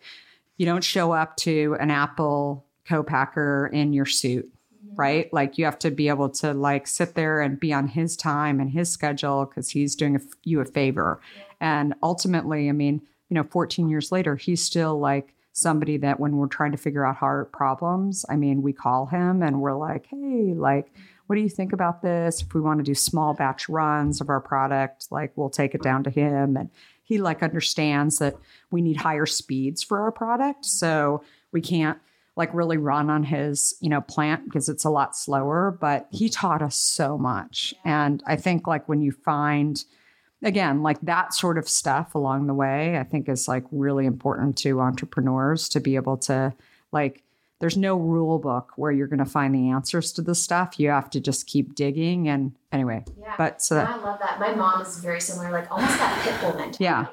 you 0.58 0.66
don't 0.66 0.84
show 0.84 1.12
up 1.12 1.38
to 1.38 1.76
an 1.80 1.92
Apple 1.92 2.66
co-packer 2.88 3.70
in 3.74 3.94
your 3.94 4.06
suit 4.06 4.50
mm-hmm. 4.86 4.96
right? 4.96 5.34
Like 5.34 5.58
you 5.58 5.66
have 5.66 5.80
to 5.80 5.92
be 5.92 6.10
able 6.10 6.30
to 6.30 6.54
like 6.54 6.88
sit 6.88 7.16
there 7.16 7.42
and 7.42 7.60
be 7.60 7.74
on 7.74 7.88
his 7.88 8.18
time 8.18 8.60
and 8.60 8.72
his 8.72 8.90
schedule 8.90 9.46
because 9.46 9.70
he's 9.70 9.96
doing 9.96 10.16
a, 10.16 10.20
you 10.44 10.60
a 10.60 10.66
favor. 10.66 11.22
And 11.60 11.94
ultimately, 12.04 12.70
I 12.70 12.72
mean, 12.72 13.02
you 13.30 13.36
know, 13.36 13.44
14 13.44 13.90
years 13.90 14.12
later, 14.12 14.36
he's 14.36 14.64
still 14.64 15.00
like 15.00 15.34
somebody 15.54 15.98
that 15.98 16.20
when 16.20 16.38
we're 16.38 16.48
trying 16.48 16.72
to 16.72 16.78
figure 16.78 17.06
out 17.06 17.16
hard 17.16 17.52
problems, 17.52 18.26
I 18.30 18.36
mean, 18.36 18.62
we 18.62 18.74
call 18.74 19.08
him 19.08 19.42
and 19.42 19.60
we're 19.60 19.74
like, 19.74 20.06
hey, 20.06 20.54
like, 20.56 20.92
what 21.26 21.36
do 21.36 21.42
you 21.42 21.50
think 21.50 21.74
about 21.74 22.02
this? 22.02 22.42
If 22.42 22.54
we 22.54 22.62
want 22.62 22.80
to 22.80 22.84
do 22.84 22.96
small 22.96 23.34
batch 23.34 23.68
runs 23.68 24.22
of 24.22 24.30
our 24.30 24.40
product, 24.40 25.08
like 25.12 25.34
we'll 25.36 25.50
take 25.50 25.76
it 25.76 25.82
down 25.82 26.04
to 26.04 26.10
him 26.10 26.56
and 26.56 26.70
he 27.04 27.18
like 27.18 27.42
understands 27.42 28.20
that 28.20 28.36
we 28.70 28.82
need 28.82 28.98
higher 28.98 29.26
speeds 29.26 29.82
for 29.82 30.02
our 30.02 30.12
product. 30.12 30.66
So 30.66 31.24
we 31.52 31.62
can't 31.62 31.98
like 32.36 32.54
really 32.54 32.78
run 32.78 33.10
on 33.10 33.24
his, 33.24 33.76
you 33.82 33.90
know, 33.90 34.02
plant 34.02 34.46
because 34.46 34.70
it's 34.70 34.86
a 34.86 34.90
lot 34.90 35.18
slower, 35.18 35.76
but 35.82 36.08
he 36.12 36.30
taught 36.30 36.62
us 36.62 36.76
so 36.76 37.18
much. 37.18 37.74
And 37.84 38.22
I 38.28 38.36
think 38.36 38.68
like 38.68 38.88
when 38.88 39.02
you 39.02 39.12
find 39.12 39.84
again, 40.44 40.84
like 40.84 41.00
that 41.02 41.34
sort 41.34 41.58
of 41.58 41.68
stuff 41.68 42.16
along 42.16 42.48
the 42.48 42.54
way, 42.54 42.98
I 42.98 43.04
think 43.04 43.28
is 43.30 43.48
like 43.48 43.64
really 43.72 44.06
important 44.06 44.58
to 44.60 44.80
entrepreneurs 44.82 45.70
to 45.70 45.80
be 45.80 45.96
able 45.96 46.18
to 46.18 46.54
like 46.92 47.24
there's 47.60 47.76
no 47.76 47.96
rule 47.98 48.38
book 48.38 48.74
where 48.76 48.92
you're 48.92 49.08
going 49.08 49.18
to 49.18 49.26
find 49.26 49.56
the 49.56 49.70
answers 49.72 50.12
to 50.12 50.22
this 50.22 50.40
stuff. 50.42 50.80
You 50.80 50.90
have 50.90 51.10
to 51.10 51.20
just 51.20 51.48
keep 51.48 51.74
digging. 51.74 52.28
And 52.30 52.52
anyway, 52.72 53.04
Yeah. 53.20 53.34
but 53.36 53.64
so 53.64 53.74
that, 53.76 53.90
I 53.90 53.98
love 53.98 54.20
that. 54.20 54.40
My 54.40 54.54
mom 54.54 54.80
is 54.82 55.00
very 55.00 55.20
similar, 55.20 55.52
like 55.52 55.72
almost 55.72 55.98
that 55.98 56.24
pit 56.24 56.40
bull 56.40 56.52
mentality. 56.52 56.84
Yeah. 56.84 57.08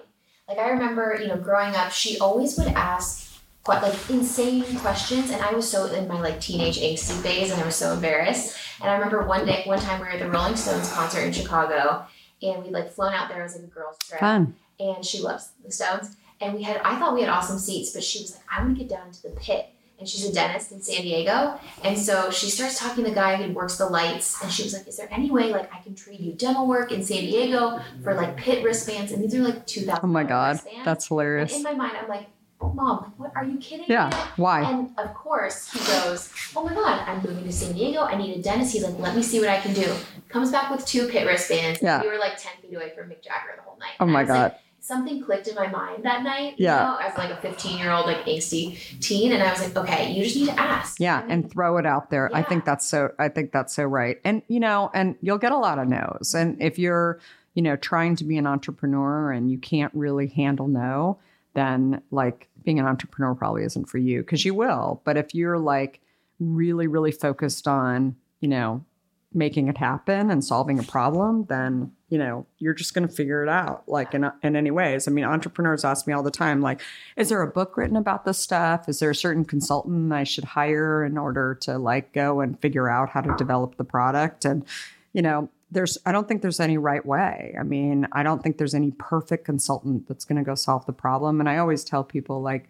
Like 0.46 0.58
I 0.58 0.68
remember, 0.68 1.16
you 1.18 1.28
know, 1.28 1.38
growing 1.38 1.74
up, 1.74 1.90
she 1.92 2.18
always 2.18 2.58
would 2.58 2.68
ask 2.68 3.40
quite 3.62 3.80
like 3.80 3.94
insane 4.10 4.62
questions, 4.80 5.30
and 5.30 5.40
I 5.40 5.54
was 5.54 5.66
so 5.70 5.86
in 5.86 6.06
my 6.06 6.20
like 6.20 6.38
teenage 6.42 6.78
angsty 6.78 7.18
phase, 7.22 7.50
and 7.50 7.58
I 7.62 7.64
was 7.64 7.76
so 7.76 7.94
embarrassed. 7.94 8.54
And 8.82 8.90
I 8.90 8.94
remember 8.96 9.26
one 9.26 9.46
day, 9.46 9.62
one 9.64 9.78
time 9.78 10.00
we 10.00 10.04
were 10.04 10.12
at 10.12 10.18
the 10.18 10.28
Rolling 10.30 10.56
Stones 10.56 10.92
concert 10.92 11.22
in 11.22 11.32
Chicago, 11.32 12.04
and 12.44 12.62
we 12.64 12.70
like 12.70 12.90
flown 12.92 13.12
out 13.14 13.28
there. 13.28 13.42
Was 13.42 13.54
like 13.56 13.64
a 13.64 13.66
girls' 13.68 13.98
trip, 13.98 14.20
fun. 14.20 14.54
and 14.78 15.04
she 15.04 15.20
loves 15.20 15.50
the 15.64 15.72
Stones. 15.72 16.16
And 16.40 16.54
we 16.54 16.62
had, 16.62 16.78
I 16.84 16.98
thought 16.98 17.14
we 17.14 17.20
had 17.20 17.30
awesome 17.30 17.58
seats, 17.58 17.90
but 17.92 18.02
she 18.04 18.20
was 18.20 18.32
like, 18.34 18.42
I 18.50 18.60
want 18.62 18.76
to 18.76 18.84
get 18.84 18.90
down 18.90 19.10
to 19.12 19.22
the 19.22 19.30
pit. 19.30 19.66
And 19.98 20.08
she's 20.08 20.28
a 20.28 20.32
dentist 20.34 20.72
in 20.72 20.82
San 20.82 21.02
Diego. 21.02 21.58
And 21.84 21.96
so 21.96 22.28
she 22.30 22.50
starts 22.50 22.80
talking 22.80 23.04
to 23.04 23.10
the 23.10 23.14
guy 23.14 23.36
who 23.36 23.52
works 23.54 23.78
the 23.78 23.86
lights. 23.86 24.42
And 24.42 24.50
she 24.50 24.64
was 24.64 24.72
like, 24.74 24.88
Is 24.88 24.96
there 24.96 25.08
any 25.12 25.30
way 25.30 25.52
like 25.52 25.72
I 25.72 25.78
can 25.78 25.94
trade 25.94 26.18
you 26.18 26.32
dental 26.32 26.66
work 26.66 26.90
in 26.90 27.02
San 27.04 27.20
Diego 27.20 27.80
for 28.02 28.12
like 28.14 28.36
pit 28.36 28.64
wristbands? 28.64 29.12
And 29.12 29.22
these 29.22 29.34
are 29.36 29.42
like 29.42 29.64
two 29.66 29.82
thousand. 29.82 30.04
Oh 30.04 30.08
my 30.08 30.24
God. 30.24 30.54
Wristbands. 30.56 30.84
That's 30.84 31.04
And 31.04 31.08
hilarious. 31.10 31.56
in 31.56 31.62
my 31.62 31.74
mind, 31.74 31.96
I'm 31.96 32.08
like, 32.08 32.26
Mom, 32.74 33.02
like, 33.02 33.18
what 33.18 33.32
are 33.36 33.44
you 33.44 33.58
kidding 33.58 33.86
Yeah. 33.88 34.08
me? 34.10 34.16
Why? 34.36 34.62
And 34.70 34.90
of 34.98 35.14
course, 35.14 35.70
he 35.72 35.78
goes, 35.80 36.32
Oh 36.56 36.64
my 36.64 36.74
God, 36.74 37.00
I'm 37.08 37.22
moving 37.22 37.44
to 37.44 37.52
San 37.52 37.72
Diego. 37.74 38.00
I 38.02 38.16
need 38.16 38.36
a 38.38 38.42
dentist. 38.42 38.72
He's 38.72 38.84
like, 38.84 38.98
Let 38.98 39.14
me 39.16 39.22
see 39.22 39.40
what 39.40 39.48
I 39.48 39.60
can 39.60 39.72
do. 39.74 39.92
Comes 40.28 40.50
back 40.50 40.70
with 40.70 40.84
two 40.86 41.08
pit 41.08 41.26
wristbands. 41.26 41.80
Yeah. 41.82 42.02
We 42.02 42.08
were 42.08 42.18
like 42.18 42.36
10 42.38 42.52
feet 42.62 42.74
away 42.76 42.92
from 42.96 43.08
Mick 43.10 43.22
Jagger 43.22 43.52
the 43.56 43.62
whole 43.62 43.78
night. 43.78 43.92
Oh 44.00 44.04
And 44.04 44.12
my 44.12 44.22
was 44.22 44.30
like, 44.30 44.52
God. 44.52 44.58
something 44.80 45.22
clicked 45.22 45.46
in 45.48 45.54
my 45.54 45.68
mind 45.68 46.04
that 46.04 46.22
night. 46.24 46.54
Yeah. 46.58 46.80
You 46.80 46.92
know, 46.92 47.08
as 47.08 47.16
like 47.16 47.30
a 47.30 47.36
15 47.40 47.78
year 47.78 47.90
old, 47.92 48.06
like 48.06 48.24
angsty 48.26 48.76
teen. 49.00 49.32
And 49.32 49.42
I 49.42 49.50
was 49.50 49.60
like, 49.62 49.76
okay, 49.76 50.12
you 50.12 50.24
just 50.24 50.36
need 50.36 50.46
to 50.48 50.60
ask. 50.60 50.98
Yeah, 50.98 51.22
mean, 51.22 51.30
and 51.30 51.50
throw 51.52 51.76
it 51.78 51.86
out 51.86 52.10
there. 52.10 52.34
I 52.34 52.42
think 52.42 52.64
that's 52.64 52.86
so 52.86 53.12
I 53.18 53.28
think 53.28 53.52
that's 53.52 53.74
so 53.74 53.84
right. 53.84 54.20
And 54.24 54.42
you 54.48 54.60
know, 54.60 54.90
and 54.94 55.16
you'll 55.22 55.38
get 55.38 55.52
a 55.52 55.58
lot 55.58 55.78
of 55.78 55.86
no's. 55.88 56.34
And 56.34 56.60
if 56.60 56.78
you're, 56.78 57.20
you 57.54 57.62
know, 57.62 57.76
trying 57.76 58.16
to 58.16 58.24
be 58.24 58.36
an 58.38 58.46
entrepreneur 58.48 59.30
and 59.30 59.50
you 59.50 59.58
can't 59.58 59.92
really 59.94 60.26
handle 60.26 60.66
no, 60.66 61.18
then 61.54 62.02
like 62.10 62.48
being 62.64 62.78
an 62.78 62.86
entrepreneur 62.86 63.34
probably 63.34 63.64
isn't 63.64 63.88
for 63.88 63.98
you 63.98 64.20
because 64.20 64.44
you 64.44 64.54
will. 64.54 65.02
But 65.04 65.16
if 65.16 65.34
you're 65.34 65.58
like 65.58 66.00
really 66.40 66.86
really 66.86 67.12
focused 67.12 67.68
on, 67.68 68.16
you 68.40 68.48
know, 68.48 68.84
making 69.32 69.68
it 69.68 69.76
happen 69.76 70.30
and 70.30 70.44
solving 70.44 70.78
a 70.78 70.82
problem, 70.84 71.44
then 71.46 71.92
you 72.08 72.18
know 72.18 72.46
you're 72.58 72.74
just 72.74 72.94
going 72.94 73.06
to 73.06 73.12
figure 73.12 73.42
it 73.42 73.48
out. 73.48 73.88
Like 73.88 74.14
in 74.14 74.30
in 74.42 74.56
any 74.56 74.70
ways. 74.70 75.06
I 75.08 75.10
mean, 75.10 75.24
entrepreneurs 75.24 75.84
ask 75.84 76.06
me 76.06 76.12
all 76.12 76.22
the 76.22 76.30
time, 76.30 76.60
like, 76.60 76.80
is 77.16 77.28
there 77.28 77.42
a 77.42 77.50
book 77.50 77.76
written 77.76 77.96
about 77.96 78.24
this 78.24 78.38
stuff? 78.38 78.88
Is 78.88 79.00
there 79.00 79.10
a 79.10 79.14
certain 79.14 79.44
consultant 79.44 80.12
I 80.12 80.24
should 80.24 80.44
hire 80.44 81.04
in 81.04 81.18
order 81.18 81.54
to 81.62 81.78
like 81.78 82.12
go 82.12 82.40
and 82.40 82.58
figure 82.60 82.88
out 82.88 83.10
how 83.10 83.20
to 83.20 83.34
develop 83.36 83.76
the 83.76 83.84
product? 83.84 84.44
And 84.44 84.64
you 85.12 85.22
know, 85.22 85.48
there's 85.70 85.98
I 86.06 86.12
don't 86.12 86.28
think 86.28 86.42
there's 86.42 86.60
any 86.60 86.78
right 86.78 87.04
way. 87.04 87.54
I 87.58 87.62
mean, 87.62 88.06
I 88.12 88.22
don't 88.22 88.42
think 88.42 88.58
there's 88.58 88.74
any 88.74 88.92
perfect 88.92 89.44
consultant 89.44 90.08
that's 90.08 90.24
going 90.24 90.38
to 90.38 90.44
go 90.44 90.54
solve 90.54 90.86
the 90.86 90.92
problem. 90.92 91.40
And 91.40 91.48
I 91.48 91.58
always 91.58 91.84
tell 91.84 92.04
people 92.04 92.42
like 92.42 92.68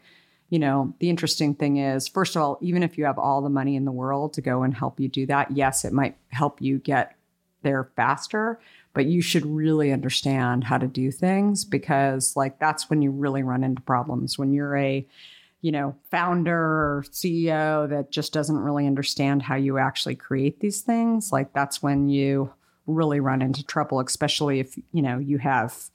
you 0.51 0.59
know, 0.59 0.95
the 1.01 1.11
interesting 1.11 1.55
thing 1.55 1.79
is, 1.79 2.07
first 2.07 2.37
of 2.37 2.43
all, 2.43 2.59
even 2.61 2.83
if 2.83 2.99
you 2.99 3.07
have 3.07 3.19
all 3.19 3.41
the 3.43 3.49
money 3.49 3.77
in 3.77 3.85
the 3.85 3.93
world 3.93 4.35
to 4.35 4.41
go 4.41 4.63
and 4.63 4.75
help 4.75 5.01
you 5.01 5.09
do 5.09 5.27
that, 5.27 5.51
yes, 5.51 5.85
it 5.85 5.93
might 5.93 6.17
help 6.29 6.61
you 6.61 6.79
get 6.79 7.17
there 7.63 7.91
faster, 7.97 8.61
but 8.93 9.07
you 9.07 9.21
should 9.21 9.45
really 9.45 9.91
understand 9.91 10.63
how 10.63 10.79
to 10.79 10.87
do 10.87 11.11
things 11.11 11.65
because, 11.65 12.37
like, 12.37 12.59
that's 12.59 12.89
when 12.89 13.03
you 13.03 13.11
really 13.11 13.43
run 13.43 13.65
into 13.65 13.83
problems. 13.83 14.39
When 14.39 14.53
you're 14.53 14.77
a, 14.77 15.05
you 15.63 15.73
know, 15.73 15.97
founder 16.11 16.57
or 16.57 17.05
CEO 17.11 17.89
that 17.89 18.13
just 18.13 18.33
doesn't 18.33 18.59
really 18.59 18.87
understand 18.87 19.43
how 19.43 19.57
you 19.57 19.79
actually 19.79 20.15
create 20.15 20.61
these 20.61 20.83
things, 20.83 21.33
like, 21.33 21.53
that's 21.53 21.83
when 21.83 22.09
you 22.09 22.53
really 22.87 23.21
run 23.21 23.43
into 23.43 23.65
trouble, 23.65 24.01
especially 24.01 24.61
if, 24.61 24.77
you 24.93 25.03
know, 25.03 25.19
you 25.19 25.39
have 25.39 25.91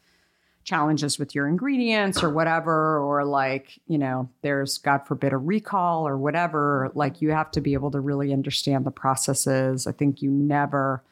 challenges 0.63 1.17
with 1.17 1.33
your 1.33 1.47
ingredients 1.47 2.21
or 2.21 2.29
whatever, 2.29 2.99
or 2.99 3.23
like, 3.23 3.79
you 3.87 3.97
know, 3.97 4.29
there's, 4.41 4.77
God 4.77 5.07
forbid, 5.07 5.33
a 5.33 5.37
recall 5.37 6.07
or 6.07 6.17
whatever. 6.17 6.91
Like, 6.93 7.21
you 7.21 7.31
have 7.31 7.49
to 7.51 7.61
be 7.61 7.73
able 7.73 7.91
to 7.91 7.99
really 7.99 8.33
understand 8.33 8.85
the 8.85 8.91
processes. 8.91 9.87
I 9.87 9.91
think 9.93 10.21
you 10.21 10.29
never, 10.29 11.03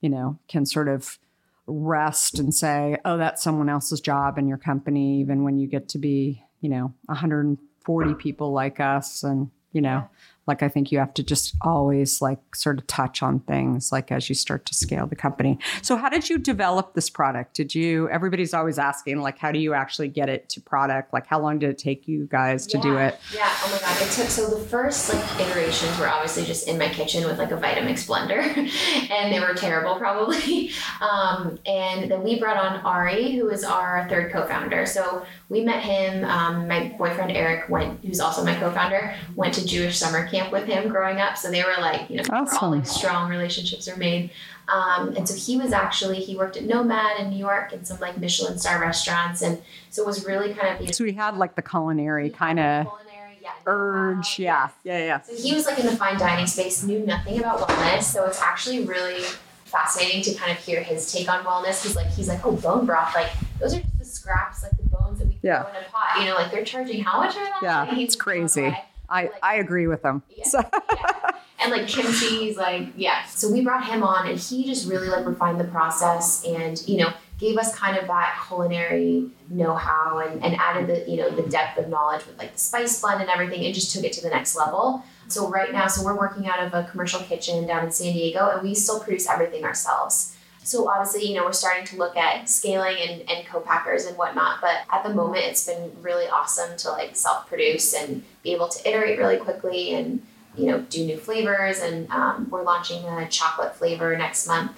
you 0.00 0.08
know, 0.08 0.38
can 0.48 0.66
sort 0.66 0.88
of 0.88 1.18
rest 1.66 2.38
and 2.38 2.54
say, 2.54 2.96
oh, 3.04 3.16
that's 3.16 3.42
someone 3.42 3.68
else's 3.68 4.00
job 4.00 4.38
in 4.38 4.48
your 4.48 4.58
company, 4.58 5.20
even 5.20 5.44
when 5.44 5.58
you 5.58 5.66
get 5.66 5.88
to 5.90 5.98
be, 5.98 6.42
you 6.60 6.68
know, 6.68 6.92
140 7.06 8.14
people 8.14 8.52
like 8.52 8.80
us. 8.80 9.22
And, 9.22 9.50
you 9.72 9.82
know, 9.82 10.08
like 10.46 10.62
I 10.62 10.68
think 10.68 10.92
you 10.92 10.98
have 10.98 11.14
to 11.14 11.22
just 11.22 11.56
always 11.62 12.22
like 12.22 12.54
sort 12.54 12.78
of 12.78 12.86
touch 12.86 13.22
on 13.22 13.40
things 13.40 13.90
like 13.92 14.12
as 14.12 14.28
you 14.28 14.34
start 14.34 14.64
to 14.66 14.74
scale 14.74 15.06
the 15.06 15.16
company. 15.16 15.58
So 15.82 15.96
how 15.96 16.08
did 16.08 16.28
you 16.28 16.38
develop 16.38 16.94
this 16.94 17.10
product? 17.10 17.54
Did 17.54 17.74
you 17.74 18.08
everybody's 18.10 18.54
always 18.54 18.78
asking 18.78 19.20
like 19.20 19.38
how 19.38 19.52
do 19.52 19.58
you 19.58 19.74
actually 19.74 20.08
get 20.08 20.28
it 20.28 20.48
to 20.50 20.60
product? 20.60 21.12
Like 21.12 21.26
how 21.26 21.40
long 21.40 21.58
did 21.58 21.70
it 21.70 21.78
take 21.78 22.06
you 22.06 22.26
guys 22.26 22.66
to 22.68 22.78
do 22.78 22.96
it? 22.96 23.18
Yeah. 23.34 23.48
Oh 23.62 23.70
my 23.72 23.80
god. 23.80 24.02
It 24.02 24.12
took 24.12 24.28
so 24.28 24.48
the 24.48 24.64
first 24.66 25.12
like 25.12 25.40
iterations 25.40 25.98
were 25.98 26.08
obviously 26.08 26.44
just 26.44 26.68
in 26.68 26.78
my 26.78 26.88
kitchen 26.88 27.24
with 27.24 27.38
like 27.38 27.50
a 27.50 27.56
Vitamix 27.56 28.06
blender, 28.06 28.40
and 29.10 29.32
they 29.32 29.40
were 29.40 29.54
terrible 29.54 29.96
probably. 29.96 30.70
Um, 31.00 31.58
and 31.66 32.10
then 32.10 32.22
we 32.22 32.38
brought 32.38 32.56
on 32.56 32.80
Ari, 32.80 33.36
who 33.36 33.50
is 33.50 33.64
our 33.64 34.06
third 34.08 34.32
co-founder. 34.32 34.86
So 34.86 35.26
we 35.48 35.62
met 35.62 35.82
him. 35.82 36.24
Um, 36.24 36.68
my 36.68 36.94
boyfriend 36.98 37.32
Eric 37.32 37.68
went, 37.68 38.00
who's 38.02 38.18
also 38.18 38.42
my 38.44 38.54
co-founder, 38.54 39.14
went 39.34 39.54
to 39.54 39.66
Jewish 39.66 39.98
summer 39.98 40.26
camp 40.26 40.35
with 40.50 40.64
him 40.66 40.88
growing 40.88 41.18
up. 41.18 41.36
So 41.36 41.50
they 41.50 41.62
were 41.62 41.74
like, 41.80 42.08
you 42.10 42.16
know, 42.16 42.22
we're 42.30 42.36
all 42.60 42.70
like 42.70 42.86
strong 42.86 43.30
relationships 43.30 43.88
are 43.88 43.96
made. 43.96 44.30
Um, 44.68 45.14
and 45.16 45.28
so 45.28 45.34
he 45.34 45.56
was 45.56 45.72
actually 45.72 46.20
he 46.20 46.36
worked 46.36 46.56
at 46.56 46.64
Nomad 46.64 47.20
in 47.20 47.30
New 47.30 47.36
York 47.38 47.72
and 47.72 47.86
some 47.86 47.98
like 48.00 48.18
Michelin 48.18 48.58
star 48.58 48.80
restaurants, 48.80 49.40
and 49.42 49.62
so 49.90 50.02
it 50.02 50.06
was 50.06 50.26
really 50.26 50.54
kind 50.54 50.74
of 50.74 50.80
you 50.80 50.86
know, 50.86 50.92
So 50.92 51.04
we 51.04 51.12
had 51.12 51.36
like 51.36 51.54
the 51.54 51.62
culinary 51.62 52.30
kind 52.30 52.58
of 52.58 52.86
culinary, 52.86 53.38
yeah, 53.42 53.50
urge. 53.66 54.38
Yeah. 54.40 54.68
Yeah. 54.82 54.98
Yeah. 54.98 55.20
So 55.20 55.34
he 55.40 55.54
was 55.54 55.66
like 55.66 55.78
in 55.78 55.86
the 55.86 55.96
fine 55.96 56.18
dining 56.18 56.46
space, 56.48 56.82
knew 56.82 56.98
nothing 57.06 57.38
about 57.38 57.60
wellness. 57.60 58.02
So 58.04 58.24
it's 58.26 58.40
actually 58.42 58.84
really 58.84 59.22
fascinating 59.66 60.22
to 60.22 60.34
kind 60.34 60.50
of 60.50 60.58
hear 60.58 60.82
his 60.82 61.12
take 61.12 61.28
on 61.30 61.44
wellness. 61.44 61.82
He's 61.84 61.94
like, 61.94 62.06
he's 62.08 62.28
like, 62.28 62.44
oh, 62.44 62.52
bone 62.52 62.86
broth, 62.86 63.14
like 63.14 63.30
those 63.60 63.72
are 63.74 63.80
just 63.80 63.98
the 63.98 64.04
scraps, 64.04 64.62
like 64.64 64.72
the 64.76 64.82
bones 64.84 65.18
that 65.20 65.28
we 65.28 65.38
Yeah. 65.42 65.62
throw 65.62 65.70
in 65.78 65.84
a 65.84 65.88
pot. 65.90 66.18
You 66.18 66.24
know, 66.26 66.34
like 66.34 66.50
they're 66.50 66.64
charging 66.64 67.04
how 67.04 67.20
much 67.20 67.36
are 67.36 67.44
that? 67.44 67.58
Yeah, 67.62 67.94
it's 67.98 68.16
crazy. 68.16 68.76
I, 69.08 69.30
I 69.42 69.56
agree 69.56 69.86
with 69.86 70.02
them. 70.02 70.22
Yeah. 70.28 70.44
So, 70.44 70.60
yeah. 70.94 71.30
And 71.58 71.72
like 71.72 71.88
kimchi, 71.88 72.26
he's 72.26 72.56
like, 72.56 72.88
yeah. 72.96 73.24
So 73.26 73.50
we 73.50 73.62
brought 73.62 73.84
him 73.84 74.02
on 74.02 74.28
and 74.28 74.38
he 74.38 74.64
just 74.64 74.88
really 74.88 75.08
like 75.08 75.26
refined 75.26 75.58
the 75.58 75.64
process 75.64 76.44
and, 76.44 76.86
you 76.86 76.98
know, 76.98 77.12
gave 77.38 77.56
us 77.58 77.74
kind 77.74 77.96
of 77.96 78.06
that 78.06 78.42
culinary 78.46 79.30
know-how 79.50 80.18
and, 80.18 80.42
and 80.44 80.54
added 80.56 80.86
the, 80.86 81.10
you 81.10 81.16
know, 81.16 81.30
the 81.30 81.42
depth 81.48 81.78
of 81.78 81.88
knowledge 81.88 82.26
with 82.26 82.38
like 82.38 82.52
the 82.52 82.58
spice 82.58 83.00
blend 83.00 83.20
and 83.20 83.30
everything 83.30 83.64
and 83.64 83.74
just 83.74 83.94
took 83.94 84.04
it 84.04 84.12
to 84.12 84.22
the 84.22 84.30
next 84.30 84.56
level. 84.56 85.02
So 85.28 85.48
right 85.48 85.72
now, 85.72 85.86
so 85.86 86.04
we're 86.04 86.16
working 86.16 86.46
out 86.46 86.60
of 86.60 86.72
a 86.72 86.88
commercial 86.90 87.20
kitchen 87.20 87.66
down 87.66 87.84
in 87.84 87.90
San 87.90 88.12
Diego 88.12 88.50
and 88.50 88.62
we 88.62 88.74
still 88.74 89.00
produce 89.00 89.28
everything 89.28 89.64
ourselves. 89.64 90.35
So 90.66 90.88
obviously, 90.88 91.28
you 91.28 91.36
know, 91.36 91.44
we're 91.44 91.52
starting 91.52 91.84
to 91.86 91.96
look 91.96 92.16
at 92.16 92.48
scaling 92.48 92.96
and, 92.98 93.30
and 93.30 93.46
co-packers 93.46 94.04
and 94.04 94.18
whatnot, 94.18 94.60
but 94.60 94.78
at 94.90 95.04
the 95.04 95.14
moment 95.14 95.44
it's 95.44 95.64
been 95.64 95.92
really 96.02 96.26
awesome 96.26 96.76
to 96.78 96.90
like 96.90 97.14
self-produce 97.14 97.94
and 97.94 98.24
be 98.42 98.52
able 98.52 98.66
to 98.68 98.88
iterate 98.88 99.16
really 99.16 99.36
quickly 99.36 99.94
and 99.94 100.26
you 100.56 100.66
know 100.66 100.80
do 100.80 101.06
new 101.06 101.18
flavors 101.18 101.78
and 101.80 102.10
um, 102.10 102.48
we're 102.50 102.64
launching 102.64 103.04
a 103.04 103.28
chocolate 103.28 103.76
flavor 103.76 104.16
next 104.16 104.48
month. 104.48 104.72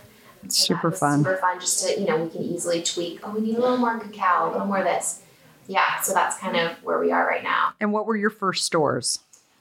it's 0.44 0.58
So 0.58 0.74
super 0.74 0.92
fun. 0.92 1.20
Super 1.20 1.38
fun 1.38 1.58
just 1.58 1.82
to, 1.86 1.98
you 1.98 2.06
know, 2.06 2.22
we 2.22 2.28
can 2.28 2.42
easily 2.42 2.82
tweak, 2.82 3.20
oh 3.26 3.32
we 3.32 3.40
need 3.40 3.56
a 3.56 3.60
little 3.60 3.78
more 3.78 3.98
cacao, 3.98 4.50
a 4.50 4.52
little 4.52 4.66
more 4.66 4.78
of 4.78 4.84
this. 4.84 5.22
Yeah, 5.68 6.02
so 6.02 6.12
that's 6.12 6.36
kind 6.36 6.56
of 6.56 6.72
where 6.84 6.98
we 6.98 7.12
are 7.12 7.26
right 7.26 7.42
now. 7.42 7.72
And 7.80 7.94
what 7.94 8.04
were 8.04 8.16
your 8.16 8.30
first 8.30 8.66
stores? 8.66 9.20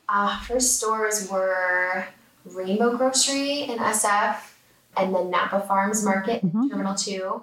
Uh, 0.09 0.37
first 0.41 0.75
stores 0.75 1.29
were 1.31 2.05
Rainbow 2.45 2.97
Grocery 2.97 3.61
in 3.61 3.77
SF 3.77 4.55
and 4.99 5.13
then 5.13 5.29
Napa 5.29 5.61
Farms 5.61 6.03
Market 6.03 6.43
Mhm. 6.45 6.69
Terminal 6.71 6.95
2. 6.95 7.41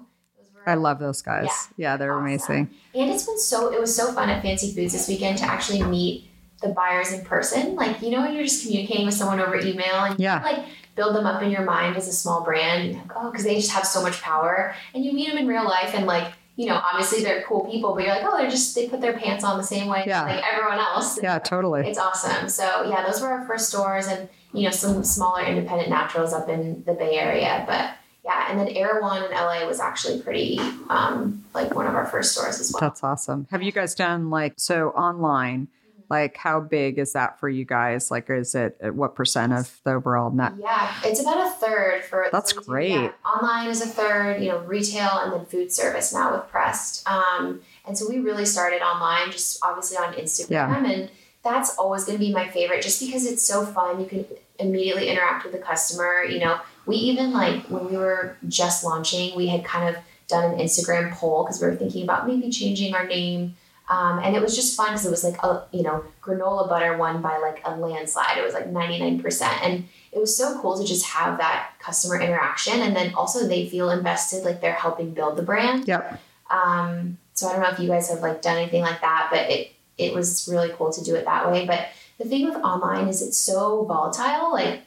I 0.67 0.75
love 0.77 0.99
those 0.99 1.21
guys. 1.21 1.45
Yeah. 1.77 1.91
Yeah, 1.93 1.97
they're 1.99 2.13
Awesome. 2.15 2.25
amazing. 2.27 2.71
And 2.95 3.11
it's 3.11 3.25
been 3.27 3.39
so 3.39 3.73
it 3.73 3.81
was 3.81 3.95
so 3.95 4.13
fun 4.13 4.31
at 4.31 4.43
Fancy 4.43 4.73
Foods 4.75 4.93
this 4.93 5.09
weekend 5.09 5.39
to 5.39 5.45
actually 5.45 5.83
meet 5.83 6.31
the 6.63 6.69
buyers 6.71 7.13
in 7.13 7.23
person. 7.25 7.75
Like 7.77 8.01
you 8.01 8.11
know 8.11 8.23
when 8.23 8.33
you're 8.35 8.45
just 8.45 8.65
communicating 8.65 9.05
with 9.05 9.15
someone 9.15 9.41
over 9.41 9.57
email 9.57 10.05
and 10.05 10.19
Yeah. 10.19 10.39
you 10.41 10.57
like 10.57 10.65
build 10.97 11.15
them 11.15 11.27
up 11.27 11.43
in 11.43 11.51
your 11.51 11.65
mind 11.65 11.97
as 11.97 12.09
a 12.09 12.13
small 12.13 12.43
brand. 12.43 12.95
Like, 12.95 13.11
oh, 13.17 13.31
because 13.31 13.45
they 13.45 13.57
just 13.57 13.73
have 13.73 13.85
so 13.87 14.01
much 14.01 14.23
power. 14.23 14.75
And 14.95 15.05
you 15.05 15.13
meet 15.13 15.29
them 15.29 15.37
in 15.39 15.47
real 15.47 15.65
life 15.65 15.93
and 15.95 16.07
like 16.07 16.33
you 16.57 16.67
know, 16.67 16.75
obviously 16.77 17.23
they're 17.23 17.43
cool 17.43 17.65
people, 17.67 17.95
but 17.95 18.05
you're 18.05 18.15
like, 18.15 18.25
oh, 18.25 18.37
they're 18.37 18.51
just 18.51 18.75
they 18.75 18.89
put 18.89 19.01
their 19.01 19.19
pants 19.19 19.43
on 19.45 19.57
the 19.59 19.65
same 19.65 19.89
way 19.89 20.05
Yeah. 20.07 20.23
like 20.25 20.45
everyone 20.45 20.79
else. 20.79 21.19
Yeah, 21.23 21.39
totally. 21.39 21.89
It's 21.89 21.99
awesome. 21.99 22.49
So 22.49 22.85
yeah, 22.89 23.05
those 23.07 23.21
were 23.21 23.29
our 23.29 23.45
first 23.47 23.69
stores, 23.69 24.07
and 24.07 24.29
you 24.53 24.63
know, 24.65 24.71
some 24.71 25.03
smaller 25.03 25.43
independent 25.43 25.91
naturals 25.91 26.33
up 26.33 26.49
in 26.49 26.85
the 26.85 26.93
Bay 26.95 27.15
Area, 27.19 27.65
but. 27.67 27.91
Yeah, 28.27 28.47
and 28.51 28.59
then 28.59 28.69
Erewhon 28.69 29.23
in 29.25 29.31
LA 29.33 29.67
was 29.67 29.81
actually 29.81 30.23
pretty, 30.23 30.59
um, 30.89 31.45
like 31.53 31.75
one 31.75 31.87
of 31.87 31.95
our 31.95 32.07
first 32.07 32.33
stores 32.33 32.59
as 32.59 32.73
well. 32.73 32.81
That's 32.81 33.05
awesome. 33.05 33.47
Have 33.51 33.63
you 33.63 33.71
guys 33.71 33.95
done 33.95 34.31
like 34.31 34.55
so 34.57 34.93
online? 34.93 35.69
Like, 36.11 36.37
how 36.37 36.61
big 36.61 36.99
is 36.99 37.13
that 37.15 37.41
for 37.41 37.49
you 37.49 37.65
guys? 37.65 38.11
Like, 38.11 38.29
is 38.31 38.55
it 38.55 38.77
uh, 38.83 38.89
what 38.93 39.15
percent 39.15 39.53
of 39.53 39.81
the 39.85 39.93
overall 39.95 40.31
net? 40.31 40.53
Yeah, 40.61 40.93
it's 41.05 41.21
about 41.21 41.47
a 41.47 41.51
third 41.51 42.05
for. 42.05 42.27
That's 42.33 42.53
great. 42.53 42.91
yeah, 42.91 43.13
online 43.25 43.69
is 43.69 43.81
a 43.83 43.87
third, 43.87 44.43
you 44.43 44.49
know, 44.51 44.59
retail 44.61 45.19
and 45.23 45.33
then 45.33 45.45
food 45.47 45.73
service 45.73 46.13
now 46.13 46.35
with 46.37 46.49
Pressed. 46.51 47.09
Um, 47.09 47.61
and 47.87 47.97
so 47.97 48.09
we 48.09 48.19
really 48.19 48.45
started 48.47 48.83
online, 48.83 49.31
just 49.31 49.59
obviously 49.65 49.97
on 49.97 50.15
Instagram, 50.15 50.51
Yeah. 50.51 50.85
and 50.85 51.11
that's 51.43 51.77
always 51.77 52.05
going 52.05 52.19
to 52.19 52.25
be 52.25 52.33
my 52.33 52.49
favorite, 52.49 52.83
just 52.83 53.01
because 53.01 53.27
it's 53.27 53.43
so 53.43 53.67
fun. 53.67 54.01
You 54.01 54.07
can 54.07 54.25
immediately 54.59 55.09
interact 55.11 55.45
with 55.45 55.53
the 55.53 55.59
customer. 55.59 56.25
You 56.25 56.39
know, 56.41 56.61
we 56.87 56.97
even 56.97 57.33
like 57.33 57.65
when 57.67 57.87
we 57.91 57.97
were 57.97 58.37
just 58.49 58.85
launching, 58.85 59.37
we 59.37 59.49
had 59.49 59.65
kind 59.65 59.95
of 59.95 60.03
done 60.27 60.53
an 60.55 60.59
Instagram 60.59 61.13
poll 61.13 61.45
because 61.45 61.61
we 61.61 61.67
were 61.69 61.77
thinking 61.77 62.03
about 62.03 62.27
maybe 62.27 62.49
changing 62.51 62.95
our 62.95 63.07
name. 63.07 63.57
Um, 63.89 64.19
and 64.21 64.35
it 64.35 64.41
was 64.41 64.57
just 64.57 64.77
fun 64.77 64.89
because 64.89 65.05
it 65.05 65.11
was 65.11 65.25
like 65.25 65.37
a 65.43 65.65
you 65.71 65.83
know 65.83 66.05
granola 66.23 66.69
butter 66.69 66.97
won 66.97 67.21
by 67.21 67.37
like 67.39 67.61
a 67.65 67.77
landslide. 67.77 68.39
It 68.39 68.45
was 68.45 68.55
like 68.55 68.69
ninety 68.69 68.99
nine 68.99 69.21
percent, 69.21 69.63
and 69.63 69.85
it 70.11 70.19
was 70.19 70.35
so 70.35 70.59
cool 70.61 70.79
to 70.79 70.87
just 70.87 71.05
have 71.07 71.37
that 71.39 71.73
customer 71.81 72.19
interaction, 72.19 72.81
and 72.81 72.97
then 72.97 73.13
also 73.15 73.47
they 73.47 73.69
feel 73.69 73.91
invested, 73.91 74.43
like 74.43 74.63
they're 74.63 74.73
helping 74.73 75.13
build 75.13 75.37
the 75.37 75.43
brand. 75.43 75.87
Yep. 75.87 76.19
Um, 76.51 77.19
so 77.35 77.49
I 77.49 77.53
don't 77.53 77.63
know 77.63 77.69
if 77.71 77.79
you 77.79 77.89
guys 77.89 78.09
have 78.09 78.21
like 78.21 78.41
done 78.41 78.57
anything 78.57 78.81
like 78.81 79.03
that, 79.03 79.29
but 79.31 79.51
it 79.51 79.73
it 79.99 80.15
was 80.15 80.49
really 80.51 80.71
cool 80.71 80.91
to 80.91 81.05
do 81.05 81.15
it 81.15 81.27
that 81.27 81.51
way. 81.51 81.67
But 81.67 81.89
the 82.19 82.25
thing 82.25 82.47
with 82.47 82.57
online 82.57 83.09
is 83.09 83.21
it's 83.21 83.39
so 83.39 83.85
volatile. 83.85 84.51
Like 84.51 84.81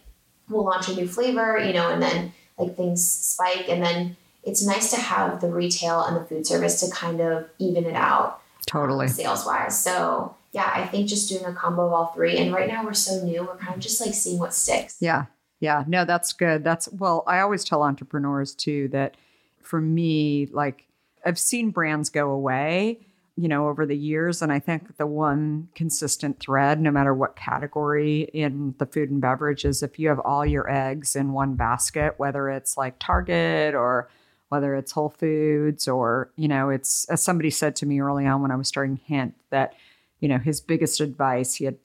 we'll 0.49 0.63
launch 0.63 0.89
a 0.89 0.95
new 0.95 1.07
flavor, 1.07 1.59
you 1.59 1.73
know, 1.73 1.91
and 1.91 2.01
then 2.01 2.33
like 2.57 2.75
things 2.75 3.05
spike, 3.05 3.69
and 3.69 3.83
then 3.83 4.17
it's 4.43 4.65
nice 4.65 4.89
to 4.89 4.97
have 4.97 5.39
the 5.39 5.49
retail 5.49 6.01
and 6.01 6.15
the 6.15 6.25
food 6.25 6.47
service 6.47 6.79
to 6.79 6.89
kind 6.89 7.21
of 7.21 7.47
even 7.59 7.85
it 7.85 7.95
out 7.95 8.41
Totally. 8.68 9.07
Um, 9.07 9.11
sales 9.11 9.45
wise. 9.45 9.82
So 9.82 10.36
yeah, 10.51 10.72
I 10.74 10.86
think 10.86 11.07
just 11.07 11.30
doing 11.30 11.45
a 11.45 11.53
combo 11.53 11.88
of 11.88 11.93
all 11.93 12.07
three. 12.07 12.38
And 12.38 12.53
right 12.53 12.68
now 12.68 12.84
we're 12.84 12.93
so 12.93 13.24
new, 13.24 13.43
we're 13.43 13.57
kind 13.57 13.74
of 13.74 13.80
just 13.80 13.99
like 13.99 14.13
seeing 14.13 14.38
what 14.38 14.53
sticks. 14.53 14.97
Yeah. 14.99 15.26
Yeah. 15.59 15.84
No, 15.88 16.05
that's 16.05 16.34
good. 16.34 16.63
That's 16.63 16.88
well, 16.91 17.24
I 17.26 17.39
always 17.39 17.63
tell 17.63 17.82
entrepreneurs 17.82 18.53
too 18.53 18.89
that 18.89 19.18
for 19.61 19.82
me, 19.82 20.47
like 20.51 20.86
I've 21.26 21.39
seen 21.39 21.72
brands 21.72 22.09
go 22.09 22.30
away, 22.30 22.99
you 23.36 23.47
know, 23.47 23.68
over 23.68 23.86
the 23.86 23.97
years. 23.97 24.41
And 24.41 24.51
I 24.51 24.59
think 24.59 24.97
the 24.97 25.07
one 25.07 25.70
consistent 25.74 26.39
thread, 26.39 26.80
no 26.80 26.91
matter 26.91 27.13
what 27.13 27.36
category 27.36 28.22
in 28.34 28.76
the 28.78 28.86
food 28.86 29.09
and 29.09 29.22
beverage, 29.22 29.65
is 29.65 29.82
if 29.82 29.97
you 29.97 30.09
have 30.09 30.20
all 30.20 30.45
your 30.45 30.70
eggs 30.70 31.15
in 31.15 31.34
one 31.34 31.55
basket, 31.55 32.15
whether 32.18 32.49
it's 32.49 32.78
like 32.78 32.99
Target 32.99 33.76
or 33.76 34.09
whether 34.49 34.75
it's 34.75 34.91
Whole 34.91 35.09
Foods 35.09 35.87
or, 35.87 36.31
you 36.35 36.47
know, 36.47 36.69
it's 36.69 37.05
as 37.05 37.21
somebody 37.21 37.49
said 37.49 37.75
to 37.77 37.85
me 37.85 37.99
early 37.99 38.25
on 38.25 38.41
when 38.41 38.51
I 38.51 38.55
was 38.55 38.67
starting 38.67 38.97
Hint 39.05 39.35
that, 39.49 39.73
you 40.19 40.27
know, 40.27 40.37
his 40.37 40.61
biggest 40.61 41.01
advice, 41.01 41.55
he 41.55 41.65
had 41.65 41.77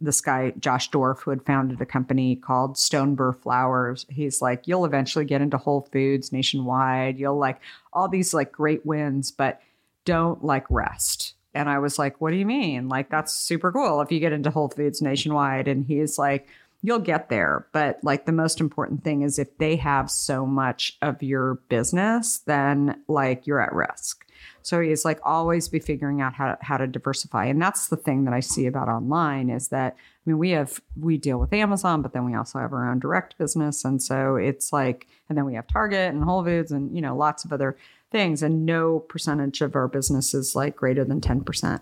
this 0.00 0.20
guy 0.20 0.52
Josh 0.58 0.90
Dorf, 0.90 1.20
who 1.20 1.30
had 1.30 1.44
founded 1.44 1.80
a 1.80 1.86
company 1.86 2.36
called 2.36 2.76
Stoneburr 2.76 3.38
Flowers. 3.40 4.06
He's 4.08 4.40
like, 4.40 4.66
you'll 4.66 4.86
eventually 4.86 5.26
get 5.26 5.42
into 5.42 5.58
Whole 5.58 5.86
Foods 5.92 6.32
nationwide. 6.32 7.18
You'll 7.18 7.38
like 7.38 7.60
all 7.92 8.08
these 8.08 8.32
like 8.32 8.52
great 8.52 8.86
wins, 8.86 9.30
but 9.30 9.60
don't 10.04 10.42
like 10.42 10.64
rest. 10.70 11.34
And 11.52 11.68
I 11.68 11.78
was 11.78 11.98
like, 11.98 12.20
what 12.20 12.30
do 12.30 12.36
you 12.36 12.46
mean? 12.46 12.88
Like 12.88 13.10
that's 13.10 13.32
super 13.32 13.70
cool 13.70 14.00
if 14.00 14.10
you 14.10 14.18
get 14.18 14.32
into 14.32 14.50
Whole 14.50 14.68
Foods 14.68 15.02
nationwide. 15.02 15.68
And 15.68 15.84
he's 15.86 16.18
like, 16.18 16.48
you'll 16.84 16.98
get 16.98 17.30
there, 17.30 17.66
but 17.72 17.98
like 18.02 18.26
the 18.26 18.32
most 18.32 18.60
important 18.60 19.02
thing 19.02 19.22
is 19.22 19.38
if 19.38 19.56
they 19.56 19.74
have 19.74 20.10
so 20.10 20.44
much 20.44 20.98
of 21.00 21.22
your 21.22 21.54
business, 21.70 22.40
then 22.40 23.02
like 23.08 23.46
you're 23.46 23.62
at 23.62 23.72
risk. 23.72 24.26
So 24.60 24.82
he's 24.82 25.02
like 25.02 25.18
always 25.24 25.66
be 25.66 25.78
figuring 25.78 26.20
out 26.20 26.34
how 26.34 26.48
to, 26.48 26.58
how 26.60 26.76
to 26.76 26.86
diversify. 26.86 27.46
And 27.46 27.60
that's 27.60 27.88
the 27.88 27.96
thing 27.96 28.26
that 28.26 28.34
I 28.34 28.40
see 28.40 28.66
about 28.66 28.90
online 28.90 29.48
is 29.48 29.68
that 29.68 29.94
I 29.96 30.30
mean 30.30 30.36
we 30.36 30.50
have 30.50 30.78
we 31.00 31.16
deal 31.16 31.38
with 31.38 31.54
Amazon, 31.54 32.02
but 32.02 32.12
then 32.12 32.26
we 32.26 32.34
also 32.34 32.58
have 32.58 32.74
our 32.74 32.90
own 32.90 32.98
direct 32.98 33.38
business 33.38 33.82
and 33.86 34.02
so 34.02 34.36
it's 34.36 34.70
like 34.70 35.06
and 35.30 35.38
then 35.38 35.46
we 35.46 35.54
have 35.54 35.66
Target 35.66 36.12
and 36.12 36.22
Whole 36.22 36.44
Foods 36.44 36.70
and 36.70 36.94
you 36.94 37.00
know 37.00 37.16
lots 37.16 37.46
of 37.46 37.52
other 37.54 37.78
things 38.10 38.42
and 38.42 38.66
no 38.66 38.98
percentage 38.98 39.62
of 39.62 39.74
our 39.74 39.88
business 39.88 40.34
is 40.34 40.54
like 40.54 40.76
greater 40.76 41.02
than 41.02 41.22
10%. 41.22 41.80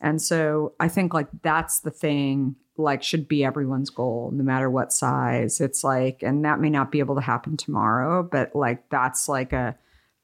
And 0.00 0.20
so 0.22 0.74
I 0.78 0.88
think 0.88 1.14
like 1.14 1.28
that's 1.42 1.80
the 1.80 1.90
thing 1.90 2.56
like 2.76 3.02
should 3.02 3.26
be 3.26 3.44
everyone's 3.44 3.90
goal 3.90 4.30
no 4.32 4.44
matter 4.44 4.70
what 4.70 4.92
size. 4.92 5.60
It's 5.60 5.82
like 5.82 6.22
and 6.22 6.44
that 6.44 6.60
may 6.60 6.70
not 6.70 6.92
be 6.92 7.00
able 7.00 7.16
to 7.16 7.20
happen 7.20 7.56
tomorrow, 7.56 8.22
but 8.22 8.54
like 8.54 8.88
that's 8.90 9.28
like 9.28 9.52
a 9.52 9.76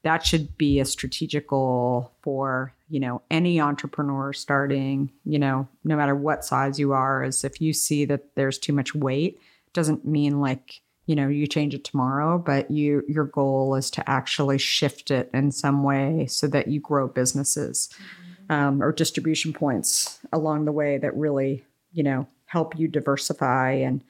that 0.05 0.25
should 0.25 0.57
be 0.57 0.79
a 0.79 0.85
strategic 0.85 1.49
goal 1.49 2.13
for 2.23 2.73
you 2.89 3.01
know 3.01 3.23
any 3.31 3.61
entrepreneur 3.61 4.33
starting 4.33 5.11
you 5.25 5.39
know 5.39 5.67
no 5.83 5.97
matter 5.97 6.15
what 6.15 6.45
size 6.45 6.79
you 6.79 6.93
are 6.93 7.25
is 7.25 7.43
if 7.43 7.61
you 7.61 7.73
see 7.73 8.05
that 8.05 8.35
there's 8.37 8.59
too 8.59 8.73
much 8.73 8.95
weight 8.95 9.41
doesn't 9.73 10.07
mean 10.07 10.41
like 10.41 10.81
you 11.07 11.17
know 11.17 11.27
you 11.27 11.47
change 11.47 11.75
it 11.75 11.85
tomorrow 11.85 12.39
but 12.39 12.71
you 12.71 13.03
your 13.09 13.25
goal 13.25 13.75
is 13.75 13.91
to 13.91 14.09
actually 14.09 14.59
shift 14.59 15.11
it 15.11 15.29
in 15.35 15.51
some 15.51 15.83
way 15.83 16.27
so 16.27 16.47
that 16.47 16.69
you 16.69 16.81
grow 16.81 17.09
businesses 17.09 17.89
mm-hmm. 17.95 18.24
Um, 18.51 18.83
or 18.83 18.93
distribution 18.93 19.53
points 19.53 20.21
along 20.33 20.65
the 20.65 20.73
way 20.73 20.99
that 20.99 21.17
really 21.17 21.65
you 21.93 22.03
know 22.03 22.27
help 22.47 22.79
you 22.79 22.89
diversify 22.89 23.73
and 23.73 24.03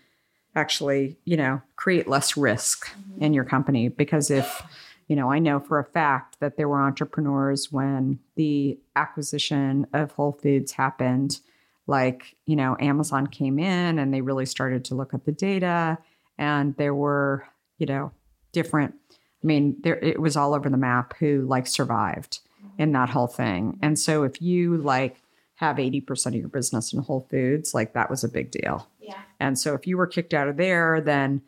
actually 0.55 1.17
you 1.25 1.37
know 1.37 1.61
create 1.77 2.09
less 2.09 2.37
risk 2.37 2.91
in 3.19 3.35
your 3.35 3.45
company. 3.45 3.89
Because 3.89 4.31
if 4.31 4.63
you 5.09 5.17
know, 5.17 5.31
I 5.31 5.39
know 5.39 5.61
for 5.61 5.79
a 5.79 5.85
fact 5.85 6.41
that 6.41 6.57
there 6.57 6.69
were 6.69 6.81
entrepreneurs 6.81 7.71
when 7.71 8.19
the 8.37 8.79
acquisition 8.97 9.87
of 9.93 10.13
Whole 10.13 10.33
Foods 10.33 10.73
happened, 10.73 11.41
like, 11.87 12.37
you 12.47 12.57
know, 12.57 12.77
Amazon 12.81 13.27
came 13.27 13.59
in 13.59 13.99
and 13.99 14.15
they 14.15 14.23
really 14.23 14.47
started 14.47 14.85
to 14.87 14.95
look 14.95 15.13
at 15.13 15.27
the 15.27 15.33
data 15.33 15.99
and 16.39 16.75
there 16.77 16.95
were, 16.95 17.47
you 17.79 17.87
know, 17.87 18.13
different 18.53 18.95
I 19.13 19.47
mean, 19.47 19.77
there 19.83 19.97
it 19.97 20.23
was 20.23 20.39
all 20.39 20.55
over 20.55 20.71
the 20.71 20.79
map 20.79 21.15
who 21.19 21.43
like 21.43 21.67
survived 21.67 22.41
in 22.79 22.93
that 22.93 23.11
whole 23.11 23.27
thing. 23.27 23.79
And 23.83 23.99
so 23.99 24.25
if 24.25 24.41
you 24.43 24.77
like 24.79 25.21
have 25.57 25.77
80% 25.77 26.27
of 26.27 26.35
your 26.35 26.49
business 26.49 26.93
in 26.93 27.01
Whole 27.01 27.27
Foods, 27.31 27.75
like 27.75 27.95
that 27.95 28.11
was 28.11 28.25
a 28.25 28.29
big 28.29 28.51
deal. 28.51 28.89
Yeah. 29.01 29.21
And 29.41 29.59
so 29.59 29.75
if 29.75 29.87
you 29.87 29.97
were 29.97 30.07
kicked 30.07 30.35
out 30.35 30.49
of 30.49 30.57
there, 30.57 31.01
then, 31.01 31.43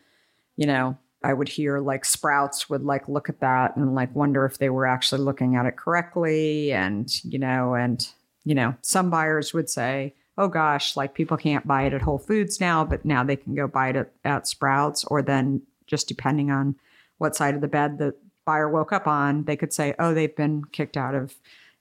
you 0.57 0.67
know, 0.67 0.97
I 1.25 1.33
would 1.33 1.49
hear 1.49 1.81
like 1.81 2.05
Sprouts 2.05 2.71
would 2.71 2.85
like 2.85 3.09
look 3.09 3.29
at 3.29 3.41
that 3.41 3.77
and 3.77 3.95
like 3.95 4.15
wonder 4.15 4.45
if 4.45 4.59
they 4.59 4.71
were 4.71 4.87
actually 4.87 5.23
looking 5.23 5.57
at 5.57 5.67
it 5.67 5.77
correctly. 5.77 6.73
And, 6.73 7.11
you 7.25 7.39
know, 7.39 7.75
and, 7.75 8.07
you 8.45 8.55
know, 8.55 8.77
some 8.83 9.11
buyers 9.11 9.53
would 9.53 9.69
say, 9.69 10.15
oh 10.39 10.49
gosh, 10.49 10.97
like 10.97 11.15
people 11.15 11.37
can't 11.37 11.67
buy 11.67 11.85
it 11.85 11.95
at 11.95 12.03
Whole 12.03 12.19
Foods 12.19 12.61
now, 12.61 12.85
but 12.85 13.05
now 13.05 13.25
they 13.25 13.37
can 13.37 13.55
go 13.55 13.67
buy 13.67 13.89
it 13.89 13.97
at, 13.97 14.13
at 14.25 14.47
Sprouts. 14.47 15.05
Or 15.05 15.21
then 15.21 15.63
just 15.87 16.07
depending 16.07 16.51
on 16.51 16.77
what 17.19 17.35
side 17.35 17.55
of 17.55 17.61
the 17.61 17.69
bed 17.69 17.99
the 17.99 18.15
buyer 18.47 18.71
woke 18.71 18.93
up 18.93 19.07
on, 19.07 19.45
they 19.45 19.57
could 19.57 19.73
say, 19.73 19.95
oh, 19.99 20.15
they've 20.15 20.35
been 20.35 20.65
kicked 20.73 20.97
out 20.97 21.15
of, 21.15 21.35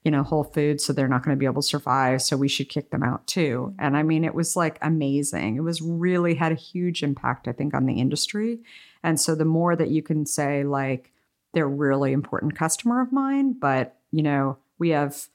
you 0.04 0.10
know, 0.10 0.22
Whole 0.22 0.44
Foods, 0.44 0.84
so 0.84 0.92
they're 0.92 1.08
not 1.08 1.22
going 1.22 1.34
to 1.34 1.38
be 1.38 1.46
able 1.46 1.62
to 1.62 1.68
survive. 1.68 2.20
So 2.20 2.36
we 2.36 2.48
should 2.48 2.68
kick 2.68 2.90
them 2.90 3.02
out 3.02 3.26
too. 3.26 3.74
And 3.78 3.96
I 3.96 4.02
mean, 4.02 4.24
it 4.24 4.34
was 4.34 4.54
like 4.56 4.78
amazing. 4.82 5.56
It 5.56 5.62
was 5.62 5.80
really 5.80 6.34
had 6.34 6.52
a 6.52 6.56
huge 6.56 7.02
impact, 7.02 7.48
I 7.48 7.52
think, 7.52 7.72
on 7.72 7.86
the 7.86 7.98
industry. 8.00 8.58
And 9.02 9.18
so 9.18 9.34
the 9.34 9.44
more 9.44 9.74
that 9.76 9.90
you 9.90 10.02
can 10.02 10.26
say, 10.26 10.64
like, 10.64 11.12
they're 11.54 11.68
really 11.68 12.12
important 12.12 12.58
customer 12.58 13.00
of 13.00 13.12
mine, 13.12 13.54
but, 13.54 13.96
you 14.12 14.22
know, 14.22 14.58
we 14.78 14.90
have 14.90 15.28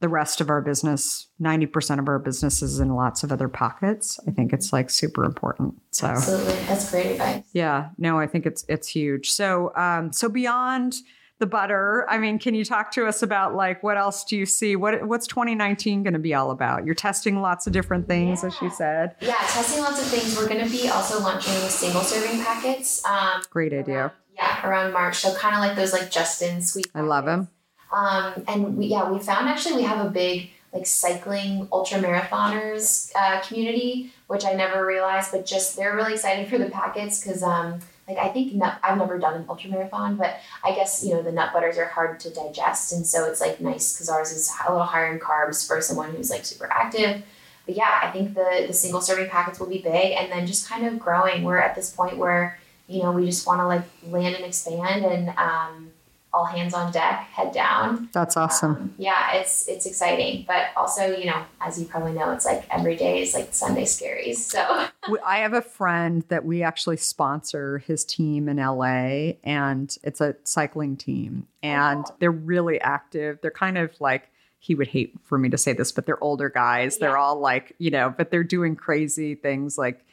the 0.00 0.08
rest 0.08 0.40
of 0.40 0.48
our 0.50 0.60
business, 0.62 1.28
90% 1.42 1.98
of 1.98 2.08
our 2.08 2.18
business 2.18 2.62
is 2.62 2.80
in 2.80 2.94
lots 2.94 3.22
of 3.22 3.30
other 3.32 3.48
pockets. 3.48 4.18
I 4.26 4.30
think 4.30 4.52
it's 4.52 4.72
like 4.72 4.88
super 4.90 5.24
important. 5.24 5.74
So 5.90 6.06
Absolutely. 6.08 6.54
That's 6.66 6.90
great 6.90 7.06
advice. 7.12 7.44
yeah, 7.52 7.90
no, 7.98 8.18
I 8.18 8.26
think 8.26 8.46
it's 8.46 8.64
it's 8.68 8.88
huge. 8.88 9.30
So 9.30 9.72
um 9.76 10.12
so 10.12 10.28
beyond 10.28 10.94
the 11.38 11.46
butter, 11.46 12.04
I 12.08 12.18
mean, 12.18 12.38
can 12.38 12.54
you 12.54 12.66
talk 12.66 12.90
to 12.92 13.06
us 13.06 13.22
about 13.22 13.54
like 13.54 13.82
what 13.82 13.96
else 13.96 14.24
do 14.24 14.36
you 14.36 14.44
see? 14.46 14.76
What 14.76 15.06
what's 15.06 15.26
2019 15.26 16.02
going 16.02 16.12
to 16.12 16.18
be 16.18 16.34
all 16.34 16.50
about? 16.50 16.84
You're 16.84 16.94
testing 16.94 17.40
lots 17.40 17.66
of 17.66 17.72
different 17.72 18.06
things, 18.08 18.44
as 18.44 18.60
you 18.60 18.68
said. 18.70 19.16
Yeah, 19.20 19.36
testing 19.38 19.82
lots 19.82 20.00
of 20.02 20.06
things. 20.08 20.36
We're 20.36 20.48
going 20.48 20.62
to 20.64 20.70
be 20.70 20.88
also 20.90 21.18
launching 21.20 21.52
single 21.68 22.02
serving 22.02 22.42
packets. 22.44 23.02
Um, 23.06 23.42
Great 23.50 23.72
idea. 23.72 23.96
around- 23.96 24.12
yeah, 24.36 24.66
around 24.68 24.92
March. 24.92 25.16
So 25.18 25.34
kind 25.34 25.54
of 25.54 25.60
like 25.60 25.76
those 25.76 25.92
like 25.94 26.10
Justin 26.10 26.60
sweet. 26.62 26.86
I 26.94 27.00
love 27.00 27.24
packets. 27.26 27.48
Um, 27.92 28.44
and 28.46 28.76
we, 28.76 28.86
yeah, 28.86 29.10
we 29.10 29.18
found 29.18 29.48
actually 29.48 29.76
we 29.76 29.82
have 29.82 30.04
a 30.04 30.10
big 30.10 30.50
like 30.72 30.86
cycling 30.86 31.68
ultra 31.72 31.98
marathoners 31.98 33.10
uh, 33.16 33.40
community, 33.40 34.12
which 34.28 34.44
I 34.44 34.52
never 34.52 34.86
realized, 34.86 35.32
but 35.32 35.44
just 35.44 35.76
they're 35.76 35.96
really 35.96 36.14
excited 36.14 36.48
for 36.48 36.58
the 36.58 36.70
packets 36.70 37.20
because 37.20 37.42
um, 37.42 37.80
like 38.06 38.18
I 38.18 38.28
think 38.28 38.54
nut, 38.54 38.78
I've 38.82 38.98
never 38.98 39.18
done 39.18 39.34
an 39.34 39.46
ultra 39.48 39.70
marathon, 39.70 40.16
but 40.16 40.36
I 40.64 40.74
guess 40.74 41.04
you 41.04 41.14
know 41.14 41.22
the 41.22 41.32
nut 41.32 41.52
butters 41.52 41.78
are 41.78 41.86
hard 41.86 42.20
to 42.20 42.30
digest, 42.30 42.92
and 42.92 43.06
so 43.06 43.24
it's 43.28 43.40
like 43.40 43.60
nice 43.60 43.92
because 43.92 44.08
ours 44.08 44.30
is 44.30 44.52
a 44.66 44.70
little 44.70 44.86
higher 44.86 45.12
in 45.12 45.18
carbs 45.18 45.66
for 45.66 45.80
someone 45.80 46.14
who's 46.14 46.30
like 46.30 46.44
super 46.44 46.68
active. 46.70 47.22
But 47.66 47.76
yeah, 47.76 48.00
I 48.02 48.10
think 48.10 48.34
the 48.34 48.64
the 48.66 48.72
single 48.72 49.00
serving 49.00 49.28
packets 49.28 49.58
will 49.58 49.68
be 49.68 49.78
big, 49.78 50.12
and 50.12 50.30
then 50.30 50.46
just 50.46 50.68
kind 50.68 50.86
of 50.86 50.98
growing. 50.98 51.42
We're 51.42 51.58
at 51.58 51.74
this 51.74 51.90
point 51.90 52.16
where 52.16 52.58
you 52.88 53.02
know 53.02 53.12
we 53.12 53.26
just 53.26 53.46
want 53.46 53.60
to 53.60 53.66
like 53.66 53.82
land 54.06 54.36
and 54.36 54.44
expand, 54.44 55.04
and 55.04 55.28
um, 55.36 55.89
all 56.32 56.44
hands 56.44 56.74
on 56.74 56.92
deck, 56.92 57.20
head 57.32 57.52
down. 57.52 58.08
That's 58.12 58.36
awesome. 58.36 58.70
Um, 58.72 58.94
yeah, 58.98 59.34
it's 59.34 59.66
it's 59.68 59.86
exciting, 59.86 60.44
but 60.46 60.66
also 60.76 61.06
you 61.16 61.26
know, 61.26 61.42
as 61.60 61.78
you 61.80 61.86
probably 61.86 62.12
know, 62.12 62.30
it's 62.32 62.44
like 62.44 62.64
every 62.70 62.96
day 62.96 63.20
is 63.22 63.34
like 63.34 63.48
Sunday 63.52 63.84
scaries. 63.84 64.36
So 64.36 64.86
I 65.26 65.38
have 65.38 65.52
a 65.54 65.62
friend 65.62 66.24
that 66.28 66.44
we 66.44 66.62
actually 66.62 66.98
sponsor 66.98 67.78
his 67.78 68.04
team 68.04 68.48
in 68.48 68.58
LA, 68.58 69.32
and 69.44 69.96
it's 70.02 70.20
a 70.20 70.36
cycling 70.44 70.96
team, 70.96 71.46
and 71.62 72.04
Oh. 72.08 72.14
they're 72.20 72.30
really 72.30 72.80
active. 72.80 73.38
They're 73.42 73.50
kind 73.50 73.76
of 73.78 73.90
like 74.00 74.30
he 74.62 74.74
would 74.74 74.88
hate 74.88 75.14
for 75.24 75.38
me 75.38 75.48
to 75.48 75.56
say 75.58 75.72
this, 75.72 75.90
but 75.90 76.04
they're 76.06 76.22
older 76.22 76.48
guys. 76.50 76.98
They're 76.98 77.16
all 77.16 77.40
like 77.40 77.72
you 77.78 77.90
know, 77.90 78.14
but 78.16 78.30
they're 78.30 78.44
doing 78.44 78.76
crazy 78.76 79.34
things 79.34 79.76
like 79.78 80.04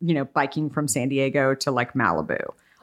you 0.00 0.14
know, 0.14 0.24
biking 0.24 0.70
from 0.70 0.86
San 0.86 1.08
Diego 1.08 1.54
to 1.56 1.70
like 1.72 1.94
Malibu, 1.94 2.38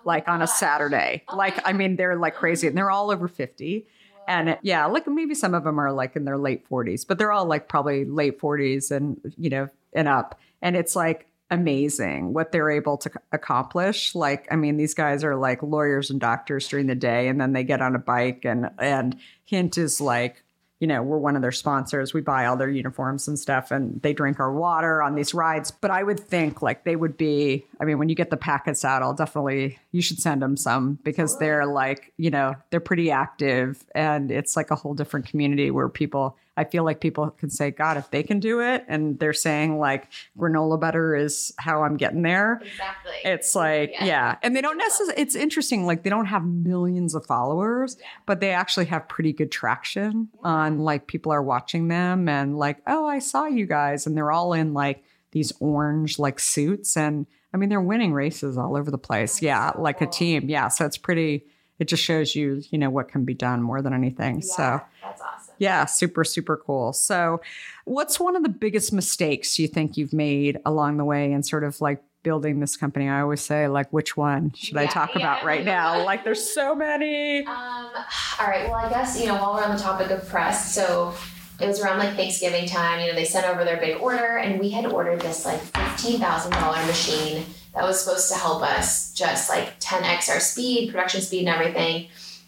like 0.05 0.27
on 0.29 0.41
a. 0.41 0.47
Saturday. 0.47 1.23
Like 1.33 1.59
I 1.67 1.73
mean, 1.73 1.97
they're 1.97 2.15
like 2.15 2.35
crazy, 2.35 2.67
and 2.67 2.77
they're 2.77 2.91
all 2.91 3.11
over 3.11 3.27
fifty. 3.27 3.87
And 4.27 4.57
yeah, 4.61 4.85
like 4.85 5.07
maybe 5.07 5.35
some 5.35 5.53
of 5.53 5.63
them 5.63 5.79
are 5.79 5.91
like 5.91 6.15
in 6.15 6.25
their 6.25 6.37
late 6.37 6.67
40s, 6.67 7.05
but 7.07 7.17
they're 7.17 7.31
all 7.31 7.45
like 7.45 7.67
probably 7.67 8.05
late 8.05 8.39
40s 8.39 8.91
and, 8.91 9.19
you 9.37 9.49
know, 9.49 9.69
and 9.93 10.07
up. 10.07 10.39
And 10.61 10.75
it's 10.75 10.95
like 10.95 11.27
amazing 11.51 12.33
what 12.33 12.51
they're 12.51 12.71
able 12.71 12.97
to 12.97 13.11
accomplish. 13.31 14.15
Like, 14.15 14.47
I 14.49 14.55
mean, 14.55 14.77
these 14.77 14.93
guys 14.93 15.23
are 15.23 15.35
like 15.35 15.61
lawyers 15.61 16.09
and 16.09 16.19
doctors 16.19 16.67
during 16.67 16.87
the 16.87 16.95
day, 16.95 17.27
and 17.27 17.39
then 17.39 17.53
they 17.53 17.63
get 17.63 17.81
on 17.81 17.95
a 17.95 17.99
bike. 17.99 18.45
And, 18.45 18.69
and 18.79 19.17
Hint 19.45 19.77
is 19.77 20.01
like, 20.01 20.43
you 20.79 20.87
know, 20.87 21.01
we're 21.01 21.17
one 21.17 21.35
of 21.35 21.41
their 21.41 21.53
sponsors. 21.53 22.13
We 22.13 22.21
buy 22.21 22.45
all 22.45 22.57
their 22.57 22.69
uniforms 22.69 23.27
and 23.27 23.39
stuff, 23.39 23.71
and 23.71 24.01
they 24.01 24.13
drink 24.13 24.39
our 24.39 24.51
water 24.51 25.01
on 25.01 25.15
these 25.15 25.33
rides. 25.33 25.71
But 25.71 25.91
I 25.91 26.03
would 26.03 26.19
think 26.19 26.61
like 26.61 26.83
they 26.83 26.95
would 26.95 27.17
be, 27.17 27.65
I 27.79 27.85
mean, 27.85 27.97
when 27.97 28.09
you 28.09 28.15
get 28.15 28.29
the 28.29 28.37
packets 28.37 28.83
out, 28.83 29.01
I'll 29.01 29.13
definitely, 29.13 29.79
you 29.91 30.01
should 30.01 30.19
send 30.19 30.41
them 30.41 30.57
some 30.57 30.99
because 31.03 31.37
they're 31.37 31.65
like, 31.65 32.13
you 32.17 32.29
know, 32.29 32.55
they're 32.69 32.81
pretty 32.81 33.09
active 33.09 33.83
and 33.95 34.31
it's 34.31 34.57
like 34.57 34.69
a 34.69 34.75
whole 34.75 34.93
different 34.93 35.27
community 35.27 35.71
where 35.71 35.87
people, 35.87 36.37
I 36.57 36.63
feel 36.63 36.83
like 36.83 37.01
people 37.01 37.29
can 37.31 37.49
say, 37.49 37.71
God, 37.71 37.97
if 37.97 38.09
they 38.11 38.23
can 38.23 38.39
do 38.39 38.61
it, 38.61 38.85
and 38.87 39.19
they're 39.19 39.33
saying 39.33 39.77
like 39.77 40.07
granola 40.37 40.79
butter 40.79 41.15
is 41.15 41.53
how 41.57 41.83
I'm 41.83 41.97
getting 41.97 42.21
there. 42.21 42.61
exactly, 42.61 43.13
It's 43.25 43.55
like, 43.55 43.93
yeah. 43.99 44.37
And 44.41 44.55
they 44.55 44.61
don't 44.61 44.77
necessarily, 44.77 45.21
it's 45.21 45.35
interesting. 45.35 45.85
Like, 45.85 46.03
they 46.03 46.09
don't 46.09 46.27
have 46.27 46.45
millions 46.45 47.13
of 47.15 47.25
followers, 47.25 47.97
but 48.25 48.39
they 48.39 48.51
actually 48.51 48.85
have 48.85 49.07
pretty 49.09 49.33
good 49.33 49.51
traction 49.51 50.29
on 50.43 50.79
like 50.79 51.07
people 51.07 51.31
are 51.31 51.43
watching 51.43 51.89
them 51.89 52.29
and 52.29 52.57
like, 52.57 52.77
oh, 52.87 53.05
I 53.05 53.19
saw 53.19 53.45
you 53.45 53.65
guys. 53.65 54.07
And 54.07 54.15
they're 54.15 54.31
all 54.31 54.53
in 54.53 54.73
like 54.73 55.03
these 55.31 55.51
orange 55.59 56.19
like 56.19 56.39
suits. 56.39 56.95
And 56.95 57.25
I 57.53 57.57
mean, 57.57 57.69
they're 57.69 57.81
winning 57.81 58.13
races 58.13 58.57
all 58.57 58.77
over 58.77 58.89
the 58.91 58.97
place. 58.97 59.41
Yeah. 59.41 59.71
Like 59.77 59.99
a 60.01 60.07
team. 60.07 60.49
Yeah. 60.49 60.69
So 60.69 60.85
it's 60.85 60.97
pretty, 60.97 61.45
it 61.79 61.89
just 61.89 62.03
shows 62.03 62.35
you, 62.35 62.61
you 62.69 62.77
know, 62.77 62.89
what 62.89 63.09
can 63.09 63.25
be 63.25 63.33
done 63.33 63.61
more 63.61 63.81
than 63.81 63.93
anything. 63.93 64.35
Yeah, 64.35 64.41
So, 64.55 64.81
that's 65.01 65.21
awesome. 65.21 65.44
Yeah, 65.57 65.85
super, 65.85 66.23
super 66.23 66.57
cool. 66.57 66.93
So, 66.93 67.41
what's 67.85 68.19
one 68.19 68.35
of 68.35 68.43
the 68.43 68.49
biggest 68.49 68.93
mistakes 68.93 69.57
you 69.59 69.67
think 69.67 69.97
you've 69.97 70.13
made 70.13 70.59
along 70.65 70.97
the 70.97 71.05
way 71.05 71.31
in 71.31 71.43
sort 71.43 71.63
of 71.63 71.81
like 71.81 72.01
building 72.23 72.59
this 72.59 72.75
company? 72.75 73.07
I 73.07 73.21
always 73.21 73.41
say, 73.41 73.67
like, 73.67 73.91
which 73.91 74.17
one 74.17 74.51
should 74.53 74.77
I 74.77 74.85
talk 74.85 75.13
yeah. 75.13 75.21
about 75.21 75.45
right 75.45 75.63
now? 75.63 76.03
Like, 76.03 76.23
there's 76.23 76.43
so 76.43 76.75
many. 76.75 77.39
Um, 77.45 77.89
all 78.39 78.47
right. 78.47 78.67
Well, 78.67 78.75
I 78.75 78.89
guess 78.89 79.19
you 79.19 79.27
know 79.27 79.35
while 79.35 79.53
we're 79.55 79.63
on 79.63 79.75
the 79.75 79.81
topic 79.81 80.11
of 80.11 80.27
press, 80.27 80.73
so 80.73 81.13
it 81.59 81.67
was 81.67 81.79
around 81.79 81.99
like 81.99 82.15
Thanksgiving 82.15 82.65
time. 82.65 82.99
You 82.99 83.07
know, 83.07 83.15
they 83.15 83.25
sent 83.25 83.47
over 83.47 83.63
their 83.63 83.77
big 83.77 84.01
order, 84.01 84.37
and 84.37 84.59
we 84.59 84.69
had 84.69 84.85
ordered 84.85 85.21
this 85.21 85.45
like 85.45 85.61
fifteen 85.61 86.19
thousand 86.19 86.51
dollar 86.51 86.83
machine 86.85 87.45
that 87.73 87.83
was 87.83 88.03
supposed 88.03 88.29
to 88.29 88.35
help 88.35 88.61
us 88.61 89.13
just 89.13 89.49
like 89.49 89.73
ten 89.79 90.03
x 90.03 90.29
our 90.29 90.39
speed, 90.39 90.91
production 90.91 91.21
speed, 91.21 91.47
and 91.47 91.49
everything. 91.49 92.07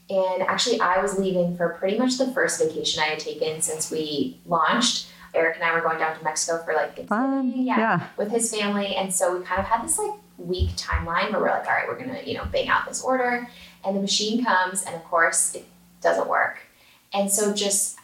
And 0.10 0.44
actually, 0.44 0.80
I 0.80 1.02
was 1.02 1.18
leaving 1.20 1.58
for 1.58 1.70
pretty 1.70 1.98
much 1.98 2.18
the 2.18 2.28
first 2.32 2.60
vacation 2.62 3.04
I 3.04 3.08
had 3.08 3.20
taken 3.20 3.62
since 3.62 3.92
we 3.92 4.40
launched. 4.46 5.08
Eric 5.34 5.56
and 5.58 5.66
I 5.66 5.74
were 5.74 5.82
going 5.82 6.00
down 6.00 6.18
to 6.18 6.24
Mexico 6.24 6.64
for 6.64 6.74
like 6.74 6.96
Fun. 7.08 7.42
Thanksgiving, 7.42 7.68
Yeah. 7.68 8.08
with 8.16 8.32
his 8.32 8.50
family. 8.56 8.96
And 8.96 9.14
so 9.14 9.38
we 9.38 9.44
kind 9.44 9.60
of 9.60 9.66
had 9.68 9.84
this 9.84 10.00
like 10.00 10.14
week 10.38 10.70
timeline 10.78 11.32
where 11.32 11.42
we're 11.42 11.50
like, 11.50 11.66
all 11.68 11.74
right, 11.74 11.88
we're 11.88 12.00
gonna, 12.00 12.22
you 12.26 12.36
know, 12.36 12.46
bang 12.52 12.70
out 12.70 12.88
this 12.88 13.04
order. 13.04 13.48
And 13.86 13.96
the 13.96 14.02
machine 14.02 14.44
comes, 14.44 14.84
and 14.86 14.96
of 14.96 15.04
course, 15.04 15.54
it 15.56 15.66
doesn't 16.02 16.28
work. 16.28 16.60
And 17.14 17.30
so 17.32 17.54
just 17.54 17.98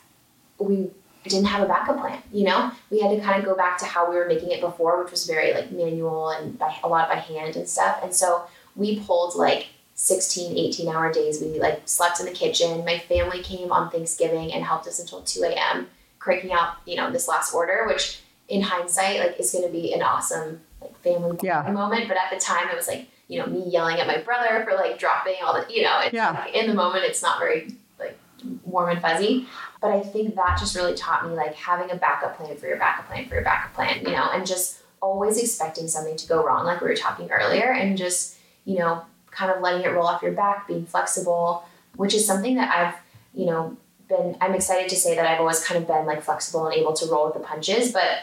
we 0.59 0.89
didn't 1.23 1.45
have 1.45 1.63
a 1.63 1.67
backup 1.67 1.99
plan, 1.99 2.21
you 2.33 2.43
know? 2.43 2.71
We 2.91 2.99
had 2.99 3.11
to 3.11 3.21
kind 3.21 3.39
of 3.39 3.45
go 3.45 3.55
back 3.55 3.77
to 3.79 3.85
how 3.85 4.09
we 4.09 4.15
were 4.17 4.27
making 4.27 4.51
it 4.51 4.59
before, 4.61 5.01
which 5.01 5.11
was 5.11 5.25
very 5.25 5.53
like 5.53 5.71
manual 5.71 6.29
and 6.29 6.59
by 6.59 6.75
a 6.83 6.87
lot 6.87 7.07
by 7.09 7.15
hand 7.15 7.55
and 7.55 7.67
stuff. 7.67 7.99
And 8.03 8.13
so 8.13 8.43
we 8.75 8.99
pulled 8.99 9.35
like 9.35 9.67
16, 10.03 10.57
18 10.57 10.89
hour 10.89 11.13
days. 11.13 11.39
We 11.41 11.57
like 11.61 11.81
slept 11.85 12.19
in 12.19 12.25
the 12.25 12.33
kitchen. 12.33 12.83
My 12.83 12.99
family 12.99 13.41
came 13.41 13.71
on 13.71 13.89
Thanksgiving 13.89 14.51
and 14.51 14.61
helped 14.61 14.85
us 14.85 14.99
until 14.99 15.21
2 15.21 15.43
a.m. 15.43 15.87
cranking 16.19 16.51
out, 16.51 16.73
you 16.85 16.97
know, 16.97 17.09
this 17.09 17.29
last 17.29 17.53
order, 17.53 17.85
which 17.87 18.19
in 18.49 18.61
hindsight, 18.61 19.19
like 19.21 19.39
is 19.39 19.53
gonna 19.53 19.69
be 19.69 19.93
an 19.93 20.01
awesome 20.03 20.59
like 20.81 20.93
family 20.99 21.37
Yeah. 21.41 21.61
moment. 21.71 22.09
But 22.09 22.17
at 22.17 22.29
the 22.37 22.37
time 22.37 22.67
it 22.69 22.75
was 22.75 22.89
like, 22.89 23.07
you 23.29 23.39
know, 23.39 23.45
me 23.45 23.63
yelling 23.69 23.97
at 24.01 24.05
my 24.05 24.17
brother 24.17 24.65
for 24.65 24.75
like 24.75 24.99
dropping 24.99 25.35
all 25.41 25.53
the 25.53 25.73
you 25.73 25.83
know, 25.83 26.01
it's 26.01 26.13
Yeah. 26.13 26.31
like, 26.31 26.53
in 26.53 26.67
the 26.67 26.73
moment 26.73 27.05
it's 27.05 27.21
not 27.21 27.39
very 27.39 27.73
like 27.97 28.19
warm 28.65 28.89
and 28.89 29.01
fuzzy. 29.01 29.47
But 29.79 29.91
I 29.91 30.01
think 30.01 30.35
that 30.35 30.57
just 30.59 30.75
really 30.75 30.95
taught 30.95 31.25
me 31.25 31.33
like 31.33 31.55
having 31.55 31.91
a 31.91 31.95
backup 31.95 32.35
plan 32.35 32.57
for 32.57 32.67
your 32.67 32.77
backup 32.77 33.07
plan 33.07 33.25
for 33.29 33.35
your 33.35 33.43
backup 33.45 33.73
plan, 33.73 34.01
you 34.01 34.11
know, 34.11 34.29
and 34.33 34.45
just 34.45 34.79
always 35.01 35.37
expecting 35.41 35.87
something 35.87 36.17
to 36.17 36.27
go 36.27 36.43
wrong, 36.45 36.65
like 36.65 36.81
we 36.81 36.89
were 36.89 36.95
talking 36.95 37.31
earlier, 37.31 37.71
and 37.71 37.97
just, 37.97 38.35
you 38.65 38.79
know, 38.79 39.03
kind 39.33 39.51
of 39.51 39.61
letting 39.61 39.83
it 39.83 39.89
roll 39.89 40.05
off 40.07 40.21
your 40.21 40.31
back, 40.31 40.67
being 40.67 40.85
flexible, 40.85 41.65
which 41.95 42.13
is 42.13 42.25
something 42.25 42.55
that 42.55 42.73
I've, 42.75 42.95
you 43.33 43.45
know, 43.47 43.77
been, 44.09 44.37
I'm 44.41 44.53
excited 44.53 44.89
to 44.89 44.95
say 44.95 45.15
that 45.15 45.25
I've 45.25 45.39
always 45.39 45.63
kind 45.63 45.81
of 45.81 45.87
been 45.87 46.05
like 46.05 46.21
flexible 46.21 46.65
and 46.67 46.75
able 46.75 46.93
to 46.93 47.05
roll 47.11 47.25
with 47.25 47.33
the 47.35 47.39
punches, 47.39 47.91
but 47.91 48.19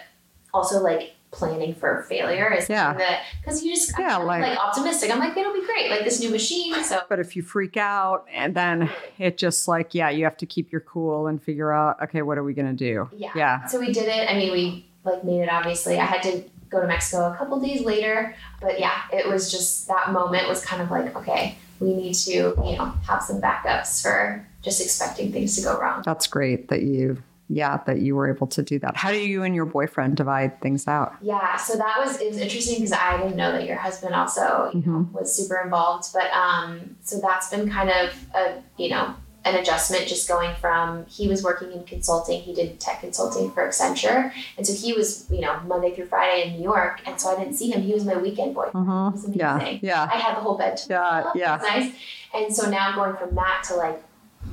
also 0.52 0.80
like 0.82 1.14
planning 1.32 1.74
for 1.74 2.02
failure 2.08 2.52
is 2.52 2.68
Yeah. 2.68 2.92
that, 2.94 3.22
because 3.40 3.62
you 3.64 3.72
just, 3.74 3.96
I'm 3.96 4.04
Yeah, 4.04 4.16
like- 4.18 4.42
like 4.42 4.58
optimistic. 4.58 5.11
I'm 5.12 5.20
like, 5.20 5.36
it'll 5.36 5.52
be 5.54 5.64
great, 5.64 5.88
like 5.90 6.02
this 6.04 6.20
new 6.20 6.30
machine. 6.30 6.74
So, 6.82 7.00
But 7.08 7.20
if 7.20 7.36
you 7.36 7.42
freak 7.42 7.76
out 7.76 8.26
and 8.34 8.54
then 8.54 8.90
it 9.18 9.38
just 9.38 9.68
like, 9.68 9.94
yeah, 9.94 10.11
you 10.11 10.24
have 10.24 10.36
to 10.38 10.46
keep 10.46 10.72
your 10.72 10.80
cool 10.80 11.28
and 11.28 11.40
figure 11.42 11.72
out, 11.72 12.02
okay, 12.02 12.22
what 12.22 12.36
are 12.36 12.42
we 12.44 12.52
to 12.54 12.72
do? 12.72 13.08
Yeah. 13.16 13.30
Yeah. 13.36 13.66
So 13.66 13.78
we 13.78 13.92
did 13.92 14.08
it. 14.08 14.28
I 14.28 14.34
mean, 14.34 14.52
we 14.52 14.86
like 15.04 15.22
made 15.24 15.40
it 15.40 15.48
obviously. 15.48 15.98
I 15.98 16.04
had 16.04 16.22
to 16.24 16.42
go 16.70 16.80
to 16.80 16.86
Mexico 16.86 17.32
a 17.32 17.36
couple 17.36 17.60
days 17.60 17.82
later, 17.82 18.34
but 18.60 18.78
yeah, 18.78 19.02
it 19.12 19.28
was 19.28 19.50
just 19.50 19.88
that 19.88 20.12
moment 20.12 20.48
was 20.48 20.64
kind 20.64 20.80
of 20.80 20.90
like, 20.90 21.14
okay, 21.16 21.58
we 21.80 21.94
need 21.94 22.14
to, 22.14 22.32
you 22.32 22.76
know, 22.76 22.92
have 23.06 23.22
some 23.22 23.40
backups 23.40 24.02
for 24.02 24.46
just 24.62 24.80
expecting 24.80 25.32
things 25.32 25.56
to 25.56 25.62
go 25.62 25.78
wrong. 25.80 26.02
That's 26.04 26.26
great 26.26 26.68
that 26.68 26.82
you, 26.82 27.22
yeah, 27.48 27.78
that 27.86 28.00
you 28.00 28.14
were 28.14 28.32
able 28.32 28.46
to 28.48 28.62
do 28.62 28.78
that. 28.78 28.96
How 28.96 29.10
do 29.10 29.18
you 29.18 29.42
and 29.42 29.54
your 29.54 29.64
boyfriend 29.64 30.16
divide 30.16 30.60
things 30.60 30.86
out? 30.86 31.16
Yeah, 31.20 31.56
so 31.56 31.76
that 31.76 31.96
was 31.98 32.20
it 32.20 32.28
was 32.28 32.38
interesting 32.38 32.76
because 32.76 32.92
I 32.92 33.16
didn't 33.16 33.36
know 33.36 33.52
that 33.52 33.66
your 33.66 33.76
husband 33.76 34.14
also 34.14 34.70
you 34.72 34.82
know, 34.86 35.08
was 35.12 35.34
super 35.34 35.60
involved. 35.60 36.08
But 36.12 36.30
um, 36.32 36.96
so 37.02 37.20
that's 37.20 37.50
been 37.50 37.68
kind 37.68 37.90
of 37.90 38.14
a 38.34 38.62
you 38.76 38.90
know 38.90 39.14
an 39.45 39.55
adjustment 39.55 40.07
just 40.07 40.28
going 40.28 40.55
from 40.57 41.07
he 41.07 41.26
was 41.26 41.43
working 41.43 41.72
in 41.72 41.84
consulting, 41.84 42.41
he 42.41 42.53
did 42.53 42.78
tech 42.78 43.01
consulting 43.01 43.51
for 43.51 43.66
Accenture, 43.66 44.32
and 44.59 44.66
so 44.66 44.74
he 44.74 44.93
was 44.93 45.26
you 45.30 45.41
know 45.41 45.59
Monday 45.61 45.95
through 45.95 46.07
Friday 46.07 46.49
in 46.49 46.57
New 46.57 46.62
York, 46.62 47.01
and 47.07 47.20
so 47.20 47.34
I 47.34 47.38
didn't 47.38 47.55
see 47.55 47.70
him. 47.70 47.82
He 47.82 47.95
was 47.95 48.05
my 48.05 48.16
weekend 48.16 48.55
boy. 48.55 48.66
Mm-hmm. 48.66 48.91
Amazing. 48.91 49.34
Yeah. 49.34 49.78
Yeah. 49.80 50.09
I 50.12 50.16
had 50.16 50.36
the 50.36 50.41
whole 50.41 50.59
bed. 50.59 50.80
Yeah, 50.88 51.30
yeah. 51.34 51.59
Nice. 51.62 51.95
And 52.34 52.55
so 52.55 52.68
now 52.68 52.95
going 52.95 53.16
from 53.16 53.34
that 53.34 53.64
to 53.68 53.76
like 53.76 54.03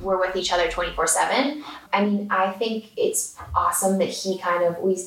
we're 0.00 0.18
with 0.18 0.36
each 0.36 0.52
other 0.52 0.68
24/7. 0.68 1.62
I 1.92 2.04
mean, 2.04 2.28
I 2.30 2.52
think 2.52 2.92
it's 2.96 3.36
awesome 3.54 3.98
that 3.98 4.08
he 4.08 4.38
kind 4.38 4.64
of 4.64 4.78
we 4.78 4.98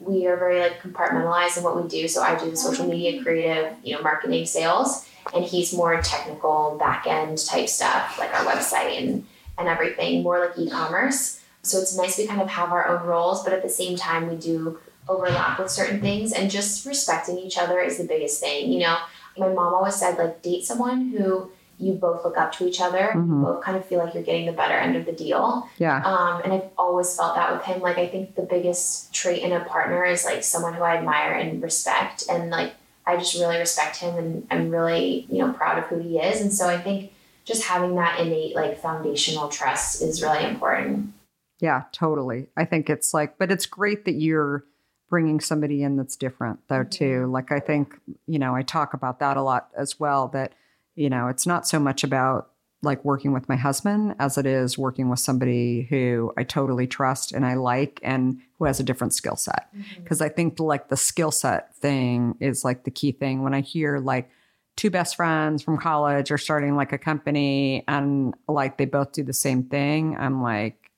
we 0.00 0.26
are 0.26 0.36
very 0.36 0.60
like 0.60 0.82
compartmentalized 0.82 1.56
in 1.56 1.62
what 1.62 1.80
we 1.80 1.88
do. 1.88 2.08
So 2.08 2.22
I 2.22 2.38
do 2.38 2.50
the 2.50 2.56
social 2.56 2.86
media 2.86 3.22
creative, 3.22 3.74
you 3.82 3.94
know, 3.94 4.02
marketing, 4.02 4.44
sales, 4.46 5.03
and 5.32 5.44
he's 5.44 5.72
more 5.72 6.00
technical 6.02 6.76
back 6.78 7.06
end 7.06 7.38
type 7.38 7.68
stuff, 7.68 8.18
like 8.18 8.34
our 8.34 8.44
website 8.44 9.00
and 9.02 9.26
and 9.56 9.68
everything, 9.68 10.22
more 10.22 10.40
like 10.40 10.58
e-commerce. 10.58 11.40
So 11.62 11.78
it's 11.78 11.96
nice 11.96 12.18
we 12.18 12.26
kind 12.26 12.42
of 12.42 12.48
have 12.48 12.72
our 12.72 12.88
own 12.88 13.06
roles, 13.06 13.44
but 13.44 13.52
at 13.52 13.62
the 13.62 13.68
same 13.68 13.96
time 13.96 14.28
we 14.28 14.36
do 14.36 14.78
overlap 15.08 15.58
with 15.58 15.70
certain 15.70 16.00
things 16.00 16.32
and 16.32 16.50
just 16.50 16.86
respecting 16.86 17.38
each 17.38 17.56
other 17.56 17.78
is 17.80 17.98
the 17.98 18.04
biggest 18.04 18.40
thing. 18.40 18.72
You 18.72 18.80
know, 18.80 18.98
my 19.38 19.48
mom 19.48 19.74
always 19.74 19.94
said 19.94 20.18
like 20.18 20.42
date 20.42 20.64
someone 20.64 21.10
who 21.10 21.50
you 21.78 21.92
both 21.92 22.24
look 22.24 22.38
up 22.38 22.52
to 22.52 22.66
each 22.66 22.80
other, 22.80 23.10
you 23.14 23.20
both 23.20 23.62
kind 23.62 23.76
of 23.76 23.84
feel 23.84 23.98
like 23.98 24.14
you're 24.14 24.22
getting 24.22 24.46
the 24.46 24.52
better 24.52 24.74
end 24.74 24.96
of 24.96 25.06
the 25.06 25.12
deal. 25.12 25.68
Yeah. 25.78 26.02
Um, 26.04 26.40
and 26.44 26.52
I've 26.52 26.68
always 26.78 27.14
felt 27.16 27.34
that 27.34 27.52
with 27.52 27.64
him. 27.64 27.80
Like 27.80 27.98
I 27.98 28.06
think 28.06 28.36
the 28.36 28.42
biggest 28.42 29.12
trait 29.12 29.42
in 29.42 29.52
a 29.52 29.64
partner 29.64 30.04
is 30.04 30.24
like 30.24 30.44
someone 30.44 30.74
who 30.74 30.82
I 30.82 30.96
admire 30.96 31.32
and 31.32 31.62
respect 31.62 32.24
and 32.30 32.50
like 32.50 32.74
I 33.06 33.16
just 33.16 33.34
really 33.34 33.58
respect 33.58 33.96
him 33.96 34.16
and 34.16 34.46
I'm 34.50 34.70
really, 34.70 35.26
you 35.30 35.38
know, 35.38 35.52
proud 35.52 35.78
of 35.78 35.84
who 35.84 35.98
he 35.98 36.18
is. 36.18 36.40
And 36.40 36.52
so 36.52 36.68
I 36.68 36.78
think 36.80 37.12
just 37.44 37.64
having 37.64 37.94
that 37.96 38.18
innate 38.20 38.54
like 38.54 38.80
foundational 38.80 39.48
trust 39.48 40.02
is 40.02 40.22
really 40.22 40.44
important. 40.44 41.12
Yeah, 41.60 41.84
totally. 41.92 42.46
I 42.56 42.64
think 42.64 42.88
it's 42.88 43.12
like, 43.12 43.38
but 43.38 43.52
it's 43.52 43.66
great 43.66 44.04
that 44.06 44.14
you're 44.14 44.64
bringing 45.10 45.40
somebody 45.40 45.82
in 45.82 45.96
that's 45.96 46.16
different 46.16 46.60
though 46.68 46.80
mm-hmm. 46.80 46.88
too. 46.88 47.26
Like 47.26 47.52
I 47.52 47.60
think, 47.60 47.94
you 48.26 48.38
know, 48.38 48.54
I 48.54 48.62
talk 48.62 48.94
about 48.94 49.20
that 49.20 49.36
a 49.36 49.42
lot 49.42 49.68
as 49.76 50.00
well 50.00 50.28
that, 50.28 50.52
you 50.94 51.10
know, 51.10 51.28
it's 51.28 51.46
not 51.46 51.66
so 51.66 51.78
much 51.78 52.04
about 52.04 52.50
like 52.84 53.04
working 53.04 53.32
with 53.32 53.48
my 53.48 53.56
husband 53.56 54.14
as 54.18 54.38
it 54.38 54.46
is 54.46 54.78
working 54.78 55.08
with 55.08 55.18
somebody 55.18 55.82
who 55.82 56.32
I 56.36 56.44
totally 56.44 56.86
trust 56.86 57.32
and 57.32 57.44
I 57.44 57.54
like 57.54 58.00
and 58.02 58.40
who 58.58 58.66
has 58.66 58.80
a 58.80 58.84
different 58.84 59.14
skill 59.14 59.36
set. 59.36 59.68
Mm-hmm. 59.74 60.02
Because 60.02 60.20
I 60.20 60.28
think 60.28 60.60
like 60.60 60.88
the 60.88 60.96
skill 60.96 61.30
set 61.30 61.74
thing 61.76 62.36
is 62.40 62.64
like 62.64 62.84
the 62.84 62.90
key 62.90 63.12
thing. 63.12 63.42
When 63.42 63.54
I 63.54 63.60
hear 63.60 63.98
like 63.98 64.30
two 64.76 64.90
best 64.90 65.16
friends 65.16 65.62
from 65.62 65.78
college 65.78 66.30
are 66.30 66.38
starting 66.38 66.76
like 66.76 66.92
a 66.92 66.98
company 66.98 67.84
and 67.88 68.34
like 68.48 68.76
they 68.76 68.86
both 68.86 69.12
do 69.12 69.22
the 69.22 69.32
same 69.32 69.64
thing, 69.64 70.16
I'm 70.18 70.42
like, 70.42 70.90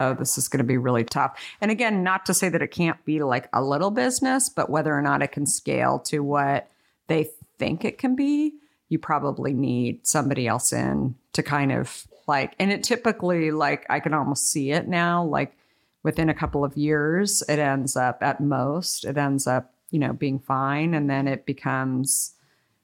oh, 0.00 0.14
this 0.14 0.36
is 0.38 0.48
going 0.48 0.58
to 0.58 0.64
be 0.64 0.76
really 0.76 1.04
tough. 1.04 1.40
And 1.60 1.70
again, 1.70 2.02
not 2.02 2.26
to 2.26 2.34
say 2.34 2.48
that 2.48 2.62
it 2.62 2.70
can't 2.70 3.02
be 3.04 3.22
like 3.22 3.48
a 3.52 3.62
little 3.62 3.90
business, 3.90 4.48
but 4.48 4.70
whether 4.70 4.94
or 4.94 5.02
not 5.02 5.22
it 5.22 5.32
can 5.32 5.46
scale 5.46 5.98
to 6.00 6.20
what 6.20 6.68
they 7.06 7.30
think 7.58 7.84
it 7.84 7.98
can 7.98 8.14
be 8.14 8.54
you 8.88 8.98
probably 8.98 9.52
need 9.52 10.06
somebody 10.06 10.46
else 10.46 10.72
in 10.72 11.14
to 11.32 11.42
kind 11.42 11.72
of 11.72 12.06
like, 12.28 12.54
and 12.58 12.72
it 12.72 12.82
typically, 12.82 13.50
like, 13.50 13.86
I 13.88 14.00
can 14.00 14.14
almost 14.14 14.50
see 14.50 14.70
it 14.70 14.88
now, 14.88 15.24
like 15.24 15.56
within 16.02 16.28
a 16.28 16.34
couple 16.34 16.64
of 16.64 16.76
years, 16.76 17.42
it 17.48 17.58
ends 17.58 17.96
up 17.96 18.22
at 18.22 18.40
most, 18.40 19.04
it 19.04 19.16
ends 19.16 19.46
up, 19.46 19.74
you 19.90 19.98
know, 19.98 20.12
being 20.12 20.38
fine. 20.38 20.94
And 20.94 21.10
then 21.10 21.28
it 21.28 21.46
becomes, 21.46 22.34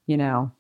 you 0.06 0.16
know, 0.16 0.52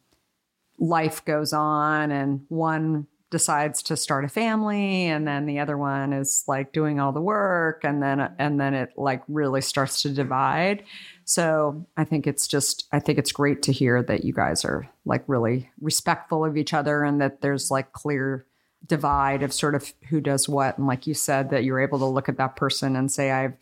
life 0.78 1.24
goes 1.24 1.52
on 1.52 2.10
and 2.10 2.44
one 2.48 3.06
decides 3.30 3.82
to 3.82 3.96
start 3.96 4.24
a 4.24 4.28
family 4.28 5.06
and 5.06 5.26
then 5.26 5.46
the 5.46 5.58
other 5.58 5.78
one 5.78 6.12
is 6.12 6.44
like 6.46 6.72
doing 6.72 7.00
all 7.00 7.12
the 7.12 7.20
work 7.20 7.82
and 7.82 8.02
then 8.02 8.30
and 8.38 8.60
then 8.60 8.74
it 8.74 8.90
like 8.96 9.22
really 9.26 9.62
starts 9.62 10.02
to 10.02 10.10
divide 10.10 10.84
so 11.24 11.86
i 11.96 12.04
think 12.04 12.26
it's 12.26 12.46
just 12.46 12.86
i 12.92 13.00
think 13.00 13.18
it's 13.18 13.32
great 13.32 13.62
to 13.62 13.72
hear 13.72 14.02
that 14.02 14.22
you 14.22 14.34
guys 14.34 14.66
are 14.66 14.86
like 15.04 15.24
really 15.26 15.70
respectful 15.80 16.44
of 16.44 16.56
each 16.56 16.72
other 16.72 17.02
and 17.02 17.20
that 17.20 17.40
there's 17.40 17.70
like 17.70 17.92
clear 17.92 18.44
divide 18.86 19.42
of 19.42 19.52
sort 19.52 19.74
of 19.74 19.92
who 20.08 20.20
does 20.20 20.48
what 20.48 20.76
and 20.78 20.86
like 20.86 21.06
you 21.06 21.14
said 21.14 21.50
that 21.50 21.64
you're 21.64 21.80
able 21.80 21.98
to 21.98 22.04
look 22.04 22.28
at 22.28 22.36
that 22.36 22.56
person 22.56 22.96
and 22.96 23.10
say 23.12 23.30
i've 23.30 23.54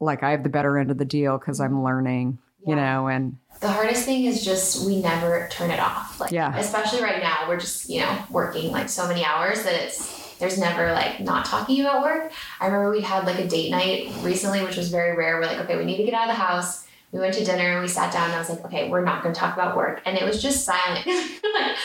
like 0.00 0.22
i 0.22 0.30
have 0.32 0.42
the 0.42 0.48
better 0.48 0.76
end 0.78 0.90
of 0.90 0.98
the 0.98 1.04
deal 1.04 1.38
because 1.38 1.60
i'm 1.60 1.82
learning 1.84 2.38
you 2.66 2.74
know 2.74 3.06
and 3.06 3.36
The 3.60 3.68
hardest 3.68 4.04
thing 4.04 4.24
is 4.24 4.44
just 4.44 4.84
we 4.86 5.00
never 5.00 5.48
turn 5.50 5.70
it 5.70 5.78
off. 5.80 6.20
Like 6.20 6.30
Yeah. 6.32 6.56
especially 6.58 7.00
right 7.02 7.22
now, 7.22 7.48
we're 7.48 7.58
just, 7.58 7.88
you 7.88 8.00
know, 8.00 8.18
working 8.28 8.70
like 8.70 8.88
so 8.90 9.08
many 9.08 9.24
hours 9.24 9.62
that 9.62 9.72
it's 9.72 10.36
there's 10.38 10.58
never 10.58 10.92
like 10.92 11.20
not 11.20 11.46
talking 11.46 11.80
about 11.80 12.02
work. 12.02 12.32
I 12.60 12.66
remember 12.66 12.90
we 12.90 13.00
had 13.00 13.24
like 13.24 13.38
a 13.38 13.48
date 13.48 13.70
night 13.70 14.12
recently, 14.20 14.62
which 14.62 14.76
was 14.76 14.90
very 14.90 15.16
rare. 15.16 15.36
We're 15.38 15.46
like, 15.46 15.60
okay, 15.60 15.76
we 15.78 15.86
need 15.86 15.96
to 15.96 16.04
get 16.04 16.12
out 16.12 16.28
of 16.28 16.36
the 16.36 16.42
house. 16.42 16.85
We 17.12 17.20
went 17.20 17.34
to 17.34 17.44
dinner 17.44 17.72
and 17.72 17.82
we 17.82 17.88
sat 17.88 18.12
down 18.12 18.26
and 18.26 18.34
I 18.34 18.38
was 18.38 18.50
like, 18.50 18.64
okay, 18.66 18.88
we're 18.88 19.04
not 19.04 19.22
gonna 19.22 19.34
talk 19.34 19.54
about 19.54 19.76
work. 19.76 20.02
And 20.04 20.18
it 20.18 20.24
was 20.24 20.42
just 20.42 20.64
silent. 20.64 21.06
like, 21.06 21.76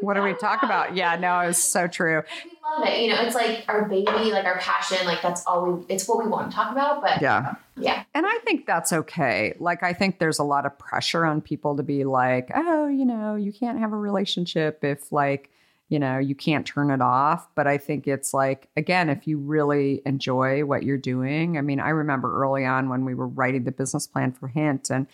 what 0.00 0.14
do 0.14 0.22
we 0.22 0.34
talk 0.34 0.62
about 0.62 0.94
yeah 0.94 1.16
no 1.16 1.40
it's 1.40 1.58
so 1.58 1.86
true 1.86 2.22
We 2.44 2.50
love 2.62 2.86
it. 2.86 3.00
You 3.00 3.08
know, 3.08 3.22
it's 3.22 3.34
like 3.34 3.64
our 3.66 3.88
baby, 3.88 4.30
like 4.30 4.44
our 4.44 4.58
passion, 4.58 5.06
like 5.06 5.22
that's 5.22 5.46
all 5.46 5.64
we 5.64 5.84
it's 5.88 6.06
what 6.06 6.22
we 6.22 6.28
want 6.28 6.50
to 6.50 6.54
talk 6.54 6.70
about. 6.70 7.00
But 7.00 7.22
yeah 7.22 7.54
yeah. 7.78 8.04
And 8.14 8.26
I 8.26 8.38
think 8.38 8.66
that's 8.66 8.92
okay. 8.92 9.54
Like, 9.58 9.82
I 9.82 9.92
think 9.92 10.18
there's 10.18 10.38
a 10.38 10.44
lot 10.44 10.66
of 10.66 10.78
pressure 10.78 11.24
on 11.24 11.40
people 11.40 11.76
to 11.76 11.82
be 11.82 12.04
like, 12.04 12.50
oh, 12.54 12.88
you 12.88 13.04
know, 13.04 13.36
you 13.36 13.52
can't 13.52 13.78
have 13.78 13.92
a 13.92 13.96
relationship 13.96 14.82
if, 14.82 15.12
like, 15.12 15.50
you 15.88 15.98
know, 15.98 16.18
you 16.18 16.34
can't 16.34 16.66
turn 16.66 16.90
it 16.90 17.00
off. 17.00 17.48
But 17.54 17.66
I 17.66 17.78
think 17.78 18.06
it's 18.06 18.34
like, 18.34 18.68
again, 18.76 19.08
if 19.08 19.26
you 19.26 19.38
really 19.38 20.02
enjoy 20.04 20.64
what 20.64 20.82
you're 20.82 20.96
doing. 20.96 21.58
I 21.58 21.60
mean, 21.60 21.80
I 21.80 21.90
remember 21.90 22.42
early 22.42 22.64
on 22.64 22.88
when 22.88 23.04
we 23.04 23.14
were 23.14 23.28
writing 23.28 23.64
the 23.64 23.72
business 23.72 24.06
plan 24.06 24.32
for 24.32 24.48
Hint, 24.48 24.90
and, 24.90 25.06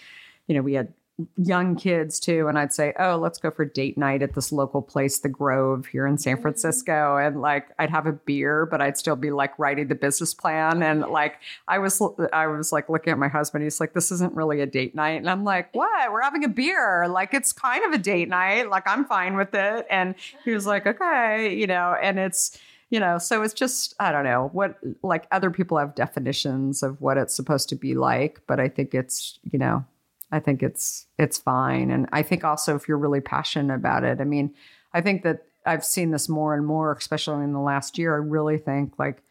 you 0.47 0.55
know, 0.55 0.63
we 0.63 0.75
had 0.75 0.93
young 1.37 1.77
kids 1.77 2.21
too. 2.21 2.49
And 2.49 2.59
I'd 2.59 2.73
say, 2.73 2.93
oh, 2.99 3.17
let's 3.17 3.39
go 3.39 3.51
for 3.51 3.65
date 3.65 3.97
night 3.97 4.23
at 4.23 4.35
this 4.35 4.53
local 4.53 4.83
place, 4.83 5.19
The 5.21 5.29
Grove 5.29 5.87
here 5.87 6.07
in 6.07 6.19
San 6.19 6.37
mm. 6.37 6.43
Francisco. 6.43 7.17
And 7.17 7.41
like, 7.41 7.69
I'd 7.79 7.91
have 7.91 8.07
a 8.07 8.13
beer, 8.13 8.67
but 8.67 8.81
I'd 8.81 8.97
still 8.97 9.17
be 9.17 9.31
like 9.31 9.59
writing 9.59 9.89
the 9.89 9.95
business 9.95 10.35
plan. 10.35 10.83
And 10.83 11.01
like, 11.03 11.37
I 11.69 11.79
was, 11.79 12.03
I 12.33 12.47
was 12.47 12.73
like 12.73 12.89
looking 12.89 13.13
at 13.13 13.19
my 13.19 13.29
husband. 13.29 13.65
He's 13.65 13.81
like, 13.81 13.93
this 13.93 14.13
isn't 14.13 14.35
really 14.35 14.61
a 14.61 14.67
date 14.67 14.95
night. 14.95 15.21
And 15.21 15.31
I'm 15.31 15.45
like, 15.45 15.75
what? 15.75 16.13
We're 16.13 16.23
having 16.23 16.45
a 16.45 16.49
beer. 16.49 17.07
Like, 17.09 17.35
it's 17.35 17.53
kind 17.53 17.85
of 17.85 17.93
a 17.93 17.99
date 17.99 18.29
night. 18.29 18.69
Like, 18.71 18.85
I'm 18.87 19.05
fine 19.05 19.37
with 19.37 19.55
it. 19.55 19.87
And 19.91 20.15
he 20.45 20.53
was 20.53 20.67
like, 20.67 20.87
okay, 20.87 21.55
you 21.55 21.67
know, 21.67 21.97
and 22.01 22.19
it's, 22.19 22.59
you 22.91 23.01
know, 23.01 23.17
so 23.17 23.43
it's 23.43 23.55
just, 23.55 23.95
I 23.99 24.13
don't 24.13 24.25
know 24.25 24.51
what, 24.53 24.79
like, 25.03 25.27
other 25.33 25.51
people 25.51 25.79
have 25.79 25.95
definitions 25.95 26.83
of 26.83 27.01
what 27.01 27.17
it's 27.17 27.35
supposed 27.35 27.71
to 27.71 27.75
be 27.75 27.95
like. 27.95 28.41
But 28.47 28.61
I 28.61 28.69
think 28.69 28.95
it's, 28.95 29.39
you 29.51 29.59
know, 29.59 29.85
I 30.33 30.41
think 30.41 30.63
it's 30.63 31.07
it's 31.19 31.37
fine. 31.39 31.91
And 31.91 32.09
I 32.13 32.23
think 32.23 32.43
also 32.43 32.75
if 32.75 32.89
you're 32.89 32.99
really 32.99 33.21
passionate 33.21 33.75
about 33.75 34.03
it, 34.03 34.21
I 34.21 34.25
mean, 34.25 34.55
I 34.95 35.03
think 35.03 35.23
that 35.23 35.45
I've 35.67 35.85
seen 35.85 36.11
this 36.11 36.29
more 36.29 36.55
and 36.55 36.67
more, 36.67 36.93
especially 36.93 37.45
in 37.45 37.53
the 37.53 37.61
last 37.61 37.99
year. 37.99 38.15
I 38.15 38.19
really 38.19 38.59
think 38.59 38.99
like, 38.99 39.23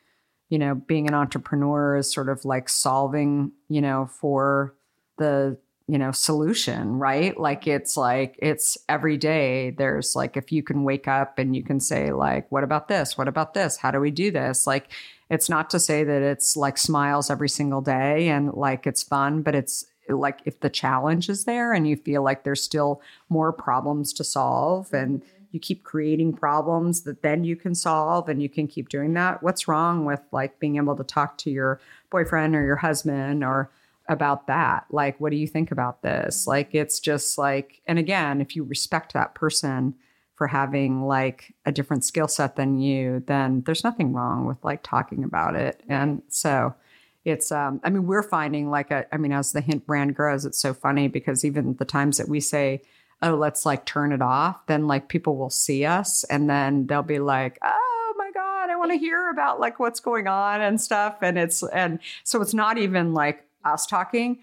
you 0.50 0.60
know, 0.60 0.76
being 0.76 1.08
an 1.08 1.14
entrepreneur 1.14 1.98
is 1.98 2.14
sort 2.14 2.30
of 2.30 2.46
like 2.46 2.70
solving, 2.70 3.52
you 3.68 3.82
know, 3.82 4.06
for 4.06 4.76
the, 5.18 5.58
you 5.88 5.98
know, 5.98 6.12
solution, 6.12 7.00
right? 7.00 7.38
Like 7.38 7.68
it's 7.68 7.98
like 7.98 8.36
it's 8.40 8.78
every 8.88 9.18
day 9.18 9.72
there's 9.72 10.16
like 10.16 10.38
if 10.38 10.52
you 10.52 10.64
can 10.64 10.84
wake 10.84 11.08
up 11.08 11.40
and 11.40 11.56
you 11.56 11.64
can 11.64 11.80
say 11.80 12.14
like, 12.14 12.50
what 12.52 12.64
about 12.64 12.88
this? 12.88 13.18
What 13.18 13.28
about 13.28 13.54
this? 13.54 13.78
How 13.78 13.92
do 13.92 14.00
we 14.00 14.12
do 14.12 14.32
this? 14.32 14.66
Like 14.68 14.90
it's 15.30 15.50
not 15.50 15.70
to 15.72 15.80
say 15.80 16.04
that 16.04 16.22
it's 16.22 16.56
like 16.56 16.78
smiles 16.78 17.30
every 17.30 17.50
single 17.50 17.82
day 17.82 18.30
and 18.30 18.54
like 18.54 18.86
it's 18.86 19.04
fun, 19.04 19.42
but 19.42 19.56
it's 19.56 19.86
like 20.20 20.40
if 20.46 20.60
the 20.60 20.70
challenge 20.70 21.30
is 21.30 21.46
there 21.46 21.74
and 21.74 21.88
you 21.88 21.96
feel 21.96 22.24
like 22.24 22.44
there's 22.44 22.64
still 22.64 23.02
more 23.30 23.52
problems 23.52 24.14
to 24.14 24.24
solve 24.24 24.94
and 24.94 25.22
mm-hmm. 25.22 25.30
you 25.52 25.60
keep 25.60 25.84
creating 25.84 26.34
problems 26.34 27.02
that 27.02 27.22
then 27.22 27.44
you 27.44 27.56
can 27.56 27.76
solve 27.76 28.30
and 28.30 28.42
you 28.42 28.50
can 28.50 28.68
keep 28.68 28.90
doing 28.90 29.14
that 29.14 29.42
what's 29.44 29.68
wrong 29.68 30.06
with 30.06 30.22
like 30.32 30.60
being 30.60 30.78
able 30.78 30.96
to 30.96 31.04
talk 31.04 31.38
to 31.38 31.50
your 31.50 31.80
boyfriend 32.10 32.56
or 32.56 32.64
your 32.64 32.78
husband 32.78 33.44
or 33.44 33.72
about 34.12 34.48
that? 34.48 34.86
Like 34.92 35.20
what 35.20 35.32
do 35.32 35.38
you 35.38 35.48
think 35.48 35.72
about 35.72 36.02
this? 36.02 36.42
Mm-hmm. 36.42 36.50
Like 36.50 36.76
it's 36.76 37.00
just 37.00 37.38
like 37.38 37.82
and 37.88 37.98
again 37.98 38.42
if 38.42 38.56
you 38.56 38.64
respect 38.64 39.14
that 39.14 39.34
person 39.34 39.96
for 40.36 40.48
having 40.48 41.06
like 41.06 41.54
a 41.66 41.72
different 41.72 42.04
skill 42.04 42.28
set 42.28 42.56
than 42.56 42.80
you 42.80 43.24
then 43.28 43.62
there's 43.66 43.84
nothing 43.84 44.14
wrong 44.14 44.46
with 44.46 44.64
like 44.64 44.84
talking 44.84 45.24
about 45.24 45.56
it. 45.56 45.82
And 45.88 46.22
so 46.28 46.76
it's 47.26 47.52
um 47.52 47.80
i 47.84 47.90
mean 47.90 48.08
we're 48.08 48.24
finding 48.24 48.70
like 48.70 48.92
a, 48.92 49.06
i 49.14 49.18
mean 49.18 49.32
as 49.32 49.52
the 49.52 49.62
hint 49.62 49.86
brand 49.86 50.16
grows 50.16 50.46
it's 50.46 50.58
so 50.58 50.74
funny 50.74 51.08
because 51.08 51.46
even 51.46 51.76
the 51.76 51.86
times 51.86 52.18
that 52.18 52.28
we 52.28 52.40
say 52.40 52.82
oh 53.22 53.36
let's 53.36 53.66
like 53.66 53.86
turn 53.86 54.12
it 54.12 54.22
off 54.22 54.66
then 54.68 54.88
like 54.88 55.08
people 55.08 55.38
will 55.38 55.50
see 55.50 55.86
us 55.86 56.24
and 56.26 56.50
then 56.50 56.88
they'll 56.88 57.04
be 57.04 57.20
like 57.20 57.58
oh 57.64 58.14
my 58.18 58.32
god 58.34 58.70
i 58.70 58.76
want 58.76 58.92
to 58.92 58.98
hear 58.98 59.30
about 59.30 59.60
like 59.60 59.80
what's 59.80 60.00
going 60.00 60.28
on 60.28 60.62
and 60.62 60.82
stuff 60.82 61.18
and 61.22 61.38
it's 61.38 61.64
and 61.64 62.00
so 62.24 62.42
it's 62.42 62.54
not 62.54 62.78
even 62.78 63.14
like 63.14 63.46
us 63.64 63.86
talking 63.86 64.40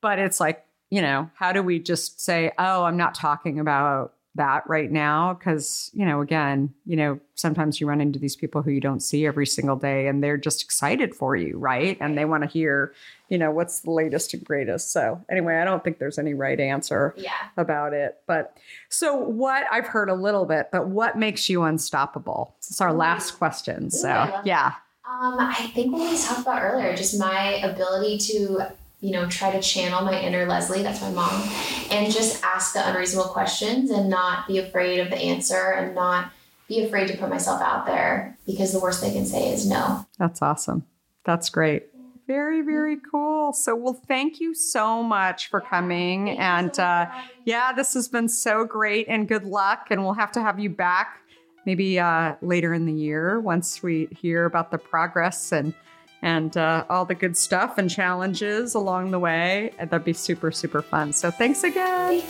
but 0.00 0.18
it's 0.18 0.40
like 0.40 0.64
you 0.90 1.02
know 1.02 1.30
how 1.34 1.52
do 1.52 1.62
we 1.62 1.78
just 1.78 2.20
say 2.20 2.50
oh 2.58 2.84
i'm 2.84 2.96
not 2.96 3.14
talking 3.14 3.60
about 3.60 4.14
that 4.34 4.62
right 4.66 4.90
now 4.90 5.34
because 5.34 5.90
you 5.92 6.06
know 6.06 6.22
again 6.22 6.72
you 6.86 6.96
know 6.96 7.20
sometimes 7.34 7.80
you 7.80 7.86
run 7.86 8.00
into 8.00 8.18
these 8.18 8.34
people 8.34 8.62
who 8.62 8.70
you 8.70 8.80
don't 8.80 9.00
see 9.00 9.26
every 9.26 9.44
single 9.46 9.76
day 9.76 10.06
and 10.06 10.24
they're 10.24 10.38
just 10.38 10.62
excited 10.62 11.14
for 11.14 11.36
you 11.36 11.58
right? 11.58 11.98
And 12.00 12.16
they 12.16 12.24
want 12.24 12.42
to 12.42 12.48
hear 12.48 12.94
you 13.28 13.36
know 13.36 13.50
what's 13.50 13.80
the 13.80 13.90
latest 13.90 14.32
and 14.32 14.42
greatest. 14.44 14.90
So 14.92 15.20
anyway 15.30 15.56
i 15.56 15.64
don't 15.64 15.84
think 15.84 15.98
there's 15.98 16.18
any 16.18 16.32
right 16.34 16.58
answer 16.58 17.14
Yeah. 17.18 17.30
about 17.58 17.92
it. 17.92 18.18
But 18.26 18.56
so 18.88 19.14
what 19.16 19.64
i've 19.70 19.86
heard 19.86 20.08
a 20.08 20.14
little 20.14 20.46
bit 20.46 20.70
but 20.72 20.88
what 20.88 21.18
makes 21.18 21.50
you 21.50 21.62
unstoppable? 21.64 22.54
This 22.60 22.70
is 22.70 22.80
our 22.80 22.92
last 22.94 23.32
question 23.32 23.90
so 23.90 24.40
yeah. 24.44 24.72
Um, 25.04 25.36
I 25.38 25.70
think 25.74 25.92
what 25.92 26.10
we 26.10 26.16
talked 26.18 26.40
about 26.40 26.62
earlier, 26.62 26.96
just 26.96 27.18
my 27.18 27.54
ability 27.56 28.16
to, 28.18 28.68
you 29.02 29.10
know, 29.10 29.28
try 29.28 29.50
to 29.50 29.60
channel 29.60 30.02
my 30.02 30.18
inner 30.18 30.46
Leslie, 30.46 30.82
that's 30.82 31.02
my 31.02 31.10
mom, 31.10 31.42
and 31.90 32.10
just 32.12 32.42
ask 32.44 32.72
the 32.72 32.88
unreasonable 32.88 33.28
questions 33.28 33.90
and 33.90 34.08
not 34.08 34.46
be 34.46 34.58
afraid 34.58 35.00
of 35.00 35.10
the 35.10 35.16
answer 35.16 35.72
and 35.72 35.94
not 35.94 36.30
be 36.68 36.84
afraid 36.84 37.08
to 37.08 37.16
put 37.18 37.28
myself 37.28 37.60
out 37.60 37.84
there 37.84 38.38
because 38.46 38.72
the 38.72 38.78
worst 38.78 39.02
they 39.02 39.12
can 39.12 39.26
say 39.26 39.52
is 39.52 39.68
no. 39.68 40.06
That's 40.18 40.40
awesome. 40.40 40.86
That's 41.24 41.50
great. 41.50 41.88
Very, 42.28 42.62
very 42.62 42.96
cool. 43.10 43.52
So, 43.52 43.74
well, 43.74 44.00
thank 44.06 44.38
you 44.38 44.54
so 44.54 45.02
much 45.02 45.50
for 45.50 45.60
coming. 45.60 46.30
and 46.38 46.78
uh, 46.78 47.06
yeah, 47.44 47.72
this 47.72 47.94
has 47.94 48.08
been 48.08 48.28
so 48.28 48.64
great 48.64 49.06
and 49.08 49.26
good 49.26 49.44
luck. 49.44 49.88
And 49.90 50.04
we'll 50.04 50.14
have 50.14 50.30
to 50.32 50.40
have 50.40 50.60
you 50.60 50.70
back 50.70 51.18
maybe 51.66 51.98
uh, 51.98 52.36
later 52.40 52.72
in 52.72 52.86
the 52.86 52.92
year 52.92 53.40
once 53.40 53.82
we 53.82 54.08
hear 54.20 54.44
about 54.44 54.70
the 54.70 54.78
progress 54.78 55.52
and 55.52 55.74
and 56.22 56.56
uh, 56.56 56.84
all 56.88 57.04
the 57.04 57.14
good 57.14 57.36
stuff 57.36 57.78
and 57.78 57.90
challenges 57.90 58.74
along 58.74 59.10
the 59.10 59.18
way. 59.18 59.72
That'd 59.78 60.04
be 60.04 60.12
super, 60.12 60.50
super 60.50 60.80
fun. 60.80 61.12
So 61.12 61.30
thanks 61.30 61.64
again. 61.64 62.22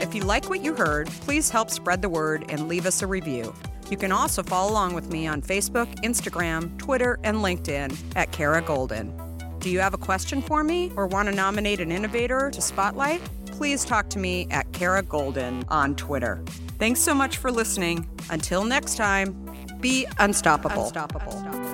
If 0.00 0.14
you 0.14 0.22
like 0.22 0.48
what 0.48 0.62
you 0.62 0.74
heard, 0.74 1.08
please 1.08 1.50
help 1.50 1.70
spread 1.70 2.02
the 2.02 2.08
word 2.08 2.44
and 2.48 2.68
leave 2.68 2.86
us 2.86 3.02
a 3.02 3.06
review. 3.06 3.54
You 3.90 3.96
can 3.96 4.12
also 4.12 4.42
follow 4.42 4.70
along 4.70 4.94
with 4.94 5.10
me 5.10 5.26
on 5.26 5.40
Facebook, 5.42 5.86
Instagram, 6.02 6.76
Twitter, 6.78 7.18
and 7.22 7.38
LinkedIn 7.38 7.96
at 8.16 8.32
Kara 8.32 8.60
Goldin. 8.60 9.12
Do 9.60 9.70
you 9.70 9.78
have 9.80 9.94
a 9.94 9.98
question 9.98 10.42
for 10.42 10.62
me 10.62 10.92
or 10.96 11.06
want 11.06 11.28
to 11.28 11.34
nominate 11.34 11.80
an 11.80 11.90
innovator 11.90 12.50
to 12.50 12.60
spotlight? 12.60 13.20
Please 13.56 13.86
talk 13.86 14.10
to 14.10 14.18
me 14.18 14.46
at 14.50 14.70
Kara 14.72 15.02
Goldin 15.02 15.64
on 15.68 15.96
Twitter. 15.96 16.42
Thanks 16.78 17.00
so 17.00 17.14
much 17.14 17.38
for 17.38 17.50
listening. 17.50 18.06
Until 18.28 18.64
next 18.64 18.96
time, 18.96 19.34
be 19.80 20.06
unstoppable. 20.18 20.84
unstoppable. 20.84 21.65